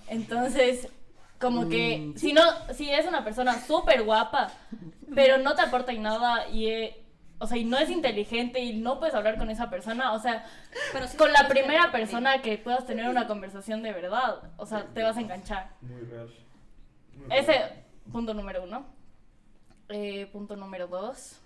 Entonces, 0.09 0.89
como 1.41 1.69
que, 1.69 2.13
si 2.17 2.33
no, 2.33 2.43
si 2.73 2.91
es 2.91 3.07
una 3.07 3.25
persona 3.25 3.61
súper 3.67 4.05
guapa, 4.05 4.53
pero 5.15 5.39
no 5.39 5.55
te 5.55 5.63
aporta 5.63 5.93
en 5.93 6.03
nada 6.03 6.49
y, 6.49 6.69
eh, 6.69 7.02
o 7.43 7.47
sea, 7.47 7.59
y 7.59 7.65
no 7.65 7.77
es 7.77 7.91
inteligente 7.91 8.61
y 8.61 8.75
no 8.79 8.99
puedes 9.01 9.15
hablar 9.15 9.37
con 9.37 9.51
esa 9.51 9.69
persona, 9.69 10.13
o 10.13 10.19
sea, 10.21 10.47
Pero 10.93 11.07
con 11.19 11.33
la 11.33 11.49
primera 11.49 11.91
tener- 11.91 11.91
persona 11.91 12.41
que 12.41 12.57
puedas 12.59 12.87
tener 12.87 13.09
una 13.09 13.27
conversación 13.27 13.83
de 13.83 13.93
verdad, 13.93 14.53
o 14.57 14.65
sea, 14.65 14.87
te 14.95 15.03
vas 15.03 15.17
a 15.17 15.21
enganchar. 15.21 15.71
Muy 15.81 16.03
real. 16.03 16.33
Ese, 17.31 17.55
punto 18.11 18.33
número 18.35 18.63
uno. 18.63 18.87
Eh, 19.89 20.27
punto 20.33 20.57
número 20.57 20.87
dos, 20.87 21.41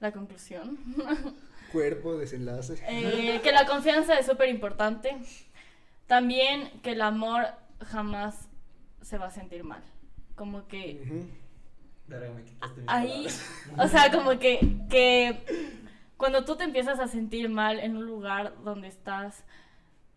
la 0.00 0.12
conclusión. 0.12 0.78
Cuerpo, 1.72 2.16
desenlace. 2.16 2.82
Eh, 2.88 3.40
que 3.42 3.52
la 3.52 3.66
confianza 3.66 4.18
es 4.18 4.26
súper 4.26 4.48
importante. 4.48 5.16
También 6.06 6.70
que 6.82 6.92
el 6.92 7.02
amor 7.02 7.46
jamás 7.84 8.48
se 9.02 9.18
va 9.18 9.26
a 9.26 9.30
sentir 9.30 9.64
mal. 9.64 9.82
Como 10.34 10.66
que 10.68 11.26
Ujú. 12.08 12.42
ahí, 12.86 13.26
o 13.78 13.88
sea, 13.88 14.10
como 14.10 14.38
que, 14.38 14.60
que 14.90 15.44
cuando 16.16 16.44
tú 16.44 16.56
te 16.56 16.64
empiezas 16.64 16.98
a 17.00 17.08
sentir 17.08 17.48
mal 17.48 17.78
en 17.80 17.96
un 17.96 18.06
lugar 18.06 18.54
donde 18.64 18.88
estás 18.88 19.44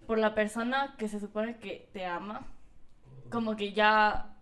por 0.07 0.17
la 0.19 0.35
persona 0.35 0.95
que 0.97 1.07
se 1.07 1.19
supone 1.19 1.57
que 1.57 1.89
te 1.93 2.05
ama, 2.05 2.47
como 3.29 3.55
que 3.55 3.73
ya 3.73 4.35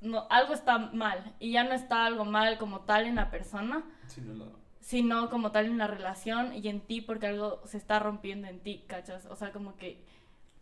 no, 0.00 0.26
algo 0.30 0.54
está 0.54 0.78
mal 0.78 1.34
y 1.40 1.52
ya 1.52 1.64
no 1.64 1.72
está 1.74 2.06
algo 2.06 2.24
mal 2.24 2.58
como 2.58 2.80
tal 2.80 3.06
en 3.06 3.16
la 3.16 3.30
persona, 3.30 3.84
Sí, 4.06 4.20
no 4.20 4.34
la- 4.34 4.52
sino 4.80 5.30
como 5.30 5.50
tal 5.52 5.66
en 5.66 5.78
la 5.78 5.86
relación 5.88 6.54
y 6.54 6.68
en 6.68 6.80
ti 6.80 7.00
porque 7.00 7.26
algo 7.26 7.60
se 7.66 7.76
está 7.78 7.98
rompiendo 7.98 8.46
en 8.48 8.60
ti, 8.60 8.84
¿cachas? 8.86 9.26
O 9.26 9.36
sea, 9.36 9.52
como 9.52 9.76
que 9.76 10.00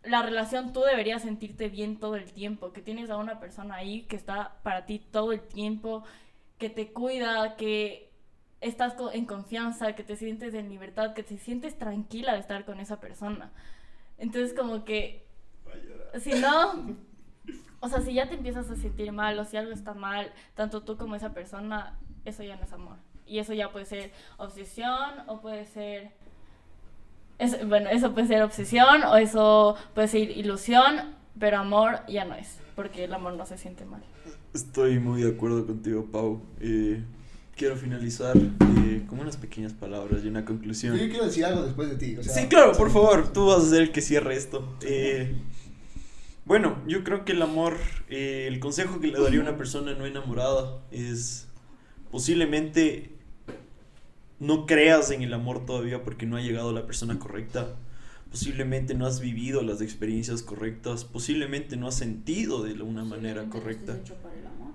la 0.03 0.21
relación 0.23 0.73
tú 0.73 0.81
deberías 0.81 1.23
sentirte 1.23 1.69
bien 1.69 1.99
todo 1.99 2.15
el 2.15 2.31
tiempo, 2.33 2.73
que 2.73 2.81
tienes 2.81 3.09
a 3.09 3.17
una 3.17 3.39
persona 3.39 3.75
ahí 3.75 4.03
que 4.03 4.15
está 4.15 4.55
para 4.63 4.85
ti 4.85 4.99
todo 4.99 5.31
el 5.33 5.41
tiempo, 5.41 6.03
que 6.57 6.69
te 6.69 6.91
cuida, 6.91 7.55
que 7.55 8.11
estás 8.61 8.95
en 9.13 9.25
confianza, 9.25 9.93
que 9.93 10.03
te 10.03 10.15
sientes 10.15 10.53
en 10.53 10.69
libertad, 10.69 11.13
que 11.13 11.23
te 11.23 11.37
sientes 11.37 11.77
tranquila 11.77 12.33
de 12.33 12.39
estar 12.39 12.65
con 12.65 12.79
esa 12.79 12.99
persona. 12.99 13.51
Entonces 14.17 14.53
como 14.53 14.85
que 14.85 15.25
si 16.19 16.33
no, 16.33 16.97
o 17.79 17.89
sea, 17.89 18.01
si 18.01 18.13
ya 18.13 18.27
te 18.27 18.35
empiezas 18.35 18.69
a 18.69 18.75
sentir 18.75 19.11
mal 19.11 19.37
o 19.37 19.45
si 19.45 19.57
algo 19.57 19.71
está 19.71 19.93
mal, 19.93 20.31
tanto 20.55 20.83
tú 20.83 20.97
como 20.97 21.15
esa 21.15 21.33
persona, 21.33 21.97
eso 22.23 22.43
ya 22.43 22.55
no 22.55 22.63
es 22.63 22.73
amor. 22.73 22.97
Y 23.25 23.39
eso 23.39 23.53
ya 23.53 23.71
puede 23.71 23.85
ser 23.85 24.11
obsesión 24.37 25.11
o 25.27 25.41
puede 25.41 25.65
ser... 25.65 26.11
bueno, 27.65 27.89
eso 27.89 28.13
puede 28.13 28.27
ser 28.27 28.43
obsesión 28.43 29.03
o 29.03 29.17
eso 29.17 29.75
puede 29.93 30.07
ser 30.07 30.31
ilusión, 30.31 31.15
pero 31.39 31.57
amor 31.57 31.99
ya 32.07 32.25
no 32.25 32.35
es, 32.35 32.59
porque 32.75 33.03
el 33.03 33.13
amor 33.13 33.33
no 33.33 33.45
se 33.45 33.57
siente 33.57 33.85
mal. 33.85 34.03
Estoy 34.55 34.99
muy 34.99 35.21
de 35.21 35.31
acuerdo 35.31 35.67
contigo, 35.67 36.05
Pau. 36.09 36.41
Eh, 36.61 37.03
quiero 37.57 37.75
finalizar 37.75 38.37
eh, 38.37 39.03
con 39.05 39.19
unas 39.19 39.35
pequeñas 39.35 39.73
palabras 39.73 40.21
y 40.23 40.29
una 40.29 40.45
conclusión. 40.45 40.97
Yo 40.97 41.09
quiero 41.09 41.25
decir 41.25 41.43
algo 41.43 41.63
después 41.63 41.89
de 41.89 41.97
ti. 41.97 42.15
O 42.15 42.23
sea, 42.23 42.33
Sí, 42.33 42.47
claro, 42.47 42.71
por 42.71 42.89
favor, 42.89 43.33
tú 43.33 43.47
vas 43.47 43.65
a 43.65 43.69
ser 43.69 43.81
el 43.81 43.91
que 43.91 43.99
cierre 43.99 44.33
esto. 44.37 44.77
Eh, 44.83 45.35
bueno, 46.45 46.77
yo 46.87 47.03
creo 47.03 47.25
que 47.25 47.33
el 47.33 47.41
amor, 47.41 47.75
eh, 48.07 48.45
el 48.47 48.61
consejo 48.61 49.01
que 49.01 49.07
le 49.07 49.19
daría 49.19 49.39
a 49.39 49.41
una 49.41 49.57
persona 49.57 49.93
no 49.93 50.05
enamorada 50.05 50.79
es 50.89 51.49
posiblemente 52.09 53.11
no 54.39 54.65
creas 54.65 55.11
en 55.11 55.21
el 55.21 55.33
amor 55.33 55.65
todavía 55.65 56.01
porque 56.01 56.25
no 56.25 56.37
ha 56.37 56.41
llegado 56.41 56.71
la 56.71 56.85
persona 56.85 57.19
correcta. 57.19 57.75
Posiblemente 58.35 58.93
no 58.95 59.05
has 59.05 59.21
vivido 59.21 59.61
las 59.61 59.79
experiencias 59.79 60.41
correctas, 60.43 61.05
posiblemente 61.05 61.77
no 61.77 61.87
has 61.87 61.95
sentido 61.95 62.63
de 62.63 62.73
una 62.83 63.05
manera 63.05 63.45
correcta. 63.49 63.97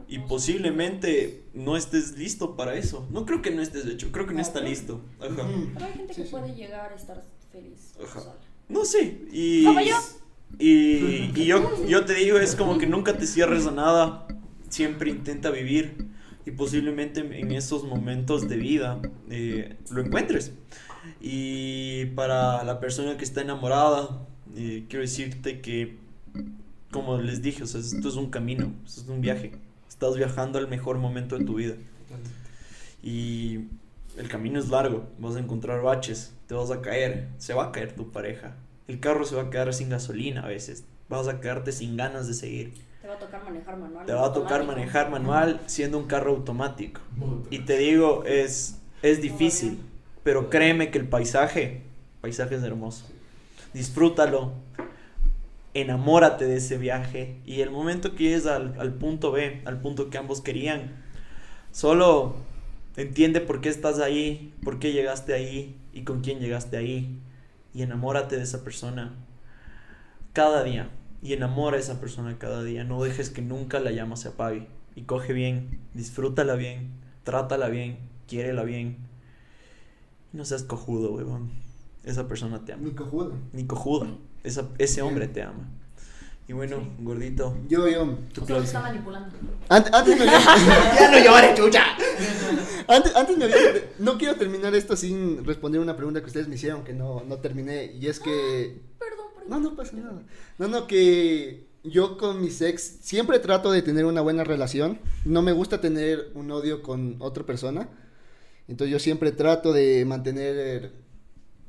Y 0.09 0.18
posiblemente 0.20 1.44
no 1.53 1.77
estés 1.77 2.16
listo 2.16 2.57
para 2.57 2.75
eso. 2.75 3.07
No 3.11 3.27
creo 3.27 3.42
que 3.42 3.51
no 3.51 3.61
estés 3.61 3.85
hecho, 3.85 4.11
creo 4.12 4.27
que 4.27 4.33
no 4.33 4.40
está 4.40 4.62
listo. 4.62 5.03
Ajá. 5.20 5.46
Pero 5.75 5.85
hay 5.85 5.92
gente 5.92 6.14
Sí, 6.14 6.23
que 6.23 6.27
sí. 6.27 6.31
puede 6.31 6.55
llegar 6.55 6.90
a 6.90 6.96
estar 6.96 7.23
feliz 7.53 7.92
Ajá. 8.03 8.20
sola. 8.20 8.37
No 8.70 8.87
sé. 8.87 9.18
Y, 9.31 9.64
¿Como 9.66 9.83
yo? 9.83 9.96
Y, 10.59 11.31
y 11.37 11.44
yo, 11.44 11.87
yo 11.87 12.07
te 12.07 12.14
digo, 12.14 12.38
es 12.38 12.57
como 12.57 12.79
que 12.79 12.87
nunca 12.87 13.18
te 13.18 13.27
cierres 13.27 13.66
a 13.66 13.73
nada. 13.73 14.27
Siempre 14.70 15.11
intenta 15.11 15.51
vivir. 15.51 16.07
Y 16.46 16.53
posiblemente 16.53 17.20
en 17.20 17.53
esos 17.53 17.85
momentos 17.85 18.49
de 18.49 18.57
vida 18.57 19.03
eh, 19.29 19.77
lo 19.90 20.01
encuentres. 20.01 20.53
Y 21.20 22.07
para 22.07 22.64
la 22.64 22.81
persona 22.81 23.16
que 23.16 23.25
está 23.25 23.40
enamorada, 23.40 24.27
eh, 24.57 24.85
quiero 24.88 25.03
decirte 25.03 25.61
que, 25.61 25.99
como 26.90 27.18
les 27.18 27.42
dije, 27.42 27.62
o 27.62 27.66
sea, 27.66 27.81
esto 27.81 28.09
es 28.09 28.16
un 28.16 28.31
camino, 28.31 28.73
esto 28.87 29.03
es 29.03 29.09
un 29.09 29.20
viaje. 29.20 29.53
Estás 29.88 30.16
viajando 30.16 30.59
al 30.59 30.68
mejor 30.68 30.99
momento 30.99 31.38
de 31.38 31.44
tu 31.44 31.55
vida. 31.55 31.75
Y 33.03 33.61
el 34.16 34.29
camino 34.29 34.59
es 34.59 34.68
largo, 34.68 35.05
vas 35.18 35.37
a 35.37 35.38
encontrar 35.38 35.83
baches, 35.83 36.35
te 36.46 36.55
vas 36.55 36.70
a 36.70 36.81
caer, 36.81 37.29
se 37.38 37.55
va 37.55 37.66
a 37.66 37.73
caer 37.73 37.94
tu 37.94 38.11
pareja. 38.11 38.57
El 38.88 39.01
carro 39.01 39.25
se 39.25 39.37
va 39.37 39.42
a 39.42 39.51
quedar 39.51 39.73
sin 39.73 39.88
gasolina 39.88 40.42
a 40.42 40.49
veces, 40.49 40.85
vas 41.09 41.29
a 41.29 41.40
quedarte 41.40 41.73
sin 41.73 41.96
ganas 41.96 42.27
de 42.27 42.35
seguir. 42.35 42.75
Te 43.01 43.09
va 43.09 43.14
a 43.14 43.18
tocar 43.18 43.44
manejar 43.44 43.77
manual. 43.79 44.07
Te 44.07 44.12
va 44.12 44.27
a 44.27 44.33
tocar 44.33 44.61
automático. 44.61 44.73
manejar 44.73 45.11
manual 45.11 45.61
siendo 45.66 45.99
un 45.99 46.07
carro 46.07 46.33
automático. 46.33 47.01
Y 47.51 47.61
te 47.61 47.79
digo, 47.79 48.25
es, 48.25 48.79
es 49.03 49.23
difícil, 49.23 49.79
pero 50.23 50.51
créeme 50.51 50.91
que 50.91 50.99
el 50.99 51.09
paisaje, 51.09 51.83
paisaje 52.21 52.57
es 52.57 52.63
hermoso. 52.63 53.07
Disfrútalo, 53.73 54.53
enamórate 55.75 56.47
de 56.47 56.57
ese 56.57 56.79
viaje 56.79 57.37
y 57.47 57.61
el 57.61 57.71
momento 57.71 58.15
que 58.15 58.25
llegues 58.25 58.47
al, 58.47 58.75
al 58.79 58.95
punto 58.95 59.33
B, 59.33 59.63
al 59.65 59.81
punto 59.81 60.11
que 60.11 60.19
ambos 60.19 60.41
querían, 60.41 61.05
solo 61.73 62.37
entiende 62.97 63.41
por 63.41 63.61
qué 63.61 63.68
estás 63.68 64.01
ahí, 64.01 64.53
por 64.62 64.79
qué 64.79 64.93
llegaste 64.93 65.33
ahí 65.33 65.77
y 65.93 66.03
con 66.03 66.21
quién 66.21 66.41
llegaste 66.41 66.77
ahí 66.77 67.18
y 67.75 67.83
enamórate 67.83 68.37
de 68.37 68.43
esa 68.43 68.64
persona 68.64 69.14
cada 70.33 70.64
día 70.64 70.91
y 71.23 71.33
enamora 71.33 71.77
a 71.77 71.81
esa 71.81 72.01
persona 72.01 72.39
cada 72.39 72.62
día. 72.62 72.85
No 72.85 73.03
dejes 73.03 73.31
que 73.31 73.43
nunca 73.43 73.81
la 73.81 73.93
llama 73.93 74.16
se 74.16 74.29
apague 74.29 74.66
y 74.95 75.03
coge 75.03 75.33
bien, 75.33 75.81
disfrútala 75.95 76.55
bien, 76.55 76.91
trátala 77.25 77.68
bien, 77.68 77.99
quiérela 78.27 78.64
bien. 78.64 79.10
No 80.33 80.45
seas 80.45 80.62
cojudo, 80.62 81.12
huevón. 81.12 81.51
esa 82.05 82.26
persona 82.28 82.64
te 82.64 82.72
ama. 82.72 82.83
Mi 82.85 82.93
cojudo. 82.93 83.33
Ni 83.53 83.64
cojuda, 83.66 84.09
esa, 84.45 84.68
ese 84.78 85.03
hombre 85.03 85.28
te 85.28 85.43
ama. 85.43 85.68
Y 86.49 86.53
bueno, 86.53 86.78
gordito, 86.99 87.57
Yo, 87.68 87.87
yo. 87.87 88.16
tu 88.33 88.41
Solo 88.41 88.47
closing. 88.47 88.64
está 88.64 88.81
manipulando. 88.81 89.37
Ant- 89.68 89.91
antes 89.93 90.18
me 90.18 90.24
había... 90.28 90.41
ya 90.99 91.11
no 91.12 91.24
llores, 91.24 91.55
chucha. 91.57 91.85
Antes, 92.89 93.14
antes 93.14 93.39
me 93.39 93.45
había- 93.45 93.57
No 94.01 94.18
quiero 94.18 94.35
terminar 94.35 94.74
esto 94.74 94.97
sin 94.97 95.45
responder 95.45 95.81
una 95.81 95.95
pregunta 95.97 96.20
que 96.20 96.26
ustedes 96.26 96.49
me 96.49 96.57
hicieron 96.57 96.83
que 96.83 96.93
no, 96.93 97.22
no 97.24 97.37
terminé. 97.37 97.93
Y 97.93 98.09
es 98.09 98.18
que... 98.18 98.81
Perdón, 98.99 99.26
perdón. 99.37 99.49
No, 99.62 99.70
no 99.70 99.76
pasa 99.76 99.97
nada. 99.97 100.22
No, 100.59 100.66
no, 100.66 100.89
que 100.89 101.68
yo 101.85 102.18
con 102.18 102.41
mis 102.41 102.61
ex 102.62 102.99
siempre 103.01 103.39
trato 103.39 103.70
de 103.70 103.83
tener 103.83 104.05
una 104.05 104.20
buena 104.20 104.43
relación. 104.43 104.99
No 105.24 105.43
me 105.43 105.53
gusta 105.53 105.81
tener 105.81 106.33
un 106.35 106.51
odio 106.51 106.83
con 106.83 107.14
otra 107.20 107.45
persona. 107.47 107.89
Entonces 108.71 108.93
yo 108.93 109.01
siempre 109.01 109.33
trato 109.33 109.73
de 109.73 110.05
mantener... 110.05 110.93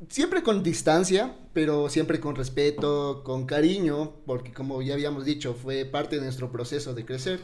Siempre 0.08 0.42
con 0.42 0.64
distancia, 0.64 1.36
pero 1.54 1.90
siempre 1.90 2.20
con 2.20 2.36
respeto, 2.36 3.24
con 3.24 3.46
cariño, 3.46 4.16
porque 4.26 4.54
como 4.54 4.82
ya 4.82 4.94
habíamos 4.94 5.26
dicho, 5.26 5.54
fue 5.54 5.86
parte 5.86 6.16
de 6.18 6.24
nuestro 6.24 6.52
proceso 6.52 6.94
de 6.94 7.06
crecer. 7.06 7.40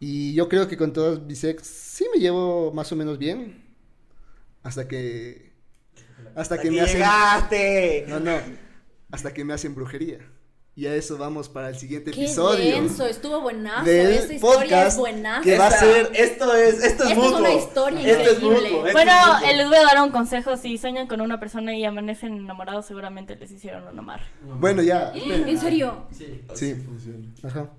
Y 0.00 0.32
yo 0.34 0.48
creo 0.48 0.68
que 0.68 0.76
con 0.76 0.92
todas 0.92 1.20
mis 1.22 1.42
ex 1.44 1.66
sí 1.66 2.06
me 2.14 2.20
llevo 2.20 2.72
más 2.72 2.90
o 2.92 2.96
menos 2.96 3.18
bien. 3.18 3.64
Hasta 4.62 4.86
que... 4.86 5.52
Hasta 6.34 6.58
que 6.60 6.70
me 6.70 6.80
hacen... 6.80 6.98
llegaste. 6.98 8.06
No, 8.08 8.20
no. 8.20 8.38
Hasta 9.10 9.34
que 9.34 9.44
me 9.44 9.54
hacen 9.54 9.74
brujería. 9.74 10.20
Y 10.78 10.86
a 10.86 10.94
eso 10.94 11.18
vamos 11.18 11.48
para 11.48 11.70
el 11.70 11.76
siguiente 11.76 12.12
Qué 12.12 12.22
episodio. 12.26 12.76
denso, 12.76 13.04
estuvo 13.04 13.40
buenazo. 13.40 13.84
del 13.84 14.12
Esta 14.12 14.32
historia 14.34 14.36
es 14.36 14.64
podcast 14.64 14.98
buenaza. 14.98 15.42
que 15.42 15.58
va 15.58 15.66
a 15.66 15.70
ser- 15.72 16.10
Esto 16.14 16.54
es, 16.54 16.74
esto 16.74 16.84
es 16.84 16.84
Esto 16.84 17.04
es 17.08 17.16
mutuo. 17.16 17.38
una 17.38 17.52
historia 17.52 18.08
Esto 18.12 18.30
es 18.30 18.40
mutuo, 18.40 18.60
esto 18.86 18.92
Bueno, 18.92 19.12
es 19.42 19.50
eh, 19.50 19.56
les 19.56 19.66
voy 19.66 19.76
a 19.76 19.82
dar 19.82 20.02
un 20.04 20.10
consejo. 20.12 20.56
Si 20.56 20.78
sueñan 20.78 21.08
con 21.08 21.20
una 21.20 21.40
persona 21.40 21.76
y 21.76 21.84
amanecen 21.84 22.34
enamorados, 22.36 22.86
seguramente 22.86 23.34
les 23.34 23.50
hicieron 23.50 23.88
un 23.88 23.98
amar. 23.98 24.20
Bueno, 24.60 24.80
ya. 24.82 25.10
¿En 25.16 25.58
serio? 25.58 26.06
Sí. 26.16 26.42
Sí. 26.54 26.76
funciona. 26.76 27.26
Ajá. 27.42 27.70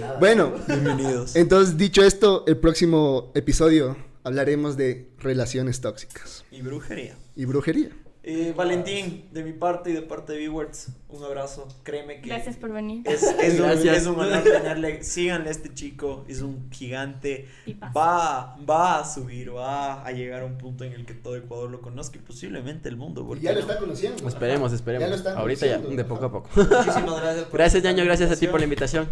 Nada. 0.00 0.16
Bueno, 0.18 0.54
Bienvenidos. 0.68 1.36
entonces 1.36 1.76
dicho 1.76 2.02
esto, 2.02 2.44
el 2.46 2.56
próximo 2.56 3.30
episodio 3.34 3.94
hablaremos 4.24 4.78
de 4.78 5.10
relaciones 5.18 5.82
tóxicas 5.82 6.44
Y 6.50 6.62
brujería. 6.62 7.14
y 7.36 7.44
brujería. 7.44 7.90
Eh, 8.24 8.54
Valentín, 8.56 9.24
de 9.32 9.42
mi 9.42 9.52
parte 9.52 9.90
y 9.90 9.94
de 9.94 10.02
parte 10.02 10.34
de 10.34 10.38
Viewers, 10.38 10.90
un 11.08 11.24
abrazo. 11.24 11.66
Créeme 11.82 12.20
que 12.20 12.28
Gracias 12.28 12.56
por 12.56 12.70
venir. 12.72 13.02
es, 13.04 13.20
es 13.24 13.58
un, 13.58 13.68
es 13.68 14.06
un 14.06 14.20
honor 14.20 14.44
tenerle. 14.44 15.02
Síganle 15.02 15.48
a 15.48 15.50
este 15.50 15.74
chico, 15.74 16.24
es 16.28 16.40
un 16.40 16.70
gigante. 16.70 17.48
Va, 17.96 18.56
va 18.68 19.00
a 19.00 19.04
subir, 19.12 19.52
va 19.52 20.06
a 20.06 20.12
llegar 20.12 20.42
a 20.42 20.44
un 20.44 20.56
punto 20.56 20.84
en 20.84 20.92
el 20.92 21.04
que 21.04 21.14
todo 21.14 21.34
Ecuador 21.36 21.68
lo 21.68 21.80
conozca 21.80 22.16
y 22.18 22.20
posiblemente 22.20 22.88
el 22.88 22.96
mundo. 22.96 23.26
¿por 23.26 23.40
Ya 23.40 23.50
lo 23.54 23.56
no? 23.60 23.66
está 23.66 23.80
conociendo. 23.80 24.28
Esperemos, 24.28 24.70
Ya 24.70 24.76
esperemos. 24.76 25.08
lo 25.10 25.16
están 25.16 25.36
Ahorita 25.38 25.66
ya, 25.66 25.78
de 25.78 26.04
poco 26.04 26.24
a 26.26 26.30
poco. 26.32 26.48
Muchísimas 26.54 27.20
gracias. 27.20 27.44
por 27.46 27.58
Gracias, 27.58 27.82
Ñaño, 27.82 28.04
gracias 28.04 28.30
a 28.30 28.36
ti 28.36 28.46
por 28.46 28.60
la 28.60 28.64
invitación. 28.64 29.08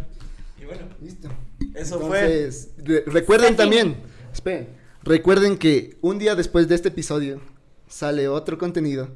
Y 0.63 0.67
bueno, 0.67 0.83
Listo. 1.03 1.29
eso 1.75 1.99
fue. 1.99 2.49
Re- 2.79 3.03
recuerden 3.07 3.57
también, 3.57 3.97
esperen, 4.33 4.69
recuerden 5.03 5.59
que 5.59 5.97
un 6.01 6.21
día 6.21 6.37
después 6.37 6.69
de 6.69 6.77
este 6.77 6.91
episodio 6.91 7.41
sale 7.91 8.26
otro 8.28 8.57
contenido 8.57 9.11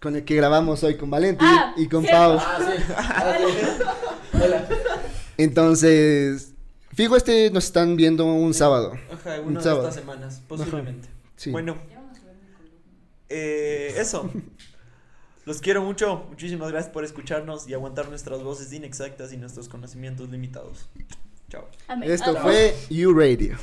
con 0.00 0.14
el 0.14 0.24
que 0.24 0.36
grabamos 0.36 0.84
hoy 0.84 0.96
con 0.96 1.10
Valentín 1.10 1.48
Ah, 1.50 1.74
y 1.76 1.88
con 1.88 2.02
cierto. 2.02 2.18
Pau. 2.18 2.38
Ah, 2.38 2.58
sí. 2.60 2.82
Ah, 2.96 3.36
sí. 3.38 4.38
Hola. 4.44 4.68
Entonces, 5.38 6.52
fijo 6.94 7.16
este 7.16 7.50
nos 7.50 7.64
están 7.64 7.96
viendo 7.96 8.24
un 8.26 8.54
sábado. 8.54 8.92
Ajá, 9.12 9.40
Un 9.40 9.48
una 9.48 9.58
de 9.60 9.64
sábado. 9.64 9.88
estas 9.88 10.00
semanas, 10.00 10.42
posiblemente. 10.46 11.08
Sí. 11.36 11.50
Bueno, 11.50 11.76
eh, 13.28 13.94
eso. 13.96 14.30
Los 15.46 15.60
quiero 15.60 15.82
mucho. 15.82 16.26
Muchísimas 16.28 16.70
gracias 16.72 16.92
por 16.92 17.04
escucharnos 17.04 17.68
y 17.68 17.74
aguantar 17.74 18.08
nuestras 18.08 18.42
voces 18.42 18.72
inexactas 18.72 19.32
y 19.32 19.36
nuestros 19.36 19.68
conocimientos 19.68 20.28
limitados. 20.28 20.88
Chao. 21.48 21.68
Amén. 21.88 22.10
Esto 22.10 22.36
fue 22.36 22.74
You 22.90 23.12
Radio. 23.14 23.56